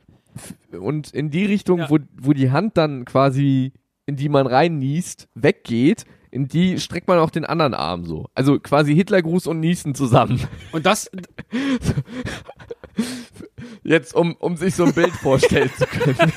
und 0.79 1.11
in 1.11 1.31
die 1.31 1.45
Richtung, 1.45 1.79
Ja. 1.79 1.89
wo, 1.89 1.97
wo 2.17 2.33
die 2.33 2.51
Hand 2.51 2.77
dann 2.77 3.05
quasi, 3.05 3.73
in 4.05 4.15
die 4.15 4.29
man 4.29 4.47
rein 4.47 4.77
niest, 4.77 5.27
weggeht, 5.35 6.05
in 6.31 6.47
die 6.47 6.79
streckt 6.79 7.07
man 7.07 7.17
auch 7.17 7.31
den 7.31 7.45
anderen 7.45 7.73
Arm 7.73 8.05
so. 8.05 8.27
Also 8.35 8.59
quasi 8.59 8.93
Hitlergruß 8.93 9.47
und 9.47 9.59
Niesen 9.59 9.95
zusammen. 9.95 10.39
Und 10.71 10.85
das, 10.85 11.09
Jetzt, 13.83 14.13
um, 14.13 14.35
um 14.35 14.57
sich 14.57 14.75
so 14.75 14.85
ein 14.85 14.93
Bild 14.93 15.13
vorstellen 15.13 15.71
zu 15.77 15.85
können. 15.85 16.33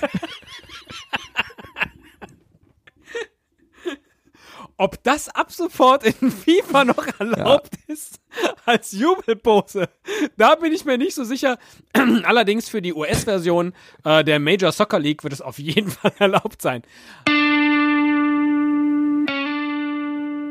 ob 4.82 5.00
das 5.04 5.28
ab 5.28 5.52
sofort 5.52 6.02
in 6.04 6.30
FIFA 6.30 6.84
noch 6.84 7.06
erlaubt 7.20 7.74
ist 7.86 8.20
als 8.64 8.90
Jubelpose, 8.92 9.88
da 10.36 10.56
bin 10.56 10.72
ich 10.72 10.84
mir 10.84 10.98
nicht 10.98 11.14
so 11.14 11.22
sicher. 11.22 11.58
Allerdings 12.24 12.68
für 12.68 12.82
die 12.82 12.92
US-Version 12.92 13.74
äh, 14.04 14.24
der 14.24 14.40
Major 14.40 14.72
Soccer 14.72 14.98
League 14.98 15.22
wird 15.22 15.32
es 15.32 15.40
auf 15.40 15.60
jeden 15.60 15.90
Fall 15.92 16.12
erlaubt 16.18 16.60
sein. 16.62 16.82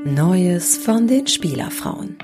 Neues 0.05 0.78
von 0.78 1.07
den 1.07 1.28
Spielerfrauen. 1.28 2.18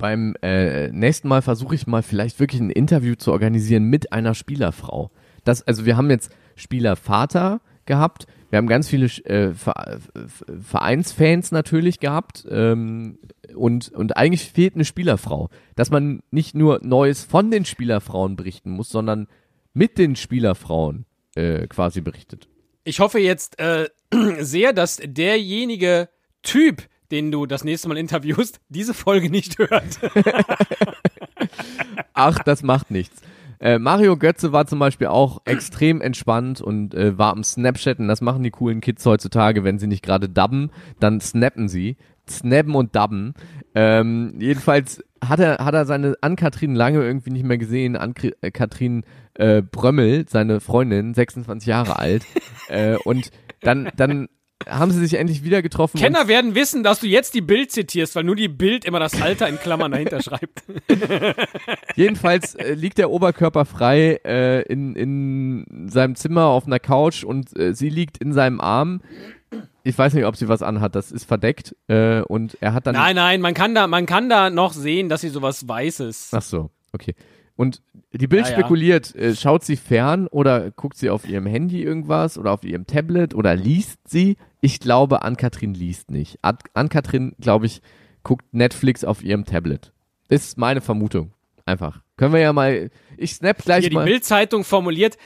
Beim 0.00 0.34
äh, 0.42 0.88
nächsten 0.88 1.28
Mal 1.28 1.42
versuche 1.42 1.74
ich 1.74 1.86
mal 1.86 2.02
vielleicht 2.02 2.40
wirklich 2.40 2.60
ein 2.60 2.70
Interview 2.70 3.14
zu 3.14 3.32
organisieren 3.32 3.84
mit 3.84 4.12
einer 4.12 4.34
Spielerfrau. 4.34 5.10
Das, 5.44 5.62
also 5.62 5.84
wir 5.84 5.96
haben 5.96 6.10
jetzt 6.10 6.32
Spielervater 6.56 7.60
gehabt, 7.84 8.26
wir 8.48 8.56
haben 8.56 8.66
ganz 8.66 8.88
viele 8.88 9.06
äh, 9.06 9.52
Ver 9.54 9.98
Vereinsfans 10.60 11.52
natürlich 11.52 12.00
gehabt 12.00 12.46
ähm, 12.50 13.18
und, 13.54 13.90
und 13.90 14.16
eigentlich 14.16 14.50
fehlt 14.50 14.74
eine 14.74 14.84
Spielerfrau. 14.84 15.50
Dass 15.76 15.90
man 15.90 16.22
nicht 16.30 16.54
nur 16.54 16.80
Neues 16.82 17.22
von 17.22 17.50
den 17.50 17.64
Spielerfrauen 17.64 18.36
berichten 18.36 18.70
muss, 18.70 18.88
sondern 18.88 19.28
mit 19.72 19.98
den 19.98 20.16
Spielerfrauen 20.16 21.04
äh, 21.36 21.66
quasi 21.68 22.00
berichtet. 22.00 22.48
Ich 22.84 23.00
hoffe 23.00 23.20
jetzt 23.20 23.60
äh, 23.60 23.88
sehr, 24.40 24.72
dass 24.72 24.98
derjenige 25.04 26.08
Typ, 26.42 26.88
den 27.10 27.30
du 27.30 27.46
das 27.46 27.64
nächste 27.64 27.88
Mal 27.88 27.98
interviewst, 27.98 28.60
diese 28.68 28.94
Folge 28.94 29.30
nicht 29.30 29.58
hört. 29.58 29.98
Ach, 32.14 32.38
das 32.40 32.62
macht 32.62 32.90
nichts. 32.90 33.22
Äh, 33.60 33.78
Mario 33.78 34.16
Götze 34.16 34.52
war 34.52 34.66
zum 34.66 34.78
Beispiel 34.78 35.08
auch 35.08 35.42
extrem 35.44 36.00
entspannt 36.00 36.62
und 36.62 36.94
äh, 36.94 37.18
war 37.18 37.32
am 37.32 37.44
Snapchatten. 37.44 38.08
Das 38.08 38.22
machen 38.22 38.42
die 38.42 38.50
coolen 38.50 38.80
Kids 38.80 39.04
heutzutage, 39.04 39.64
wenn 39.64 39.78
sie 39.78 39.86
nicht 39.86 40.02
gerade 40.02 40.28
dubben, 40.28 40.70
dann 40.98 41.20
snappen 41.20 41.68
sie. 41.68 41.96
Snappen 42.28 42.74
und 42.74 42.96
dubben. 42.96 43.34
Ähm, 43.74 44.34
jedenfalls 44.38 45.02
hat 45.22 45.40
er, 45.40 45.58
hat 45.58 45.74
er 45.74 45.84
seine 45.84 46.14
Ann-Kathrin 46.20 46.74
lange 46.74 47.02
irgendwie 47.02 47.30
nicht 47.30 47.44
mehr 47.44 47.58
gesehen. 47.58 47.96
Ann-Kathrin 47.96 49.04
äh, 49.34 49.62
Brömmel, 49.62 50.26
seine 50.28 50.60
Freundin, 50.60 51.12
26 51.12 51.66
Jahre 51.66 51.98
alt. 51.98 52.24
äh, 52.68 52.96
und 53.04 53.30
dann, 53.60 53.90
dann 53.96 54.28
haben 54.68 54.90
sie 54.92 55.00
sich 55.00 55.14
endlich 55.14 55.42
wieder 55.42 55.62
getroffen. 55.62 55.98
Kenner 55.98 56.28
werden 56.28 56.54
wissen, 56.54 56.82
dass 56.82 57.00
du 57.00 57.06
jetzt 57.06 57.34
die 57.34 57.40
Bild 57.40 57.72
zitierst, 57.72 58.14
weil 58.14 58.24
nur 58.24 58.36
die 58.36 58.48
Bild 58.48 58.84
immer 58.84 58.98
das 59.00 59.20
Alter 59.20 59.48
in 59.48 59.58
Klammern 59.58 59.92
dahinter 59.92 60.22
schreibt. 60.22 60.62
Jedenfalls 61.96 62.54
äh, 62.54 62.74
liegt 62.74 62.98
der 62.98 63.10
Oberkörper 63.10 63.64
frei 63.64 64.20
äh, 64.24 64.62
in, 64.62 64.94
in 64.96 65.88
seinem 65.88 66.14
Zimmer 66.16 66.46
auf 66.46 66.66
einer 66.66 66.78
Couch 66.78 67.24
und 67.24 67.58
äh, 67.58 67.74
sie 67.74 67.88
liegt 67.88 68.18
in 68.18 68.32
seinem 68.32 68.60
Arm. 68.60 69.00
Ich 69.82 69.96
weiß 69.96 70.14
nicht, 70.14 70.26
ob 70.26 70.36
sie 70.36 70.48
was 70.48 70.62
anhat, 70.62 70.94
das 70.94 71.10
ist 71.10 71.24
verdeckt. 71.24 71.74
Äh, 71.88 72.20
und 72.22 72.56
er 72.60 72.74
hat 72.74 72.86
dann. 72.86 72.94
Nein, 72.94 73.16
nein, 73.16 73.40
man 73.40 73.54
kann 73.54 73.74
da, 73.74 73.86
man 73.86 74.06
kann 74.06 74.28
da 74.28 74.50
noch 74.50 74.72
sehen, 74.72 75.08
dass 75.08 75.22
sie 75.22 75.30
sowas 75.30 75.66
Weißes. 75.66 76.30
Ach 76.32 76.42
so, 76.42 76.70
okay. 76.92 77.14
Und 77.56 77.82
die 78.12 78.26
Bild 78.26 78.46
Ja, 78.46 78.52
ja. 78.52 78.58
spekuliert, 78.58 79.14
äh, 79.14 79.34
schaut 79.34 79.64
sie 79.64 79.76
fern 79.76 80.26
oder 80.28 80.70
guckt 80.70 80.96
sie 80.96 81.10
auf 81.10 81.28
ihrem 81.28 81.46
Handy 81.46 81.82
irgendwas 81.82 82.38
oder 82.38 82.52
auf 82.52 82.64
ihrem 82.64 82.86
Tablet 82.86 83.34
oder 83.34 83.54
liest 83.54 83.98
sie? 84.08 84.36
Ich 84.60 84.80
glaube, 84.80 85.22
Ann-Kathrin 85.22 85.74
liest 85.74 86.10
nicht. 86.10 86.38
An- 86.42 86.58
Ann-Kathrin, 86.74 87.34
glaube 87.40 87.66
ich, 87.66 87.80
guckt 88.22 88.52
Netflix 88.52 89.04
auf 89.04 89.22
ihrem 89.22 89.44
Tablet. 89.44 89.92
Ist 90.28 90.58
meine 90.58 90.80
Vermutung. 90.80 91.32
Einfach. 91.64 92.02
Können 92.16 92.34
wir 92.34 92.40
ja 92.40 92.52
mal. 92.52 92.90
Ich 93.16 93.34
snap 93.34 93.58
gleich 93.62 93.80
Hier 93.82 93.90
die 93.90 93.96
mal. 93.96 94.04
Bild-Zeitung 94.04 94.64
formuliert, 94.64 95.16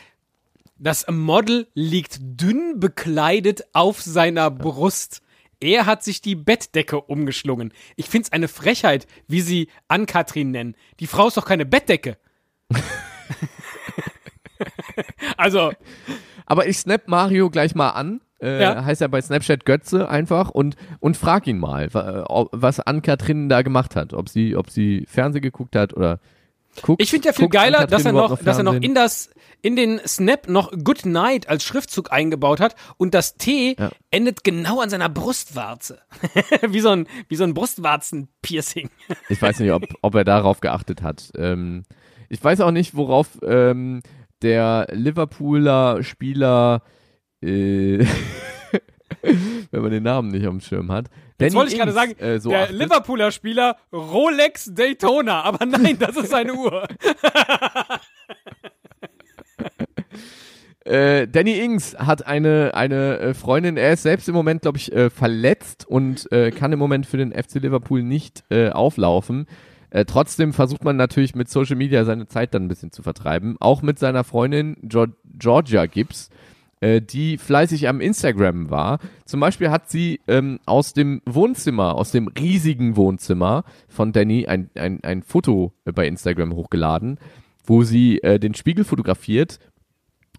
das 0.79 1.07
Model 1.11 1.67
liegt 1.75 2.19
dünn 2.21 2.79
bekleidet 2.79 3.63
auf 3.73 4.03
seiner 4.03 4.51
Brust. 4.51 5.23
Er 5.61 5.87
hat 5.87 6.03
sich 6.05 6.21
die 6.21 6.35
Bettdecke 6.35 7.01
umgeschlungen. 7.01 7.73
Ich 7.97 8.09
find's 8.09 8.33
eine 8.33 8.49
Frechheit, 8.49 9.07
wie 9.29 9.41
sie 9.41 9.69
Ann-Kathrin 9.89 10.51
nennen. 10.51 10.77
Die 11.01 11.07
Frau 11.07 11.29
ist 11.29 11.37
doch 11.37 11.47
keine 11.47 11.65
Bettdecke. 11.65 12.19
also, 15.37 15.73
Aber 16.47 16.67
ich 16.67 16.79
snap 16.79 17.09
Mario 17.09 17.51
gleich 17.51 17.75
mal 17.75 17.91
an. 17.91 18.21
Äh, 18.41 18.61
Ja. 18.63 18.85
Heißt 18.85 19.01
ja 19.01 19.09
bei 19.09 19.21
Snapchat 19.21 19.65
Götze 19.65 20.09
einfach 20.09 20.51
und, 20.51 20.77
und 21.01 21.17
frag 21.17 21.47
ihn 21.47 21.59
mal, 21.59 21.89
was 21.93 22.81
Ann-Kathrin 22.81 23.49
da 23.49 23.63
gemacht 23.63 23.97
hat. 23.97 24.13
Ob 24.13 24.29
sie, 24.29 24.57
ob 24.57 24.71
sie 24.71 25.05
Fernsehen 25.09 25.43
geguckt 25.43 25.77
hat 25.77 25.95
oder 25.95 26.21
guckt. 26.83 27.01
ich 27.03 27.11
finde 27.11 27.29
ja 27.29 27.33
viel 27.33 27.49
geiler, 27.49 27.87
dass 27.87 28.05
er 28.05 28.13
noch, 28.13 28.39
dass 28.43 28.59
er 28.59 28.65
noch 28.65 28.75
in 28.75 28.95
das, 28.95 29.31
in 29.63 29.77
den 29.77 30.01
Snap 30.07 30.49
noch 30.49 30.73
Good 30.73 31.07
Night 31.07 31.49
als 31.49 31.65
Schriftzug 31.65 32.13
eingebaut 32.13 32.61
hat 32.61 32.75
und 32.97 33.15
das 33.15 33.37
T 33.37 33.77
Ja. 33.79 33.91
endet 34.11 34.45
genau 34.45 34.81
an 34.81 34.91
seiner 34.91 35.09
Brustwarze. 35.09 36.01
wie 36.69 36.81
so 36.81 36.91
ein, 36.91 37.07
wie 37.29 37.37
so 37.37 37.45
ein 37.45 37.55
Brustwarzen-Piercing. 37.55 38.91
Ich 39.29 39.41
weiß 39.41 39.61
nicht, 39.61 39.73
ob, 39.73 39.85
ob 40.03 40.15
er 40.17 40.25
darauf 40.25 40.61
geachtet 40.61 41.03
hat. 41.03 41.31
Ähm, 41.37 41.85
ich 42.29 42.43
weiß 42.43 42.61
auch 42.63 42.73
nicht, 42.73 42.95
worauf 42.97 43.39
ähm, 43.43 44.03
der 44.43 44.89
Liverpooler 44.91 46.03
Spieler, 46.03 46.83
äh, 47.45 48.07
wenn 49.71 49.83
man 49.83 49.91
den 49.91 50.03
Namen 50.03 50.29
nicht 50.29 50.47
auf 50.47 50.53
dem 50.53 50.61
Schirm 50.61 50.91
hat. 50.91 51.07
Jetzt 51.07 51.41
Danny 51.41 51.55
wollte 51.55 51.73
ich 51.73 51.79
gerade 51.79 51.93
sagen, 51.93 52.13
äh, 52.19 52.39
so 52.39 52.51
der 52.51 52.65
achtet. 52.65 52.79
Liverpooler 52.79 53.31
Spieler 53.33 53.77
Rolex 53.93 54.71
Daytona, 54.73 55.43
aber 55.43 55.67
nein, 55.67 55.99
das 55.99 56.17
ist 56.17 56.31
seine 56.31 56.55
Uhr. 56.55 56.87
Äh, 60.85 61.29
Danny 61.29 61.59
Ings 61.61 61.97
hat 61.99 62.27
eine, 62.27 62.73
eine 62.75 63.19
äh, 63.19 63.35
Freundin, 63.35 63.79
er 63.79 63.95
ist 63.95 64.03
selbst 64.03 64.29
im 64.29 64.35
Moment, 64.35 64.61
glaube 64.63 64.77
ich, 64.77 64.93
äh, 64.93 65.09
verletzt 65.09 65.87
und 65.89 66.31
äh, 66.31 66.51
kann 66.51 66.73
im 66.73 66.79
Moment 66.79 67.07
für 67.07 67.17
den 67.17 67.33
FC 67.33 67.55
Liverpool 67.55 68.03
nicht 68.03 68.45
äh, 68.51 68.69
auflaufen. 68.69 69.47
Trotzdem 70.09 70.53
versucht 70.53 70.83
man 70.83 70.97
natürlich 70.97 71.37
mit 71.37 71.49
Social 71.49 71.77
Media 71.77 72.05
seine 72.05 72.27
Zeit 72.27 72.53
dann 72.53 72.65
ein 72.65 72.69
bisschen 72.69 72.91
zu 72.91 73.05
vertreiben. 73.05 73.55
Auch 73.61 73.81
mit 73.81 73.97
seiner 73.97 74.25
Freundin 74.25 74.77
Geor 74.83 75.07
Georgia 75.39 75.87
Gibbs, 75.87 76.31
äh, 76.85 77.01
die 77.01 77.39
fleißig 77.39 77.89
am 77.89 78.01
Instagram 78.01 78.69
war. 78.69 78.99
Zum 79.25 79.41
Beispiel 79.41 79.71
hat 79.71 79.91
sie 79.91 80.21
ähm, 80.29 80.61
aus 80.67 80.93
dem 80.93 81.23
Wohnzimmer, 81.25 81.95
aus 81.95 82.11
dem 82.11 82.29
riesigen 82.29 82.97
Wohnzimmer 82.97 83.65
von 83.89 84.13
Danny 84.13 84.47
ein, 84.47 84.71
ein, 84.75 85.03
ein 85.03 85.23
Foto 85.23 85.73
äh, 85.87 85.93
bei 85.93 86.07
Instagram 86.07 86.55
hochgeladen, 86.55 87.19
wo 87.65 87.85
sie 87.85 88.23
äh, 88.23 88.39
den 88.39 88.55
Spiegel 88.55 88.85
fotografiert 88.85 89.61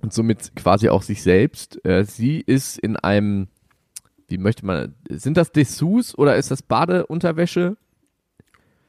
und 0.01 0.13
somit 0.13 0.55
quasi 0.55 0.89
auch 0.89 1.01
sich 1.01 1.23
selbst. 1.23 1.83
Äh, 1.83 2.05
sie 2.05 2.41
ist 2.41 2.77
in 2.77 2.95
einem 2.95 3.47
wie 4.27 4.37
möchte 4.37 4.65
man, 4.65 4.95
sind 5.09 5.37
das 5.37 5.51
Dessous 5.51 6.17
oder 6.17 6.35
ist 6.35 6.51
das 6.51 6.61
Badeunterwäsche? 6.63 7.77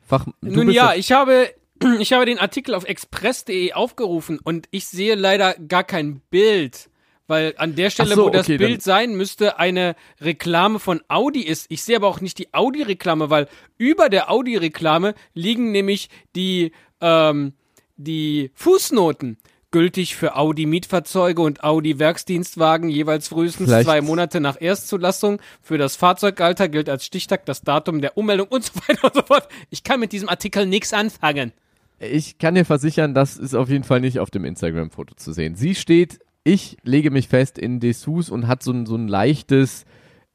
Fach, 0.00 0.26
Nun 0.40 0.70
ja, 0.70 0.94
ich 0.94 1.12
habe, 1.12 1.50
ich 2.00 2.12
habe 2.12 2.26
den 2.26 2.38
Artikel 2.38 2.74
auf 2.74 2.84
express.de 2.84 3.72
aufgerufen 3.72 4.38
und 4.42 4.66
ich 4.70 4.86
sehe 4.86 5.14
leider 5.14 5.54
gar 5.54 5.84
kein 5.84 6.20
Bild. 6.30 6.88
Weil 7.28 7.54
an 7.56 7.74
der 7.74 7.90
Stelle, 7.90 8.14
so, 8.14 8.26
wo 8.26 8.30
das 8.30 8.46
okay, 8.46 8.56
Bild 8.56 8.82
sein 8.82 9.16
müsste, 9.16 9.58
eine 9.58 9.96
Reklame 10.20 10.78
von 10.78 11.00
Audi 11.08 11.40
ist. 11.40 11.66
Ich 11.70 11.82
sehe 11.82 11.96
aber 11.96 12.06
auch 12.06 12.20
nicht 12.20 12.38
die 12.38 12.54
Audi-Reklame, 12.54 13.30
weil 13.30 13.48
über 13.78 14.08
der 14.08 14.30
Audi-Reklame 14.30 15.14
liegen 15.34 15.72
nämlich 15.72 16.08
die, 16.36 16.72
ähm, 17.00 17.52
die 17.96 18.50
Fußnoten. 18.54 19.38
Gültig 19.72 20.14
für 20.14 20.36
Audi-Mietfahrzeuge 20.36 21.42
und 21.42 21.64
Audi-Werksdienstwagen 21.64 22.88
jeweils 22.88 23.28
frühestens 23.28 23.68
Vielleicht- 23.68 23.86
zwei 23.86 24.00
Monate 24.00 24.40
nach 24.40 24.60
Erstzulassung. 24.60 25.40
Für 25.60 25.76
das 25.76 25.96
Fahrzeugalter 25.96 26.68
gilt 26.68 26.88
als 26.88 27.04
Stichtag 27.04 27.44
das 27.46 27.62
Datum 27.62 28.00
der 28.00 28.16
Ummeldung 28.16 28.46
und 28.48 28.64
so 28.64 28.72
weiter 28.86 29.04
und 29.04 29.14
so 29.14 29.22
fort. 29.22 29.48
Ich 29.70 29.82
kann 29.82 29.98
mit 30.00 30.12
diesem 30.12 30.28
Artikel 30.28 30.64
nichts 30.66 30.92
anfangen. 30.92 31.52
Ich 31.98 32.38
kann 32.38 32.54
dir 32.54 32.64
versichern, 32.64 33.12
das 33.14 33.36
ist 33.36 33.54
auf 33.54 33.68
jeden 33.68 33.84
Fall 33.84 34.00
nicht 34.00 34.18
auf 34.20 34.30
dem 34.30 34.44
Instagram-Foto 34.44 35.14
zu 35.16 35.32
sehen. 35.32 35.56
Sie 35.56 35.74
steht, 35.74 36.20
ich 36.46 36.76
lege 36.84 37.10
mich 37.10 37.26
fest 37.26 37.58
in 37.58 37.80
Dessous 37.80 38.30
und 38.30 38.46
hat 38.46 38.62
so 38.62 38.70
ein, 38.70 38.86
so 38.86 38.94
ein 38.94 39.08
leichtes, 39.08 39.84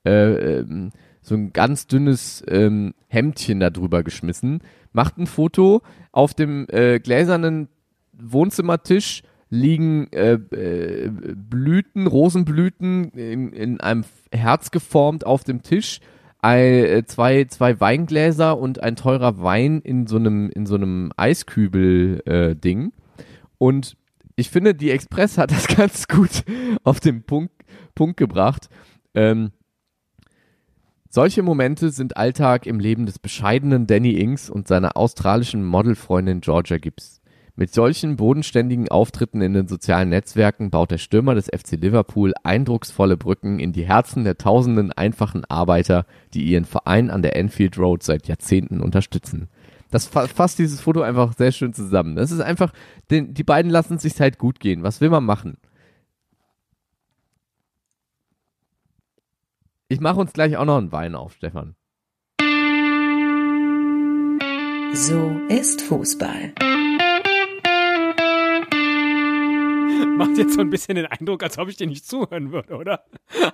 äh, 0.05 0.59
ähm, 0.59 0.91
so 1.21 1.35
ein 1.35 1.53
ganz 1.53 1.87
dünnes 1.87 2.43
ähm, 2.49 2.93
Hemdchen 3.07 3.61
da 3.61 3.69
drüber 3.69 4.03
geschmissen, 4.03 4.59
macht 4.91 5.17
ein 5.17 5.25
Foto. 5.25 5.81
Auf 6.11 6.33
dem 6.33 6.67
äh, 6.69 6.99
gläsernen 6.99 7.69
Wohnzimmertisch 8.11 9.23
liegen 9.49 10.11
äh, 10.11 10.33
äh, 10.33 11.09
Blüten, 11.09 12.07
Rosenblüten 12.07 13.11
in, 13.11 13.53
in 13.53 13.79
einem 13.79 14.03
Herz 14.33 14.71
geformt 14.71 15.25
auf 15.25 15.45
dem 15.45 15.61
Tisch. 15.61 16.01
Äh, 16.43 17.03
zwei, 17.03 17.45
zwei 17.45 17.79
Weingläser 17.79 18.57
und 18.57 18.83
ein 18.83 18.97
teurer 18.97 19.41
Wein 19.41 19.79
in 19.79 20.07
so 20.07 20.17
einem, 20.17 20.49
in 20.49 20.65
so 20.65 20.75
einem 20.75 21.13
Eiskübel-Ding. 21.15 22.91
und 23.57 23.95
ich 24.35 24.49
finde, 24.49 24.75
die 24.75 24.91
Express 24.91 25.37
hat 25.37 25.51
das 25.51 25.67
ganz 25.75 26.07
gut 26.07 26.43
auf 26.83 26.99
den 26.99 27.23
Punkt, 27.23 27.53
Punkt 27.95 28.17
gebracht. 28.17 28.69
Ähm, 29.13 29.51
solche 31.09 31.43
Momente 31.43 31.89
sind 31.89 32.15
Alltag 32.15 32.65
im 32.65 32.79
Leben 32.79 33.05
des 33.05 33.19
bescheidenen 33.19 33.85
Danny 33.85 34.13
Ings 34.13 34.49
und 34.49 34.67
seiner 34.67 34.95
australischen 34.95 35.65
Modelfreundin 35.65 36.41
Georgia 36.41 36.77
Gibbs. 36.77 37.21
Mit 37.57 37.73
solchen 37.73 38.15
bodenständigen 38.15 38.87
Auftritten 38.87 39.41
in 39.41 39.53
den 39.53 39.67
sozialen 39.67 40.09
Netzwerken 40.09 40.71
baut 40.71 40.89
der 40.89 40.97
Stürmer 40.97 41.35
des 41.35 41.47
FC 41.47 41.73
Liverpool 41.73 42.33
eindrucksvolle 42.43 43.17
Brücken 43.17 43.59
in 43.59 43.73
die 43.73 43.85
Herzen 43.85 44.23
der 44.23 44.37
tausenden 44.37 44.93
einfachen 44.93 45.43
Arbeiter, 45.45 46.05
die 46.33 46.43
ihren 46.43 46.63
Verein 46.63 47.09
an 47.09 47.21
der 47.21 47.35
Enfield 47.35 47.77
Road 47.77 48.03
seit 48.03 48.27
Jahrzehnten 48.27 48.79
unterstützen. 48.79 49.49
Das 49.91 50.07
fa 50.07 50.27
fasst 50.27 50.57
dieses 50.57 50.81
Foto 50.81 51.01
einfach 51.01 51.33
sehr 51.37 51.51
schön 51.51 51.73
zusammen. 51.73 52.15
Das 52.15 52.31
ist 52.31 52.39
einfach, 52.39 52.73
den, 53.11 53.33
die 53.33 53.43
beiden 53.43 53.69
lassen 53.69 53.95
es 53.95 54.01
sich 54.01 54.19
halt 54.19 54.39
gut 54.39 54.59
gehen. 54.59 54.83
Was 54.83 55.01
will 55.01 55.09
man 55.09 55.25
machen? 55.25 55.57
Ich 59.89 59.99
mache 59.99 60.21
uns 60.21 60.31
gleich 60.31 60.55
auch 60.55 60.65
noch 60.65 60.77
einen 60.77 60.93
Wein 60.93 61.15
auf, 61.15 61.33
Stefan. 61.33 61.75
So 64.93 65.39
ist 65.49 65.81
Fußball. 65.81 66.53
Macht 70.17 70.37
jetzt 70.37 70.53
so 70.53 70.61
ein 70.61 70.69
bisschen 70.69 70.95
den 70.95 71.05
Eindruck, 71.05 71.43
als 71.43 71.57
ob 71.57 71.69
ich 71.69 71.77
dir 71.77 71.87
nicht 71.87 72.05
zuhören 72.05 72.51
würde, 72.51 72.75
oder? 72.75 73.03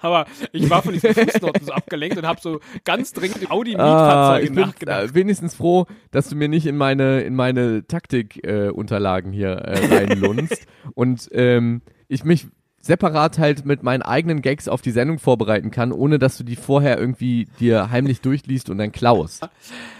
Aber 0.01 0.25
ich 0.51 0.69
war 0.69 0.81
von 0.83 0.93
diesen 0.93 1.13
Fußnoten 1.13 1.65
so 1.65 1.71
abgelenkt 1.71 2.17
und 2.17 2.25
habe 2.27 2.39
so 2.41 2.59
ganz 2.83 3.13
dringend 3.13 3.41
über 3.41 3.51
Ah, 3.51 3.55
Audi-Mietfahrzeuge 3.55 4.43
ich 4.45 4.51
bin 4.53 4.65
nachgedacht. 4.65 5.03
äh, 5.11 5.13
wenigstens 5.13 5.55
froh, 5.55 5.85
dass 6.11 6.29
du 6.29 6.35
mir 6.35 6.47
nicht 6.49 6.65
in 6.65 6.77
meine, 6.77 7.21
in 7.21 7.35
meine 7.35 7.85
Taktik-Unterlagen 7.87 9.33
äh, 9.33 9.35
hier 9.35 9.49
äh, 9.49 9.95
reinlunzt 9.95 10.67
und 10.95 11.27
ähm, 11.31 11.81
ich 12.07 12.23
mich 12.23 12.47
separat 12.87 13.37
halt 13.37 13.65
mit 13.65 13.83
meinen 13.83 14.01
eigenen 14.01 14.41
Gags 14.41 14.67
auf 14.67 14.81
die 14.81 14.91
Sendung 14.91 15.19
vorbereiten 15.19 15.69
kann, 15.69 15.91
ohne 15.91 16.17
dass 16.17 16.37
du 16.37 16.43
die 16.43 16.55
vorher 16.55 16.97
irgendwie 16.97 17.47
dir 17.59 17.91
heimlich 17.91 18.21
durchliest 18.21 18.69
und 18.69 18.79
dann 18.79 18.91
klaust. 18.91 19.47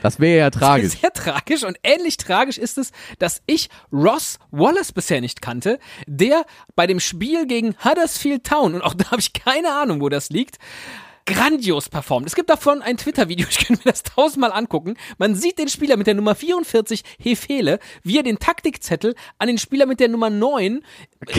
Das 0.02 0.20
wäre 0.20 0.40
ja 0.40 0.50
tragisch. 0.50 0.94
Sehr 0.94 1.14
tragisch 1.14 1.64
und 1.64 1.78
ähnlich 1.84 2.18
tragisch 2.18 2.58
ist 2.58 2.78
es, 2.78 2.92
dass 3.20 3.42
ich 3.46 3.70
Ross 3.92 4.40
Wallace 4.52 4.92
bisher 4.92 5.22
nicht 5.22 5.42
kannte, 5.42 5.80
der 6.08 6.46
bei 6.76 6.88
dem 6.88 7.00
Spiel 7.00 7.46
gegen 7.46 7.76
Huddersfield 7.84 8.44
Town, 8.44 8.74
und 8.74 8.82
auch 8.82 8.94
da 8.94 9.12
habe 9.12 9.22
ich 9.22 9.34
keine 9.34 9.74
Ahnung, 9.74 10.02
wo 10.02 10.10
das 10.10 10.30
liegt, 10.30 10.58
grandios 11.28 11.89
performt. 11.89 12.25
Es 12.25 12.36
gibt 12.36 12.49
davon 12.49 12.82
ein 12.82 12.97
Twitter-Video, 12.97 13.45
ich 13.51 13.59
könnte 13.59 13.84
mir 13.86 13.91
das 13.91 14.01
tausendmal 14.01 14.51
angucken. 14.51 14.95
Man 15.19 15.36
sieht 15.36 15.59
den 15.59 15.67
Spieler 15.67 15.97
mit 15.97 16.07
der 16.07 16.15
Nummer 16.15 16.34
44, 16.34 17.03
Hefele, 17.19 17.80
wie 18.01 18.17
er 18.17 18.23
den 18.23 18.39
Taktikzettel 18.39 19.13
an 19.38 19.47
den 19.47 19.59
Spieler 19.59 19.86
mit 19.86 19.99
der 19.99 20.07
Nummer 20.07 20.32
9, 20.32 20.84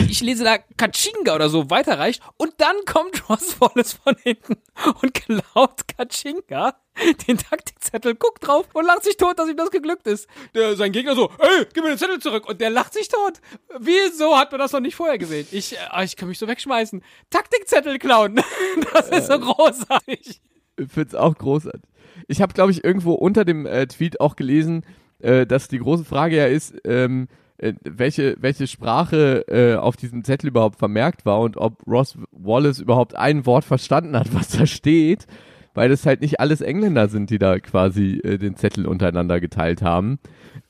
ich 0.07 0.21
lese 0.21 0.43
da 0.43 0.57
Kachinga 0.57 1.35
oder 1.35 1.49
so, 1.49 1.69
weiterreicht. 1.69 2.21
Und 2.37 2.53
dann 2.57 2.75
kommt 2.85 3.29
Ross 3.29 3.59
Wallace 3.59 3.93
von 3.93 4.15
hinten 4.23 4.57
und 5.01 5.13
klaut 5.13 5.87
Kachinga 5.87 6.75
den 7.27 7.37
Taktikzettel, 7.37 8.15
guckt 8.15 8.45
drauf 8.45 8.67
und 8.73 8.85
lacht 8.85 9.03
sich 9.03 9.17
tot, 9.17 9.39
dass 9.39 9.49
ihm 9.49 9.57
das 9.57 9.71
geglückt 9.71 10.07
ist. 10.07 10.27
Der, 10.53 10.75
sein 10.75 10.91
Gegner 10.91 11.15
so, 11.15 11.29
ey, 11.39 11.65
gib 11.73 11.83
mir 11.83 11.89
den 11.89 11.97
Zettel 11.97 12.19
zurück. 12.19 12.47
Und 12.47 12.61
der 12.61 12.69
lacht 12.69 12.93
sich 12.93 13.07
tot. 13.07 13.39
Wieso 13.79 14.37
hat 14.37 14.51
man 14.51 14.59
das 14.59 14.71
noch 14.71 14.79
nicht 14.79 14.95
vorher 14.95 15.17
gesehen? 15.17 15.47
Ich, 15.51 15.77
äh, 15.77 16.03
ich 16.03 16.15
kann 16.15 16.27
mich 16.29 16.39
so 16.39 16.47
wegschmeißen. 16.47 17.03
Taktikzettel 17.29 17.99
klauen. 17.99 18.41
Das 18.93 19.09
ist 19.09 19.27
so 19.27 19.39
großartig. 19.39 20.41
Ich 20.77 20.91
find's 20.91 21.15
auch 21.15 21.35
großartig. 21.35 21.81
Ich 22.27 22.41
habe, 22.41 22.53
glaube 22.53 22.71
ich, 22.71 22.83
irgendwo 22.83 23.13
unter 23.13 23.45
dem 23.45 23.65
äh, 23.65 23.87
Tweet 23.87 24.19
auch 24.19 24.35
gelesen, 24.35 24.85
äh, 25.19 25.45
dass 25.45 25.67
die 25.67 25.79
große 25.79 26.05
Frage 26.05 26.37
ja 26.37 26.45
ist, 26.45 26.75
ähm, 26.85 27.27
äh, 27.57 27.73
welche, 27.83 28.37
welche 28.39 28.67
Sprache 28.67 29.45
äh, 29.47 29.75
auf 29.75 29.97
diesem 29.97 30.23
Zettel 30.23 30.47
überhaupt 30.47 30.79
vermerkt 30.79 31.25
war 31.25 31.39
und 31.41 31.57
ob 31.57 31.85
Ross 31.87 32.17
Wallace 32.31 32.79
überhaupt 32.79 33.15
ein 33.15 33.45
Wort 33.45 33.65
verstanden 33.65 34.17
hat, 34.17 34.33
was 34.33 34.49
da 34.49 34.65
steht, 34.65 35.27
weil 35.73 35.89
das 35.89 36.05
halt 36.05 36.21
nicht 36.21 36.39
alles 36.39 36.61
Engländer 36.61 37.09
sind, 37.09 37.29
die 37.29 37.39
da 37.39 37.59
quasi 37.59 38.19
äh, 38.23 38.37
den 38.37 38.55
Zettel 38.55 38.85
untereinander 38.85 39.39
geteilt 39.39 39.81
haben. 39.81 40.19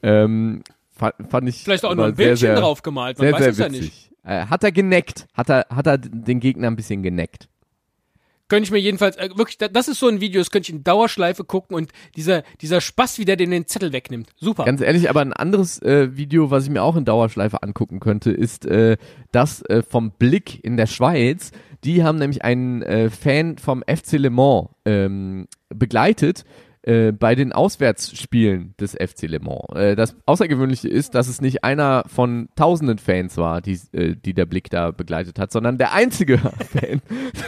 Ähm, 0.01 0.63
fand, 0.91 1.15
fand 1.29 1.49
ich 1.49 1.63
Vielleicht 1.63 1.85
auch 1.85 1.95
nur 1.95 2.05
ein 2.05 2.15
Bildchen 2.15 2.37
sehr, 2.37 2.55
sehr, 2.55 2.61
drauf 2.61 2.81
gemalt. 2.81 3.17
Man 3.17 3.27
sehr, 3.27 3.33
weiß 3.33 3.55
sehr 3.55 3.67
es 3.67 3.73
ja 3.75 3.81
nicht. 3.81 4.11
Äh, 4.23 4.45
hat 4.45 4.63
er 4.63 4.71
geneckt? 4.71 5.27
Hat 5.33 5.49
er, 5.49 5.65
hat 5.69 5.87
er 5.87 5.97
den 5.97 6.39
Gegner 6.39 6.67
ein 6.67 6.75
bisschen 6.75 7.03
geneckt? 7.03 7.49
Könnte 8.49 8.65
ich 8.65 8.71
mir 8.71 8.79
jedenfalls, 8.79 9.15
äh, 9.15 9.29
wirklich, 9.35 9.57
da- 9.57 9.67
das 9.69 9.87
ist 9.87 9.99
so 9.99 10.07
ein 10.07 10.19
Video, 10.19 10.41
das 10.41 10.51
könnte 10.51 10.69
ich 10.69 10.75
in 10.75 10.83
Dauerschleife 10.83 11.43
gucken 11.45 11.75
und 11.75 11.91
dieser, 12.17 12.43
dieser 12.61 12.81
Spaß, 12.81 13.17
wie 13.19 13.25
der 13.25 13.37
den, 13.37 13.51
den 13.51 13.67
Zettel 13.67 13.93
wegnimmt. 13.93 14.29
Super. 14.35 14.65
Ganz 14.65 14.81
ehrlich, 14.81 15.09
aber 15.09 15.21
ein 15.21 15.31
anderes 15.33 15.81
äh, 15.81 16.17
Video, 16.17 16.51
was 16.51 16.65
ich 16.65 16.69
mir 16.69 16.83
auch 16.83 16.95
in 16.97 17.05
Dauerschleife 17.05 17.63
angucken 17.63 17.99
könnte, 17.99 18.31
ist 18.31 18.65
äh, 18.65 18.97
das 19.31 19.61
äh, 19.69 19.81
vom 19.83 20.11
Blick 20.11 20.63
in 20.63 20.75
der 20.75 20.87
Schweiz. 20.87 21.51
Die 21.85 22.03
haben 22.03 22.17
nämlich 22.17 22.43
einen 22.43 22.81
äh, 22.81 23.09
Fan 23.09 23.57
vom 23.57 23.83
FC 23.87 24.13
Le 24.13 24.29
Mans 24.29 24.67
ähm, 24.83 25.47
begleitet 25.73 26.43
äh, 26.89 27.11
bei 27.11 27.35
den 27.35 27.53
Auswärtsspielen 27.53 28.73
des 28.79 28.93
FC 28.93 29.27
Le 29.27 29.39
Mans. 29.39 29.75
Äh, 29.75 29.95
das 29.95 30.15
Außergewöhnliche 30.25 30.87
ist, 30.87 31.13
dass 31.13 31.27
es 31.27 31.39
nicht 31.39 31.63
einer 31.63 32.03
von 32.07 32.49
tausenden 32.55 32.97
Fans 32.97 33.37
war, 33.37 33.61
die, 33.61 33.79
äh, 33.91 34.15
die 34.15 34.33
der 34.33 34.47
Blick 34.47 34.71
da 34.71 34.89
begleitet 34.89 35.37
hat, 35.37 35.51
sondern 35.51 35.77
der 35.77 35.93
einzige 35.93 36.37
Fan, 36.39 37.01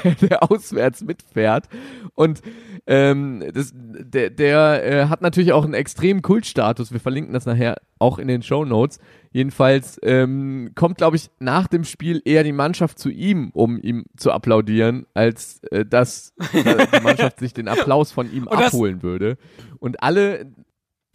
der, 0.04 0.16
der 0.30 0.44
auswärts 0.44 1.02
mitfährt. 1.02 1.70
Und 2.14 2.42
ähm, 2.86 3.44
das, 3.52 3.72
der, 3.74 4.30
der 4.30 4.84
äh, 4.86 5.06
hat 5.08 5.24
natürlich 5.24 5.54
auch 5.54 5.66
einen 5.66 5.74
extremen 5.74 6.22
Kultstatus. 6.22 6.92
Wir 6.92 7.00
verlinken 7.00 7.34
das 7.34 7.48
nachher 7.48 7.78
auch 8.02 8.18
in 8.18 8.28
den 8.28 8.42
Show 8.42 8.66
Notes. 8.66 9.00
Jedenfalls 9.32 10.00
ähm, 10.04 10.72
kommt, 10.76 10.98
glaube 10.98 11.16
ich, 11.16 11.30
nach 11.40 11.68
dem 11.68 11.86
Spiel 11.86 12.22
eher 12.26 12.44
die 12.44 12.52
Mannschaft 12.52 13.00
zu 13.00 13.10
ihm, 13.10 13.52
um 13.54 13.78
ihm 13.78 14.06
zu 14.18 14.32
applaudieren, 14.32 15.06
als 15.14 15.64
äh, 15.72 15.86
dass 15.86 16.34
äh, 16.54 16.88
die 16.94 17.04
Mannschaft 17.04 17.40
sich 17.40 17.54
den 17.54 17.68
Applaus 17.68 18.12
von 18.12 18.32
ihm 18.32 18.48
Und 18.48 18.58
abholen 18.58 19.04
würde. 19.04 19.38
Und 19.80 20.04
alle, 20.04 20.52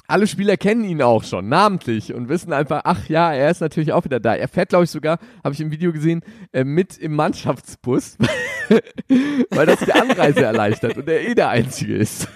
alle 0.06 0.26
Spieler 0.26 0.56
kennen 0.56 0.84
ihn 0.84 1.02
auch 1.02 1.24
schon, 1.24 1.48
namentlich, 1.48 2.14
und 2.14 2.28
wissen 2.28 2.52
einfach, 2.52 2.82
ach 2.84 3.08
ja, 3.08 3.32
er 3.34 3.50
ist 3.50 3.60
natürlich 3.60 3.92
auch 3.92 4.04
wieder 4.04 4.20
da. 4.20 4.34
Er 4.34 4.48
fährt, 4.48 4.70
glaube 4.70 4.84
ich, 4.84 4.90
sogar, 4.90 5.18
habe 5.44 5.54
ich 5.54 5.60
im 5.60 5.70
Video 5.70 5.92
gesehen, 5.92 6.22
äh, 6.52 6.64
mit 6.64 6.96
im 6.96 7.14
Mannschaftsbus, 7.14 8.16
weil 9.50 9.66
das 9.66 9.80
die 9.80 9.92
Anreise 9.92 10.44
erleichtert 10.44 10.96
und 10.96 11.08
er 11.08 11.28
eh 11.28 11.34
der 11.34 11.50
Einzige 11.50 11.96
ist. 11.96 12.28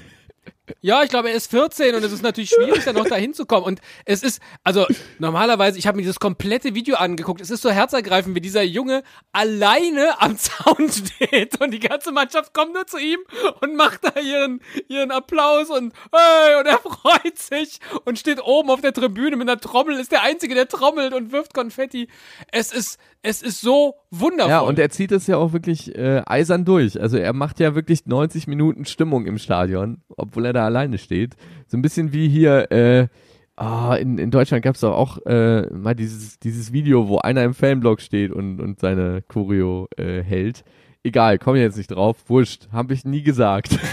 Ja, 0.81 1.03
ich 1.03 1.11
glaube, 1.11 1.31
er 1.31 1.35
ist 1.35 1.51
14 1.51 1.95
und 1.95 2.05
es 2.05 2.13
ist 2.13 2.23
natürlich 2.23 2.51
schwierig, 2.51 2.85
dann 2.85 2.97
noch 2.97 3.07
da 3.07 3.17
hinzukommen. 3.17 3.65
Und 3.65 3.81
es 4.05 4.23
ist, 4.23 4.41
also 4.65 4.87
normalerweise, 5.19 5.79
ich 5.79 5.87
habe 5.87 5.97
mir 5.97 6.03
dieses 6.03 6.21
komplette 6.21 6.75
Video 6.75 6.97
angeguckt. 6.97 7.41
Es 7.41 7.51
ist 7.51 7.63
so 7.63 7.71
herzergreifend, 7.71 8.35
wie 8.35 8.41
dieser 8.41 8.63
Junge 8.63 9.03
alleine 9.33 10.21
am 10.21 10.37
Zaun 10.39 10.89
steht 10.91 11.61
und 11.61 11.71
die 11.73 11.81
ganze 11.81 12.13
Mannschaft 12.13 12.55
kommt 12.55 12.75
nur 12.75 12.87
zu 12.87 12.99
ihm 12.99 13.19
und 13.61 13.77
macht 13.77 14.01
da 14.05 14.21
ihren, 14.21 14.61
ihren 14.89 15.11
Applaus 15.11 15.71
und 15.71 15.93
hey, 16.13 16.59
und 16.59 16.67
er 16.67 16.79
freut 16.79 17.39
sich 17.39 17.79
und 18.05 18.19
steht 18.19 18.43
oben 18.43 18.71
auf 18.71 18.81
der 18.81 18.93
Tribüne 18.93 19.37
mit 19.37 19.49
einer 19.49 19.61
Trommel, 19.61 19.99
ist 19.99 20.13
der 20.13 20.23
Einzige, 20.23 20.55
der 20.55 20.69
trommelt 20.69 21.15
und 21.15 21.33
wirft 21.33 21.55
Konfetti. 21.55 22.09
Es 22.53 22.73
ist, 22.73 22.99
es 23.23 23.43
ist 23.43 23.61
so 23.61 23.95
wundervoll. 24.11 24.51
Ja, 24.51 24.61
und 24.61 24.79
er 24.79 24.91
zieht 24.91 25.13
es 25.13 25.27
ja 25.27 25.37
auch 25.37 25.53
wirklich 25.53 25.95
äh, 25.95 26.23
eisern 26.27 26.65
durch. 26.65 27.01
Also 27.01 27.19
er 27.19 27.33
macht 27.33 27.61
ja 27.61 27.75
wirklich 27.75 28.07
90 28.07 28.47
Minuten 28.47 28.85
Stimmung 28.85 29.27
im 29.27 29.39
Stadion, 29.39 30.03
obwohl 30.17 30.47
er 30.47 30.53
da 30.53 30.60
alleine 30.65 30.99
steht. 30.99 31.37
So 31.67 31.77
ein 31.77 31.83
bisschen 31.83 32.13
wie 32.13 32.29
hier, 32.29 32.71
äh, 32.73 33.09
ah, 33.57 33.95
in, 33.97 34.19
in 34.19 34.31
Deutschland 34.31 34.65
gab 34.65 34.75
es 34.75 34.81
doch 34.81 34.95
auch 34.95 35.19
äh, 35.27 35.63
mal 35.73 35.95
dieses, 35.95 36.39
dieses 36.39 36.73
Video, 36.73 37.09
wo 37.09 37.19
einer 37.19 37.45
im 37.45 37.55
Fanblock 37.55 38.01
steht 38.01 38.33
und, 38.33 38.61
und 38.61 38.81
seine 38.81 39.23
Choreo 39.23 39.89
äh, 39.97 40.23
hält. 40.23 40.65
Egal, 41.03 41.39
komm 41.39 41.57
jetzt 41.57 41.79
nicht 41.79 41.91
drauf. 41.91 42.19
Wurscht, 42.27 42.69
habe 42.73 42.93
ich 42.93 43.05
nie 43.05 43.23
gesagt. 43.23 43.79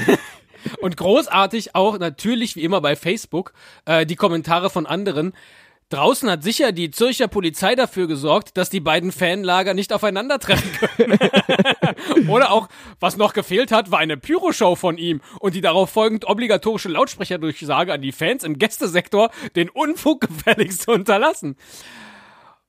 Und 0.81 0.97
großartig 0.97 1.75
auch 1.75 1.97
natürlich 1.97 2.55
wie 2.55 2.63
immer 2.63 2.81
bei 2.81 2.95
Facebook 2.95 3.53
äh, 3.85 4.05
die 4.05 4.15
Kommentare 4.15 4.69
von 4.69 4.85
anderen. 4.85 5.33
Draußen 5.89 6.29
hat 6.29 6.43
sicher 6.43 6.73
die 6.73 6.91
Zürcher 6.91 7.29
Polizei 7.29 7.73
dafür 7.75 8.07
gesorgt, 8.07 8.57
dass 8.57 8.69
die 8.69 8.81
beiden 8.81 9.13
Fanlager 9.13 9.73
nicht 9.73 9.93
aufeinandertreffen 9.93 10.71
können. 10.73 11.17
Oder 12.27 12.51
auch, 12.51 12.67
was 12.99 13.15
noch 13.15 13.31
gefehlt 13.31 13.71
hat, 13.71 13.89
war 13.89 13.99
eine 13.99 14.17
Pyroshow 14.17 14.75
von 14.75 14.97
ihm 14.97 15.21
und 15.39 15.55
die 15.55 15.61
darauf 15.61 15.89
folgend 15.89 16.27
obligatorische 16.27 16.89
Lautsprecherdurchsage 16.89 17.93
an 17.93 18.01
die 18.01 18.11
Fans 18.11 18.43
im 18.43 18.57
Gästesektor, 18.57 19.29
den 19.55 19.69
Unfug 19.69 20.21
gefälligst 20.27 20.81
zu 20.81 20.91
unterlassen. 20.91 21.55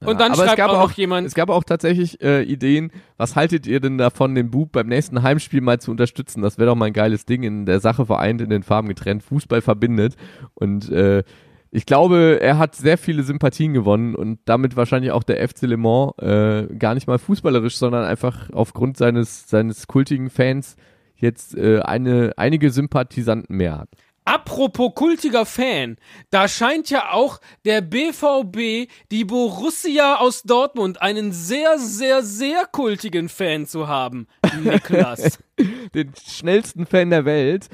Und 0.00 0.20
dann 0.20 0.30
aber 0.30 0.44
schreibt 0.44 0.50
es 0.50 0.56
gab 0.56 0.70
auch, 0.70 0.78
auch 0.78 0.92
jemand, 0.92 1.26
Es 1.26 1.34
gab 1.34 1.50
auch 1.50 1.64
tatsächlich 1.64 2.22
äh, 2.22 2.42
Ideen. 2.42 2.92
Was 3.16 3.34
haltet 3.34 3.66
ihr 3.66 3.80
denn 3.80 3.98
davon, 3.98 4.36
den 4.36 4.48
Bub 4.48 4.70
beim 4.70 4.86
nächsten 4.86 5.22
Heimspiel 5.22 5.60
mal 5.60 5.80
zu 5.80 5.90
unterstützen? 5.90 6.40
Das 6.40 6.56
wäre 6.56 6.68
doch 6.68 6.76
mal 6.76 6.86
ein 6.86 6.92
geiles 6.92 7.24
Ding. 7.24 7.42
In 7.42 7.66
der 7.66 7.80
Sache 7.80 8.06
vereint, 8.06 8.40
in 8.40 8.50
den 8.50 8.62
Farben 8.62 8.86
getrennt, 8.86 9.24
Fußball 9.24 9.60
verbindet. 9.60 10.14
Und 10.54 10.88
äh, 10.90 11.24
ich 11.70 11.86
glaube, 11.86 12.38
er 12.40 12.58
hat 12.58 12.74
sehr 12.74 12.96
viele 12.96 13.22
Sympathien 13.22 13.74
gewonnen 13.74 14.14
und 14.14 14.40
damit 14.46 14.76
wahrscheinlich 14.76 15.12
auch 15.12 15.22
der 15.22 15.46
FC 15.46 15.62
Le 15.62 15.76
Mans 15.76 16.12
äh, 16.18 16.66
gar 16.78 16.94
nicht 16.94 17.06
mal 17.06 17.18
fußballerisch, 17.18 17.76
sondern 17.76 18.04
einfach 18.04 18.50
aufgrund 18.52 18.96
seines 18.96 19.48
seines 19.48 19.86
kultigen 19.86 20.30
Fans 20.30 20.76
jetzt 21.16 21.56
äh, 21.56 21.80
eine 21.80 22.32
einige 22.36 22.70
Sympathisanten 22.70 23.56
mehr 23.56 23.78
hat. 23.78 23.90
Apropos 24.24 24.94
kultiger 24.94 25.46
Fan, 25.46 25.96
da 26.28 26.48
scheint 26.48 26.90
ja 26.90 27.12
auch 27.12 27.40
der 27.64 27.80
BVB, 27.80 28.90
die 29.10 29.24
Borussia 29.24 30.16
aus 30.16 30.42
Dortmund, 30.42 31.00
einen 31.00 31.32
sehr, 31.32 31.78
sehr, 31.78 32.22
sehr 32.22 32.66
kultigen 32.66 33.30
Fan 33.30 33.66
zu 33.66 33.88
haben. 33.88 34.26
Niklas. 34.62 35.38
den 35.94 36.12
schnellsten 36.14 36.84
Fan 36.84 37.08
der 37.08 37.24
Welt. 37.24 37.70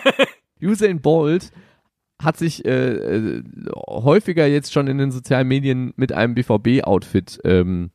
Usain 0.62 1.00
Bolt 1.00 1.50
hat 2.20 2.36
sich 2.36 2.64
äh, 2.64 2.70
äh, 2.70 3.42
häufiger 3.86 4.46
jetzt 4.46 4.72
schon 4.72 4.88
in 4.88 4.98
den 4.98 5.10
sozialen 5.10 5.46
Medien 5.46 5.92
mit 5.96 6.12
einem 6.12 6.34
BVB-Outfit 6.34 7.40
ähm, 7.44 7.90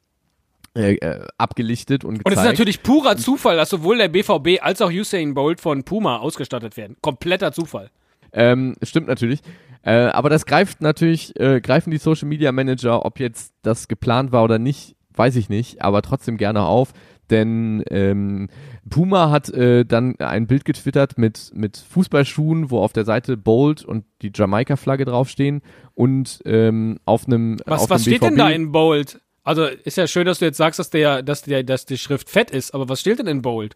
äh, 0.76 0.96
äh, 0.96 1.28
abgelichtet 1.38 2.04
und 2.04 2.20
gezeigt. 2.20 2.26
Und 2.26 2.34
es 2.34 2.40
ist 2.40 2.46
natürlich 2.50 2.82
purer 2.82 3.18
Zufall, 3.18 3.58
dass 3.58 3.70
sowohl 3.70 3.98
der 3.98 4.08
BVB 4.08 4.62
als 4.62 4.82
auch 4.82 4.92
Usain 4.92 5.34
Bolt 5.34 5.62
von 5.62 5.84
Puma 5.84 6.18
ausgestattet 6.18 6.78
werden. 6.78 6.96
Kompletter 7.02 7.52
Zufall. 7.52 7.92
Ähm, 8.32 8.76
stimmt 8.82 9.08
natürlich. 9.08 9.42
Äh, 9.84 9.92
aber 9.92 10.30
das 10.30 10.46
greift 10.46 10.82
natürlich, 10.82 11.40
äh, 11.40 11.62
greifen 11.62 11.92
die 11.92 11.98
Social 11.98 12.28
Media 12.28 12.52
Manager, 12.52 13.06
ob 13.06 13.20
jetzt 13.20 13.54
das 13.62 13.88
geplant 13.88 14.32
war 14.32 14.44
oder 14.44 14.58
nicht, 14.58 14.96
weiß 15.14 15.36
ich 15.36 15.50
nicht, 15.50 15.84
aber 15.84 16.02
trotzdem 16.02 16.38
gerne 16.38 16.64
auf. 16.64 16.94
Denn 17.34 17.84
ähm, 17.90 18.48
Puma 18.92 19.32
hat 19.32 19.50
äh, 19.50 19.86
dann 19.86 20.20
ein 20.20 20.46
Bild 20.46 20.66
getwittert 20.66 21.18
mit, 21.18 21.50
mit 21.56 21.78
Fußballschuhen, 21.78 22.70
wo 22.70 22.78
auf 22.78 22.94
der 22.94 23.06
Seite 23.06 23.38
Bold 23.38 23.84
und 23.84 24.06
die 24.22 24.32
Jamaika-Flagge 24.32 25.06
draufstehen 25.06 25.64
und 25.96 26.44
ähm, 26.46 27.00
auf 27.06 27.26
einem 27.26 27.58
Was, 27.66 27.82
auf 27.82 27.90
was 27.90 28.04
steht 28.04 28.22
denn 28.22 28.38
da 28.38 28.52
in 28.52 28.72
Bold? 28.72 29.20
Also 29.44 29.66
ist 29.66 29.98
ja 29.98 30.06
schön, 30.06 30.28
dass 30.28 30.38
du 30.38 30.46
jetzt 30.46 30.58
sagst, 30.58 30.78
dass 30.78 30.92
der, 30.92 31.24
dass 31.24 31.42
der, 31.42 31.64
dass 31.64 31.88
die 31.88 31.98
Schrift 31.98 32.30
fett 32.30 32.52
ist, 32.52 32.76
aber 32.76 32.88
was 32.88 33.00
steht 33.02 33.18
denn 33.18 33.26
in 33.26 33.42
Bold? 33.42 33.76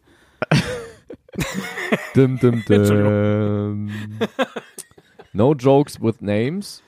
Dum, 2.16 2.40
dum, 2.40 2.64
dum. 2.68 3.92
No 5.34 5.54
jokes 5.54 6.02
with 6.02 6.16
names. 6.20 6.82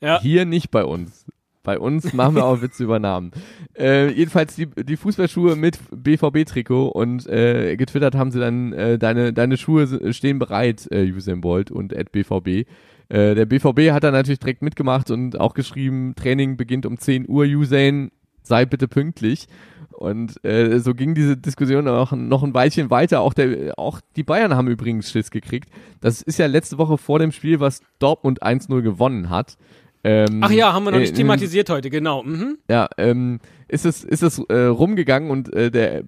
Ja. 0.00 0.20
Hier 0.20 0.46
nicht 0.46 0.70
bei 0.70 0.84
uns. 0.84 1.26
Bei 1.64 1.78
uns 1.78 2.12
machen 2.12 2.36
wir 2.36 2.44
auch 2.44 2.62
Witze 2.62 2.84
über 2.84 3.00
Namen. 3.00 3.32
Äh, 3.76 4.10
jedenfalls 4.12 4.54
die, 4.54 4.66
die 4.66 4.96
Fußballschuhe 4.96 5.56
mit 5.56 5.78
BVB-Trikot 5.90 6.88
und 6.88 7.26
äh, 7.26 7.76
getwittert 7.76 8.14
haben 8.14 8.30
sie 8.30 8.38
dann, 8.38 8.72
äh, 8.72 8.98
deine, 8.98 9.32
deine 9.32 9.56
Schuhe 9.56 10.12
stehen 10.12 10.38
bereit, 10.38 10.86
äh, 10.92 11.10
Usain 11.10 11.40
Bolt 11.40 11.72
und 11.72 11.96
at 11.96 12.12
BVB. 12.12 12.68
Äh, 13.08 13.34
der 13.34 13.46
BVB 13.46 13.90
hat 13.90 14.04
dann 14.04 14.12
natürlich 14.12 14.38
direkt 14.38 14.62
mitgemacht 14.62 15.10
und 15.10 15.40
auch 15.40 15.54
geschrieben, 15.54 16.14
Training 16.14 16.56
beginnt 16.56 16.86
um 16.86 16.98
10 16.98 17.28
Uhr, 17.28 17.44
Usain, 17.44 18.12
sei 18.42 18.66
bitte 18.66 18.86
pünktlich. 18.86 19.46
Und 19.90 20.44
äh, 20.44 20.80
so 20.80 20.92
ging 20.92 21.14
diese 21.14 21.36
Diskussion 21.36 21.86
auch 21.88 22.12
noch 22.12 22.42
ein 22.42 22.52
Weilchen 22.52 22.90
weiter. 22.90 23.20
Auch, 23.20 23.32
der, 23.32 23.78
auch 23.78 24.00
die 24.16 24.24
Bayern 24.24 24.54
haben 24.54 24.68
übrigens 24.68 25.10
Schiss 25.10 25.30
gekriegt. 25.30 25.70
Das 26.00 26.20
ist 26.20 26.38
ja 26.38 26.46
letzte 26.46 26.78
Woche 26.78 26.98
vor 26.98 27.20
dem 27.20 27.32
Spiel, 27.32 27.60
was 27.60 27.80
Dortmund 28.00 28.42
1-0 28.42 28.82
gewonnen 28.82 29.30
hat. 29.30 29.56
Ähm, 30.04 30.40
Ach 30.42 30.50
ja, 30.50 30.72
haben 30.72 30.84
wir 30.84 30.90
noch 30.90 30.98
nicht 30.98 31.14
äh, 31.14 31.16
thematisiert 31.16 31.70
heute, 31.70 31.88
genau. 31.88 32.22
Mhm. 32.22 32.58
Ja, 32.68 32.88
ähm, 32.98 33.40
ist 33.68 33.86
es, 33.86 34.04
ist 34.04 34.22
es 34.22 34.38
äh, 34.38 34.66
rumgegangen 34.66 35.30
und 35.30 35.52
äh, 35.54 35.70
der 35.70 36.00
äh, 36.00 36.04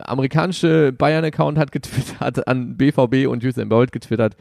amerikanische 0.00 0.92
Bayern-Account 0.92 1.58
hat 1.58 1.70
getwittert 1.70 2.46
an 2.48 2.76
BVB 2.76 3.28
und 3.28 3.44
Usain 3.44 3.68
Bolt 3.68 3.92
getwittert, 3.92 4.36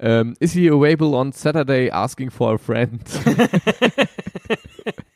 ähm, 0.00 0.34
is 0.40 0.52
he 0.52 0.68
available 0.68 1.14
on 1.14 1.32
Saturday 1.32 1.88
asking 1.90 2.30
for 2.30 2.54
a 2.54 2.58
friend? 2.58 3.00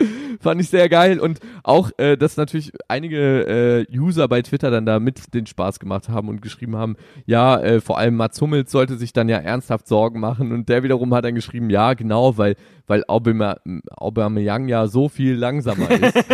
Fand 0.40 0.60
ich 0.60 0.70
sehr 0.70 0.88
geil 0.88 1.20
und 1.20 1.40
auch, 1.62 1.90
äh, 1.98 2.16
dass 2.16 2.36
natürlich 2.36 2.72
einige 2.88 3.86
äh, 3.90 3.96
User 3.96 4.26
bei 4.28 4.42
Twitter 4.42 4.70
dann 4.70 4.86
da 4.86 4.98
mit 4.98 5.34
den 5.34 5.46
Spaß 5.46 5.78
gemacht 5.78 6.08
haben 6.08 6.28
und 6.28 6.40
geschrieben 6.42 6.76
haben, 6.76 6.96
ja, 7.26 7.60
äh, 7.60 7.80
vor 7.80 7.98
allem 7.98 8.16
Mats 8.16 8.40
Hummels 8.40 8.70
sollte 8.70 8.96
sich 8.96 9.12
dann 9.12 9.28
ja 9.28 9.36
ernsthaft 9.38 9.86
Sorgen 9.86 10.20
machen 10.20 10.52
und 10.52 10.68
der 10.68 10.82
wiederum 10.82 11.12
hat 11.14 11.24
dann 11.24 11.34
geschrieben, 11.34 11.68
ja, 11.70 11.94
genau, 11.94 12.38
weil, 12.38 12.56
weil 12.86 13.04
Aubame- 13.04 13.58
Aubameyang 13.90 14.68
ja 14.68 14.86
so 14.86 15.08
viel 15.08 15.34
langsamer 15.34 15.90
ist. 16.02 16.24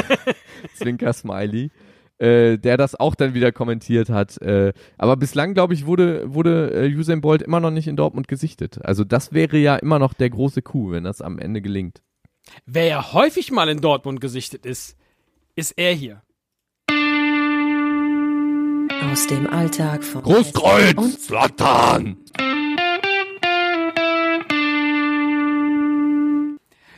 Zwinker 0.77 1.13
Smiley. 1.13 1.71
Äh, 2.19 2.57
der 2.57 2.79
das 2.79 2.99
auch 2.99 3.15
dann 3.15 3.35
wieder 3.35 3.53
kommentiert 3.53 4.09
hat. 4.09 4.41
Äh, 4.41 4.73
aber 4.97 5.19
bislang, 5.19 5.53
glaube 5.53 5.75
ich, 5.75 5.85
wurde, 5.85 6.33
wurde 6.33 6.71
äh, 6.71 6.97
Usain 6.97 7.21
Bolt 7.21 7.43
immer 7.43 7.61
noch 7.61 7.71
nicht 7.71 7.89
in 7.89 7.97
Dortmund 7.97 8.27
gesichtet. 8.27 8.79
Also 8.83 9.05
das 9.05 9.35
wäre 9.35 9.59
ja 9.59 9.77
immer 9.77 9.99
noch 9.99 10.15
der 10.15 10.31
große 10.31 10.63
Coup, 10.63 10.93
wenn 10.93 11.05
das 11.05 11.21
am 11.21 11.39
Ende 11.39 11.61
gelingt. 11.61 12.01
Wer 12.65 12.87
ja 12.87 13.13
häufig 13.13 13.51
mal 13.51 13.69
in 13.69 13.81
Dortmund 13.81 14.21
gesichtet 14.21 14.67
ist, 14.67 14.97
ist 15.55 15.73
er 15.77 15.93
hier. 15.93 16.23
Aus 19.13 19.27
dem 19.27 19.47
Alltag 19.47 20.05
von 20.05 20.23
Großkreuz! 20.23 21.27
Zlatan! 21.27 22.17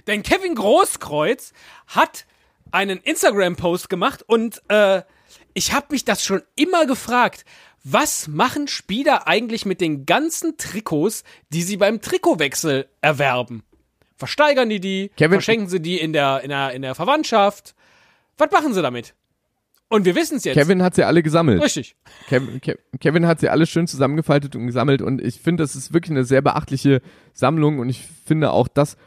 Denn 0.07 0.23
Kevin 0.23 0.55
Großkreuz 0.55 1.53
hat 1.87 2.27
einen 2.71 2.99
Instagram-Post 2.99 3.91
gemacht 3.91 4.25
und 4.27 4.63
äh, 4.69 5.03
ich 5.55 5.73
habe 5.73 5.89
mich 5.91 6.05
das 6.05 6.25
schon 6.25 6.43
immer 6.57 6.87
gefragt. 6.87 7.45
Was 7.85 8.27
machen 8.27 8.69
Spieler 8.69 9.27
eigentlich 9.27 9.67
mit 9.67 9.81
den 9.81 10.07
ganzen 10.07 10.57
Trikots, 10.57 11.25
die 11.51 11.63
sie 11.63 11.77
beim 11.77 12.01
Trikotwechsel 12.01 12.89
erwerben? 13.01 13.63
Versteigern 14.19 14.69
die 14.69 14.81
die? 14.81 15.11
Kevin- 15.17 15.33
verschenken 15.37 15.69
sie 15.69 15.81
die 15.81 15.99
in 15.99 16.13
der, 16.13 16.43
in, 16.43 16.51
der, 16.51 16.73
in 16.73 16.83
der 16.83 16.95
Verwandtschaft? 16.95 17.75
Was 18.37 18.51
machen 18.51 18.75
sie 18.75 18.83
damit? 18.83 19.15
Und 19.89 20.05
wir 20.05 20.15
wissen 20.15 20.37
es 20.37 20.45
jetzt. 20.45 20.55
Kevin 20.55 20.83
hat 20.83 20.95
sie 20.97 21.05
alle 21.05 21.23
gesammelt. 21.23 21.63
Richtig. 21.63 21.97
Kevin, 22.29 22.61
Ke- 22.61 22.79
Kevin 23.01 23.27
hat 23.27 23.41
sie 23.41 23.49
alle 23.49 23.65
schön 23.65 23.87
zusammengefaltet 23.87 24.55
und 24.55 24.67
gesammelt 24.67 25.01
und 25.01 25.23
ich 25.23 25.41
finde, 25.41 25.63
das 25.63 25.75
ist 25.77 25.95
wirklich 25.95 26.11
eine 26.11 26.25
sehr 26.25 26.43
beachtliche 26.43 27.01
Sammlung 27.33 27.79
und 27.79 27.89
ich 27.89 28.07
finde 28.27 28.51
auch, 28.51 28.69
das 28.69 28.99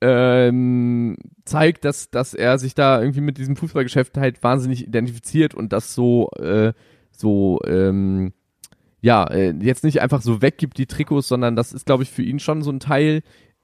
ähm, 0.00 1.16
zeigt, 1.44 1.84
dass, 1.84 2.10
dass 2.10 2.34
er 2.34 2.58
sich 2.58 2.74
da 2.74 3.00
irgendwie 3.00 3.20
mit 3.20 3.38
diesem 3.38 3.56
Fußballgeschäft 3.56 4.16
halt 4.16 4.42
wahnsinnig 4.42 4.86
identifiziert 4.86 5.54
und 5.54 5.72
das 5.72 5.94
so, 5.94 6.28
äh, 6.38 6.72
so, 7.10 7.60
ähm, 7.66 8.32
ja, 9.00 9.24
äh, 9.28 9.54
jetzt 9.60 9.84
nicht 9.84 10.00
einfach 10.00 10.22
so 10.22 10.42
weggibt, 10.42 10.78
die 10.78 10.86
Trikots, 10.86 11.28
sondern 11.28 11.56
das 11.56 11.72
ist, 11.72 11.86
glaube 11.86 12.02
ich, 12.02 12.10
für 12.10 12.22
ihn 12.22 12.38
schon 12.38 12.62
so 12.62 12.70
ein 12.70 12.80
Teil 12.80 13.22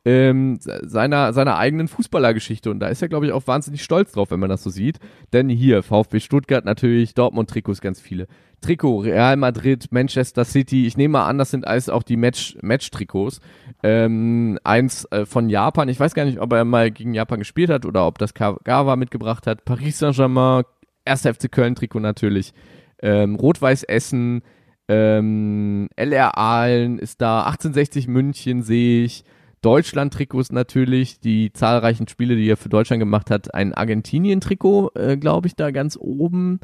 ähm, 0.09 0.57
se- 0.61 0.81
seiner, 0.85 1.33
seiner 1.33 1.59
eigenen 1.59 1.89
Fußballergeschichte. 1.89 2.71
Und 2.71 2.81
da 2.81 2.89
ist 2.89 3.03
er, 3.03 3.09
glaube 3.09 3.27
ich, 3.27 3.33
auch 3.33 3.47
wahnsinnig 3.47 3.83
stolz 3.83 4.13
drauf, 4.13 4.31
wenn 4.31 4.41
man 4.41 4.49
das 4.49 4.63
so 4.63 4.71
sieht. 4.71 4.99
Denn 5.33 5.49
hier, 5.49 5.83
VfB 5.83 6.21
Stuttgart 6.21 6.65
natürlich, 6.65 7.15
Dortmund-Trikots 7.15 7.81
ganz 7.81 8.01
viele. 8.01 8.27
Trikot, 8.61 9.01
Real 9.01 9.37
Madrid, 9.37 9.87
Manchester 9.93 10.45
City. 10.45 10.87
Ich 10.87 10.97
nehme 10.97 11.13
mal 11.13 11.27
an, 11.27 11.39
das 11.39 11.51
sind 11.51 11.67
alles 11.67 11.89
auch 11.89 12.03
die 12.03 12.17
Match- 12.17 12.57
Match-Trikots. 12.63 13.41
ähm, 13.83 14.59
eins 14.65 15.05
äh, 15.13 15.27
von 15.27 15.49
Japan. 15.49 15.89
Ich 15.89 16.01
weiß 16.01 16.15
gar 16.15 16.25
nicht, 16.25 16.41
ob 16.41 16.53
er 16.53 16.65
mal 16.65 16.91
gegen 16.91 17.15
Japan 17.15 17.39
gespielt 17.39 17.71
hat 17.71 17.85
oder 17.87 18.07
ob 18.07 18.19
das 18.19 18.35
Kagawa 18.35 18.97
mitgebracht 18.97 19.47
hat. 19.47 19.65
Paris 19.65 19.99
Saint-Germain, 19.99 20.65
1. 21.05 21.23
FC 21.27 21.51
Köln-Trikot 21.53 22.01
natürlich. 22.01 22.53
Ähm, 23.01 23.37
Rot-Weiß 23.37 23.85
Essen, 23.85 24.43
Ähm, 24.91 25.89
LR 25.97 26.37
Aalen 26.39 26.99
ist 26.99 27.21
da, 27.21 27.43
1860 27.45 28.09
München 28.09 28.63
sehe 28.63 29.05
ich. 29.05 29.23
Deutschland-Trikots 29.63 30.53
natürlich, 30.53 31.21
die 31.21 31.53
zahlreichen 31.53 32.09
Spiele, 32.09 32.37
die 32.37 32.49
er 32.49 32.57
für 32.57 32.69
Deutschland 32.69 33.01
gemacht 33.01 33.31
hat. 33.31 33.55
Ein 33.55 33.75
Argentinien-Trikot, 33.75 34.93
äh, 34.95 35.17
glaube 35.17 35.47
ich, 35.49 35.57
da 35.57 35.71
ganz 35.71 35.97
oben. 36.01 36.61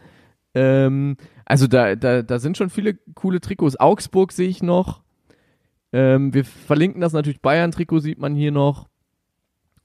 Ähm, 0.54 1.16
also 1.44 1.66
da, 1.66 1.96
da, 1.96 2.22
da 2.22 2.38
sind 2.38 2.56
schon 2.56 2.70
viele 2.70 2.94
coole 3.14 3.40
Trikots. 3.40 3.78
Augsburg 3.78 4.32
sehe 4.32 4.48
ich 4.48 4.62
noch. 4.62 5.02
Ähm, 5.92 6.32
wir 6.34 6.44
verlinken 6.44 7.00
das 7.00 7.12
natürlich. 7.12 7.40
Bayern-Trikot 7.40 8.00
sieht 8.00 8.18
man 8.18 8.34
hier 8.34 8.52
noch. 8.52 8.88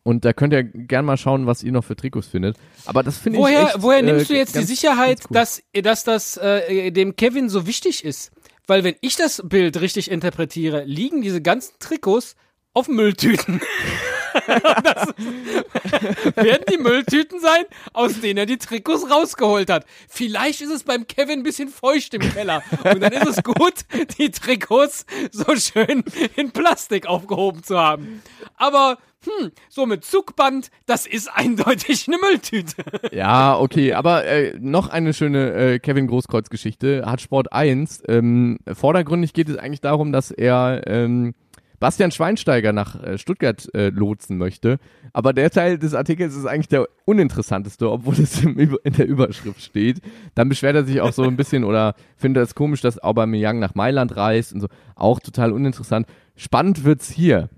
Und 0.04 0.26
da 0.26 0.34
könnt 0.34 0.54
ihr 0.54 0.64
gern 0.64 1.06
mal 1.06 1.18
schauen, 1.18 1.46
was 1.46 1.62
ihr 1.62 1.72
noch 1.72 1.84
für 1.84 1.96
Trikots 1.96 2.28
findet. 2.28 2.58
Aber 2.86 3.04
das 3.04 3.18
finde 3.18 3.40
ich 3.40 3.46
echt, 3.46 3.82
woher 3.82 4.00
äh, 4.00 4.04
nimmst 4.04 4.30
du 4.30 4.34
jetzt 4.34 4.56
die 4.56 4.60
ganz- 4.60 4.70
Sicherheit, 4.70 5.30
ganz 5.30 5.62
cool. 5.76 5.82
dass, 5.84 6.04
dass 6.04 6.04
das 6.04 6.38
äh, 6.38 6.92
dem 6.92 7.16
Kevin 7.16 7.50
so 7.50 7.68
wichtig 7.68 8.06
ist? 8.06 8.32
Weil 8.66 8.84
wenn 8.84 8.96
ich 9.02 9.18
das 9.18 9.42
Bild 9.46 9.82
richtig 9.82 10.10
interpretiere, 10.10 10.84
liegen 10.86 11.22
diese 11.22 11.42
ganzen 11.42 11.74
Trikots 11.80 12.36
auf 12.74 12.88
Mülltüten. 12.88 13.62
das 14.84 15.08
werden 16.36 16.66
die 16.72 16.78
Mülltüten 16.78 17.40
sein, 17.40 17.66
aus 17.94 18.22
denen 18.22 18.38
er 18.38 18.46
die 18.46 18.58
Trikots 18.58 19.10
rausgeholt 19.10 19.70
hat. 19.70 19.86
Vielleicht 20.08 20.62
ist 20.62 20.72
es 20.72 20.84
beim 20.84 21.08
Kevin 21.08 21.40
ein 21.40 21.44
bisschen 21.44 21.70
feucht 21.70 22.14
im 22.14 22.22
Keller. 22.22 22.64
Und 22.84 23.02
dann 23.02 23.12
ist 23.12 23.28
es 23.28 23.44
gut, 23.44 23.86
die 24.18 24.32
Trikots 24.32 25.06
so 25.32 25.56
schön 25.56 26.04
in 26.36 26.52
Plastik 26.52 27.08
aufgehoben 27.08 27.64
zu 27.64 27.78
haben. 27.80 28.22
Aber, 28.56 28.98
hm, 29.26 29.52
so 29.68 29.86
mit 29.86 30.06
Zugband, 30.06 30.70
das 30.86 31.06
ist 31.06 31.28
eindeutig 31.28 32.08
eine 32.08 32.18
Mülltüte. 32.18 32.84
Ja, 33.12 33.58
okay, 33.58 33.94
aber 33.94 34.26
äh, 34.26 34.58
noch 34.60 34.90
eine 34.90 35.14
schöne 35.14 35.54
äh, 35.54 35.80
Kevin 35.80 36.08
Großkreuz-Geschichte. 36.08 37.04
Hat 37.06 37.22
Sport 37.22 37.52
1. 37.52 38.04
Ähm, 38.08 38.60
vordergründig 38.72 39.34
geht 39.34 39.50
es 39.50 39.58
eigentlich 39.58 39.82
darum, 39.82 40.12
dass 40.12 40.32
er 40.32 40.84
ähm, 40.88 41.34
Bastian 41.80 42.12
Schweinsteiger 42.12 42.74
nach 42.74 43.02
äh, 43.02 43.18
Stuttgart 43.18 43.68
äh, 43.74 43.90
lotsen 43.90 44.38
möchte. 44.38 44.80
Aber 45.14 45.34
der 45.34 45.50
Teil 45.50 45.78
des 45.78 45.94
Artikels 45.94 46.36
ist 46.36 46.46
eigentlich 46.46 46.68
der 46.68 46.88
uninteressanteste, 47.06 47.90
obwohl 47.90 48.16
es 48.16 48.44
in 48.44 48.94
der 48.94 49.08
Überschrift 49.08 49.62
steht. 49.62 50.02
Dann 50.36 50.50
beschwert 50.50 50.76
er 50.76 50.86
sich 50.86 51.02
auch 51.02 51.14
so 51.14 51.24
ein 51.24 51.38
bisschen 51.38 51.64
oder 51.64 51.96
findet 52.16 52.44
es 52.44 52.56
komisch, 52.56 52.82
dass 52.82 53.02
Aubameyang 53.02 53.60
nach 53.60 53.76
Mailand 53.76 54.16
reist 54.16 54.54
und 54.54 54.62
so. 54.62 54.68
Auch 54.96 55.20
total 55.20 55.52
uninteressant. 55.52 56.08
Spannend 56.36 56.84
wird's 56.84 57.10
hier. 57.10 57.50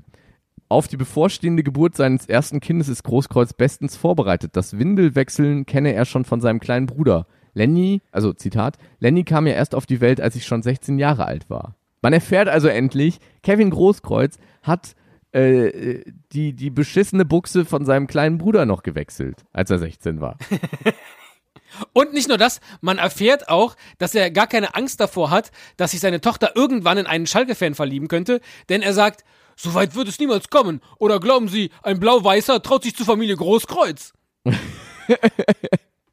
Auf 0.70 0.88
die 0.88 0.98
bevorstehende 0.98 1.64
Geburt 1.64 1.98
seines 1.98 2.28
ersten 2.28 2.62
Kindes 2.62 2.88
ist 2.88 3.04
Großkreuz 3.04 3.54
bestens 3.54 3.98
vorbereitet. 3.98 4.56
Das 4.56 4.80
Windelwechseln 4.80 5.66
kenne 5.66 5.94
er 5.94 6.06
schon 6.06 6.24
von 6.24 6.40
seinem 6.40 6.62
kleinen 6.62 6.86
Bruder. 6.86 7.28
Lenny, 7.54 8.02
also 8.12 8.32
Zitat, 8.32 8.78
Lenny 9.00 9.24
kam 9.24 9.48
ja 9.48 9.54
erst 9.54 9.76
auf 9.76 9.86
die 9.86 10.00
Welt, 10.00 10.22
als 10.22 10.38
ich 10.38 10.46
schon 10.46 10.64
16 10.64 10.98
Jahre 10.98 11.26
alt 11.26 11.50
war. 11.50 11.76
Man 12.02 12.14
erfährt 12.14 12.47
also 12.47 12.68
endlich, 12.68 13.20
Kevin 13.43 13.70
Großkreuz 13.70 14.38
hat 14.64 14.95
äh, 15.32 16.04
die, 16.34 16.54
die 16.54 16.70
beschissene 16.70 17.26
Buchse 17.26 17.64
von 17.64 17.86
seinem 17.86 18.08
kleinen 18.08 18.38
Bruder 18.38 18.66
noch 18.66 18.84
gewechselt, 18.84 19.45
als 19.54 19.70
er 19.70 19.80
16 19.80 20.20
war. 20.20 20.38
Und 21.93 22.14
nicht 22.14 22.28
nur 22.28 22.38
das, 22.38 22.60
man 22.82 22.97
erfährt 22.97 23.47
auch, 23.47 23.76
dass 23.97 24.14
er 24.14 24.30
gar 24.30 24.47
keine 24.47 24.76
Angst 24.76 24.99
davor 24.99 25.30
hat, 25.30 25.52
dass 25.78 25.91
sich 25.91 26.02
seine 26.02 26.20
Tochter 26.20 26.52
irgendwann 26.56 26.97
in 26.97 27.08
einen 27.08 27.28
Schalke-Fan 27.28 27.76
verlieben 27.76 28.10
könnte, 28.10 28.41
denn 28.68 28.82
er 28.82 28.93
sagt, 28.93 29.24
so 29.56 29.74
weit 29.74 29.95
wird 29.95 30.08
es 30.08 30.20
niemals 30.20 30.49
kommen. 30.49 30.82
Oder 30.97 31.20
glauben 31.20 31.47
Sie, 31.47 31.72
ein 31.84 31.99
Blau-Weißer 31.99 32.62
traut 32.62 32.84
sich 32.84 32.95
zur 32.95 33.06
Familie 33.06 33.36
Großkreuz. 33.36 34.14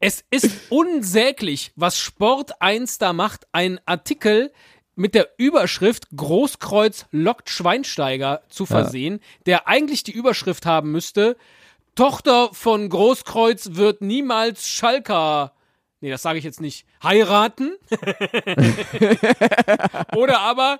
es 0.00 0.24
ist 0.30 0.70
unsäglich, 0.70 1.72
was 1.74 1.98
Sport 1.98 2.60
1 2.60 2.98
da 2.98 3.12
macht. 3.12 3.46
Ein 3.52 3.80
Artikel 3.86 4.52
mit 4.98 5.14
der 5.14 5.28
Überschrift 5.36 6.08
Großkreuz 6.14 7.06
lockt 7.12 7.50
Schweinsteiger 7.50 8.42
zu 8.48 8.66
versehen, 8.66 9.20
der 9.46 9.68
eigentlich 9.68 10.02
die 10.02 10.12
Überschrift 10.12 10.66
haben 10.66 10.90
müsste, 10.90 11.36
Tochter 11.94 12.50
von 12.52 12.88
Großkreuz 12.88 13.70
wird 13.72 14.02
niemals 14.02 14.68
Schalker. 14.68 15.52
Nee, 16.00 16.10
das 16.10 16.22
sage 16.22 16.38
ich 16.38 16.44
jetzt 16.44 16.60
nicht. 16.60 16.84
Heiraten. 17.02 17.76
Oder 20.16 20.40
aber 20.40 20.78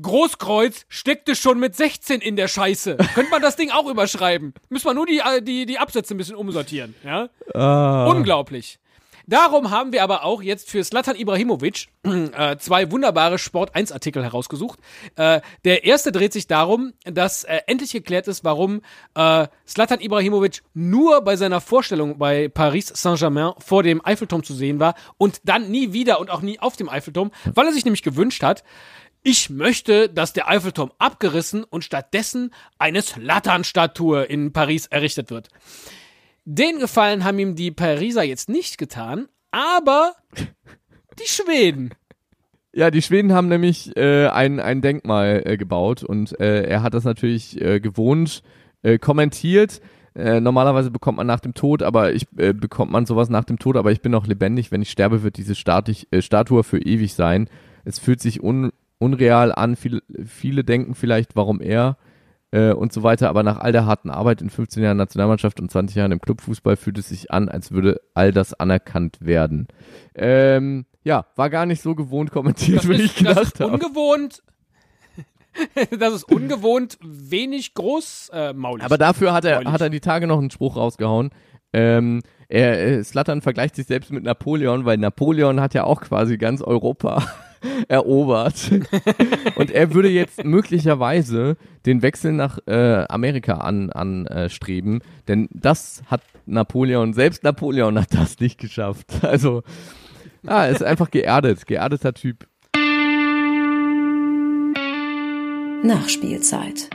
Großkreuz 0.00 0.86
steckte 0.88 1.34
schon 1.34 1.58
mit 1.58 1.74
16 1.74 2.20
in 2.20 2.36
der 2.36 2.48
Scheiße. 2.48 2.96
Könnte 3.14 3.30
man 3.30 3.42
das 3.42 3.56
Ding 3.56 3.70
auch 3.70 3.88
überschreiben? 3.88 4.54
Müssen 4.68 4.86
wir 4.86 4.94
nur 4.94 5.06
die, 5.06 5.18
äh, 5.18 5.42
die, 5.42 5.66
die 5.66 5.78
Absätze 5.78 6.14
ein 6.14 6.18
bisschen 6.18 6.36
umsortieren. 6.36 6.94
Ja? 7.04 7.28
Unglaublich. 8.08 8.78
Darum 9.28 9.70
haben 9.70 9.92
wir 9.92 10.04
aber 10.04 10.24
auch 10.24 10.40
jetzt 10.40 10.70
für 10.70 10.84
Slatan 10.84 11.16
Ibrahimovic 11.16 11.88
äh, 12.04 12.56
zwei 12.58 12.92
wunderbare 12.92 13.38
Sport 13.38 13.74
1 13.74 13.90
Artikel 13.90 14.22
herausgesucht. 14.22 14.78
Äh, 15.16 15.40
der 15.64 15.84
erste 15.84 16.12
dreht 16.12 16.32
sich 16.32 16.46
darum, 16.46 16.92
dass 17.04 17.42
äh, 17.42 17.60
endlich 17.66 17.90
geklärt 17.90 18.28
ist, 18.28 18.44
warum 18.44 18.82
äh, 19.16 19.48
Slatan 19.66 20.00
Ibrahimovic 20.00 20.62
nur 20.74 21.22
bei 21.22 21.34
seiner 21.34 21.60
Vorstellung 21.60 22.18
bei 22.18 22.48
Paris 22.48 22.86
Saint-Germain 22.94 23.54
vor 23.58 23.82
dem 23.82 24.04
Eiffelturm 24.04 24.44
zu 24.44 24.54
sehen 24.54 24.78
war 24.78 24.94
und 25.18 25.40
dann 25.44 25.72
nie 25.72 25.92
wieder 25.92 26.20
und 26.20 26.30
auch 26.30 26.40
nie 26.40 26.60
auf 26.60 26.76
dem 26.76 26.88
Eiffelturm, 26.88 27.32
weil 27.52 27.66
er 27.66 27.72
sich 27.72 27.84
nämlich 27.84 28.04
gewünscht 28.04 28.44
hat, 28.44 28.62
ich 29.24 29.50
möchte, 29.50 30.08
dass 30.08 30.34
der 30.34 30.48
Eiffelturm 30.48 30.92
abgerissen 30.98 31.64
und 31.64 31.82
stattdessen 31.82 32.54
eine 32.78 33.02
Slatan-Statue 33.02 34.22
in 34.22 34.52
Paris 34.52 34.86
errichtet 34.86 35.30
wird. 35.30 35.48
Den 36.48 36.78
Gefallen 36.78 37.24
haben 37.24 37.40
ihm 37.40 37.56
die 37.56 37.72
Pariser 37.72 38.22
jetzt 38.22 38.48
nicht 38.48 38.78
getan, 38.78 39.26
aber 39.50 40.12
die 41.18 41.26
Schweden. 41.26 41.90
Ja, 42.72 42.92
die 42.92 43.02
Schweden 43.02 43.32
haben 43.32 43.48
nämlich 43.48 43.96
äh, 43.96 44.28
ein, 44.28 44.60
ein 44.60 44.80
Denkmal 44.80 45.42
äh, 45.44 45.56
gebaut 45.56 46.04
und 46.04 46.38
äh, 46.38 46.62
er 46.62 46.84
hat 46.84 46.94
das 46.94 47.02
natürlich 47.02 47.60
äh, 47.60 47.80
gewohnt 47.80 48.44
äh, 48.82 48.96
kommentiert. 48.96 49.80
Äh, 50.14 50.40
normalerweise 50.40 50.92
bekommt 50.92 51.18
man 51.18 51.26
nach 51.26 51.40
dem 51.40 51.52
Tod, 51.52 51.82
aber 51.82 52.12
ich 52.12 52.28
bekommt 52.30 52.92
man 52.92 53.06
sowas 53.06 53.28
nach 53.28 53.44
dem 53.44 53.58
Tod, 53.58 53.76
aber 53.76 53.90
ich 53.90 54.00
bin 54.00 54.12
noch 54.12 54.28
lebendig. 54.28 54.70
Wenn 54.70 54.82
ich 54.82 54.90
sterbe, 54.90 55.24
wird 55.24 55.38
diese 55.38 55.56
Statik, 55.56 56.06
Statue 56.20 56.62
für 56.62 56.78
ewig 56.78 57.14
sein. 57.14 57.50
Es 57.84 57.98
fühlt 57.98 58.20
sich 58.20 58.40
un, 58.40 58.70
unreal 58.98 59.52
an. 59.52 59.74
Viele, 59.74 60.00
viele 60.24 60.62
denken 60.62 60.94
vielleicht, 60.94 61.34
warum 61.34 61.60
er 61.60 61.96
äh, 62.50 62.72
und 62.72 62.92
so 62.92 63.02
weiter. 63.02 63.28
Aber 63.28 63.42
nach 63.42 63.58
all 63.58 63.72
der 63.72 63.86
harten 63.86 64.10
Arbeit 64.10 64.42
in 64.42 64.50
15 64.50 64.82
Jahren 64.82 64.96
Nationalmannschaft 64.96 65.60
und 65.60 65.70
20 65.70 65.96
Jahren 65.96 66.12
im 66.12 66.20
Clubfußball 66.20 66.76
fühlt 66.76 66.98
es 66.98 67.08
sich 67.08 67.30
an, 67.30 67.48
als 67.48 67.72
würde 67.72 68.00
all 68.14 68.32
das 68.32 68.54
anerkannt 68.54 69.18
werden. 69.20 69.68
Ähm, 70.14 70.86
ja, 71.04 71.26
war 71.36 71.50
gar 71.50 71.66
nicht 71.66 71.82
so 71.82 71.94
gewohnt 71.94 72.30
kommentiert, 72.30 72.78
Das 72.78 72.88
wie 72.88 72.94
ich 72.94 73.04
ist, 73.04 73.20
das 73.20 73.28
gedacht 73.28 73.44
ist 73.54 73.60
habe. 73.60 73.72
ungewohnt. 73.72 74.42
das 75.98 76.14
ist 76.14 76.24
ungewohnt 76.30 76.98
wenig 77.02 77.74
großmaulig. 77.74 78.84
Aber 78.84 78.98
dafür 78.98 79.32
hat 79.32 79.44
er, 79.44 79.56
Neulich. 79.56 79.72
hat 79.72 79.80
er 79.80 79.90
die 79.90 80.00
Tage 80.00 80.26
noch 80.26 80.38
einen 80.38 80.50
Spruch 80.50 80.76
rausgehauen. 80.76 81.30
Ähm, 81.72 82.22
er, 82.48 82.80
äh, 82.98 83.04
Slattern 83.04 83.42
vergleicht 83.42 83.74
sich 83.76 83.86
selbst 83.86 84.12
mit 84.12 84.22
Napoleon, 84.24 84.84
weil 84.84 84.98
Napoleon 84.98 85.60
hat 85.60 85.74
ja 85.74 85.84
auch 85.84 86.00
quasi 86.00 86.36
ganz 86.38 86.62
Europa 86.62 87.24
erobert. 87.88 88.70
Und 89.56 89.70
er 89.70 89.94
würde 89.94 90.08
jetzt 90.08 90.44
möglicherweise 90.44 91.56
den 91.84 92.02
Wechsel 92.02 92.32
nach 92.32 92.58
äh, 92.66 93.04
Amerika 93.08 93.54
an, 93.54 93.90
anstreben, 93.90 95.00
denn 95.28 95.48
das 95.52 96.02
hat 96.06 96.22
Napoleon, 96.46 97.12
selbst 97.12 97.44
Napoleon 97.44 97.98
hat 97.98 98.14
das 98.14 98.38
nicht 98.40 98.58
geschafft. 98.58 99.06
Also, 99.26 99.62
ah, 100.46 100.66
ist 100.66 100.82
einfach 100.82 101.10
geerdet, 101.10 101.66
geerdeter 101.66 102.14
Typ. 102.14 102.46
Nachspielzeit. 105.82 106.88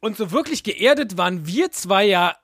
Und 0.00 0.16
so 0.16 0.32
wirklich 0.32 0.62
geerdet 0.62 1.18
waren 1.18 1.46
wir 1.46 1.70
zwei 1.70 2.06
ja 2.06 2.34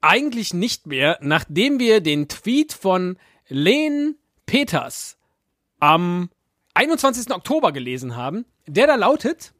eigentlich 0.00 0.54
nicht 0.54 0.86
mehr, 0.86 1.18
nachdem 1.20 1.78
wir 1.78 2.00
den 2.00 2.28
Tweet 2.28 2.72
von 2.72 3.18
Len 3.48 4.16
Peters 4.46 5.16
am 5.80 6.30
21. 6.74 7.30
Oktober 7.32 7.72
gelesen 7.72 8.16
haben, 8.16 8.44
der 8.66 8.86
da 8.86 8.94
lautet, 8.96 9.52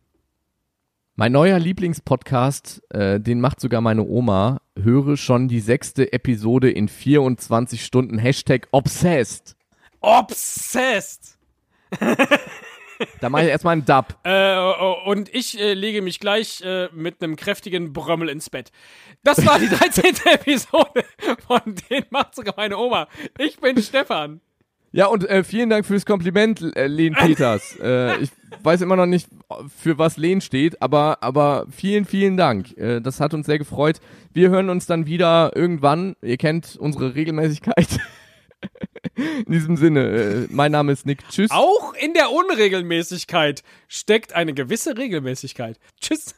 Mein 1.15 1.33
neuer 1.33 1.59
Lieblingspodcast, 1.59 2.83
äh, 2.91 3.19
den 3.21 3.41
macht 3.41 3.61
sogar 3.61 3.81
meine 3.81 4.05
Oma, 4.05 4.61
höre 4.81 5.17
schon 5.17 5.49
die 5.49 5.61
sechste 5.61 6.13
Episode 6.13 6.71
in 6.71 6.89
24 6.89 7.85
Stunden. 7.85 8.19
Hashtag 8.19 8.69
obsessed. 8.71 9.57
Obsessed. 10.01 11.39
Da 13.21 13.29
mache 13.29 13.45
ich 13.45 13.49
erstmal 13.49 13.73
einen 13.73 13.85
Dub. 13.85 14.17
Äh, 14.25 14.57
und 15.07 15.35
ich 15.35 15.59
äh, 15.59 15.75
lege 15.75 16.03
mich 16.03 16.21
gleich 16.21 16.63
äh, 16.63 16.89
mit 16.93 17.23
einem 17.23 17.37
kräftigen 17.37 17.93
Brömmel 17.93 18.29
ins 18.29 18.51
Bett. 18.51 18.71
Das 19.23 19.45
war 19.47 19.59
die 19.59 19.69
13. 19.71 20.05
Episode 20.33 21.05
von 21.47 21.61
Den 21.91 22.05
macht 22.11 22.35
sogar 22.35 22.55
meine 22.57 22.77
Oma. 22.79 23.09
Ich 23.39 23.59
bin 23.59 23.81
Stefan. 23.83 24.41
Ja, 24.93 25.07
und 25.07 25.29
äh, 25.29 25.45
vielen 25.45 25.69
Dank 25.69 25.85
fürs 25.85 26.07
Kompliment, 26.07 26.75
äh, 26.75 26.87
Len 26.87 27.15
Peters. 27.15 27.77
äh, 27.83 28.17
ich 28.19 28.31
weiß 28.63 28.81
immer 28.81 28.97
noch 28.97 29.07
nicht, 29.07 29.29
für 29.77 29.99
was 29.99 30.17
Len 30.17 30.41
steht, 30.41 30.81
aber, 30.81 31.19
aber 31.23 31.67
vielen, 31.71 32.05
vielen 32.05 32.37
Dank. 32.37 32.75
Das 32.77 33.21
hat 33.21 33.35
uns 33.35 33.47
sehr 33.47 33.59
gefreut. 33.59 34.01
Wir 34.33 34.49
hören 34.51 34.71
uns 34.71 34.87
dann 34.87 35.07
wieder 35.07 35.53
irgendwann. 35.55 36.17
Ihr 36.23 36.37
kennt 36.37 36.77
unsere 36.77 37.15
Regelmäßigkeit. 37.15 38.01
In 39.17 39.53
diesem 39.53 39.77
Sinne, 39.77 40.01
äh, 40.09 40.47
mein 40.51 40.73
Name 40.73 40.93
ist 40.93 41.07
Nick. 41.07 41.29
Tschüss. 41.29 41.51
Auch 41.51 41.95
in 41.95 42.15
der 42.15 42.31
Unregelmäßigkeit 42.33 43.63
steckt 43.89 44.33
eine 44.33 44.55
gewisse 44.55 44.97
Regelmäßigkeit. 44.97 45.79
Tschüss. 46.01 46.35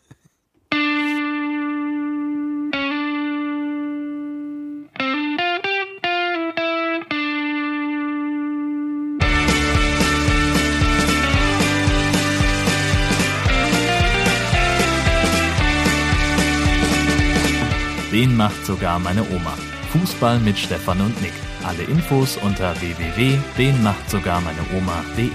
Den 18.13 18.37
macht 18.37 18.65
sogar 18.65 18.99
meine 18.99 19.23
Oma. 19.31 19.57
Fußball 19.93 20.41
mit 20.41 20.59
Stefan 20.59 21.01
und 21.01 21.21
Nick. 21.21 21.33
Alle 21.65 21.83
Infos 21.83 22.37
unter 22.37 22.81
www.denmachtsogarmeineoma.de. 22.81 25.29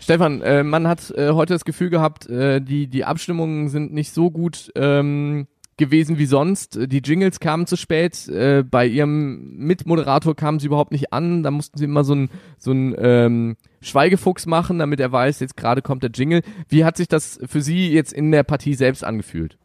Stefan, 0.00 0.40
äh, 0.42 0.62
man 0.62 0.88
hat 0.88 1.10
äh, 1.12 1.30
heute 1.30 1.54
das 1.54 1.64
Gefühl 1.64 1.88
gehabt, 1.90 2.28
äh, 2.28 2.60
die, 2.60 2.88
die 2.88 3.04
Abstimmungen 3.04 3.68
sind 3.68 3.92
nicht 3.92 4.12
so 4.12 4.30
gut 4.30 4.70
ähm, 4.74 5.46
gewesen 5.76 6.18
wie 6.18 6.26
sonst. 6.26 6.78
Die 6.80 6.98
Jingles 6.98 7.40
kamen 7.40 7.66
zu 7.66 7.76
spät. 7.76 8.28
Äh, 8.28 8.64
bei 8.68 8.86
ihrem 8.86 9.56
Mitmoderator 9.56 10.34
kamen 10.34 10.58
sie 10.58 10.66
überhaupt 10.66 10.92
nicht 10.92 11.12
an. 11.12 11.42
Da 11.42 11.50
mussten 11.50 11.78
sie 11.78 11.84
immer 11.84 12.04
so 12.04 12.14
ein, 12.14 12.30
so 12.58 12.72
ähm, 12.72 13.56
Schweigefuchs 13.80 14.46
machen, 14.46 14.78
damit 14.78 15.00
er 15.00 15.12
weiß, 15.12 15.40
jetzt 15.40 15.56
gerade 15.56 15.82
kommt 15.82 16.02
der 16.02 16.10
Jingle. 16.10 16.42
Wie 16.68 16.84
hat 16.84 16.96
sich 16.96 17.08
das 17.08 17.38
für 17.46 17.60
Sie 17.60 17.90
jetzt 17.90 18.12
in 18.12 18.30
der 18.30 18.44
Partie 18.44 18.74
selbst 18.74 19.04
angefühlt? 19.04 19.58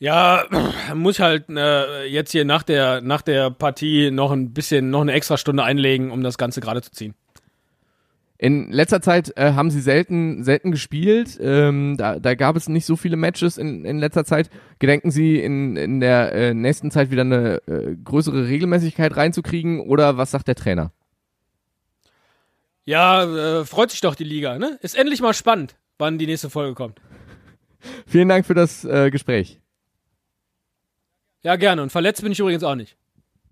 Ja, 0.00 0.46
muss 0.94 1.16
ich 1.16 1.20
halt 1.20 1.44
äh, 1.50 2.06
jetzt 2.06 2.32
hier 2.32 2.44
nach 2.44 2.64
der, 2.64 3.02
nach 3.02 3.22
der 3.22 3.50
Partie 3.50 4.10
noch 4.10 4.32
ein 4.32 4.52
bisschen, 4.52 4.90
noch 4.90 5.02
eine 5.02 5.12
extra 5.12 5.36
Stunde 5.36 5.62
einlegen, 5.62 6.10
um 6.10 6.22
das 6.22 6.38
Ganze 6.38 6.60
gerade 6.60 6.82
zu 6.82 6.90
ziehen. 6.90 7.14
In 8.38 8.72
letzter 8.72 9.02
Zeit 9.02 9.36
äh, 9.36 9.52
haben 9.52 9.70
sie 9.70 9.82
selten, 9.82 10.42
selten 10.42 10.70
gespielt. 10.70 11.38
Ähm, 11.42 11.96
da, 11.98 12.18
da 12.18 12.34
gab 12.34 12.56
es 12.56 12.70
nicht 12.70 12.86
so 12.86 12.96
viele 12.96 13.16
Matches 13.16 13.58
in, 13.58 13.84
in 13.84 13.98
letzter 13.98 14.24
Zeit. 14.24 14.48
Gedenken 14.78 15.10
Sie 15.10 15.38
in, 15.38 15.76
in 15.76 16.00
der 16.00 16.32
äh, 16.32 16.54
nächsten 16.54 16.90
Zeit 16.90 17.10
wieder 17.10 17.20
eine 17.20 17.60
äh, 17.66 17.94
größere 18.02 18.48
Regelmäßigkeit 18.48 19.14
reinzukriegen 19.14 19.80
oder 19.80 20.16
was 20.16 20.30
sagt 20.30 20.48
der 20.48 20.54
Trainer? 20.54 20.90
Ja, 22.86 23.24
äh, 23.60 23.64
freut 23.66 23.90
sich 23.90 24.00
doch 24.00 24.14
die 24.14 24.24
Liga, 24.24 24.58
ne? 24.58 24.78
Ist 24.80 24.96
endlich 24.96 25.20
mal 25.20 25.34
spannend, 25.34 25.76
wann 25.98 26.16
die 26.16 26.26
nächste 26.26 26.48
Folge 26.48 26.72
kommt. 26.72 27.02
Vielen 28.06 28.30
Dank 28.30 28.46
für 28.46 28.54
das 28.54 28.86
äh, 28.86 29.10
Gespräch. 29.10 29.60
Ja, 31.42 31.56
gerne. 31.56 31.82
Und 31.82 31.90
verletzt 31.90 32.22
bin 32.22 32.32
ich 32.32 32.38
übrigens 32.38 32.62
auch 32.62 32.74
nicht. 32.74 32.96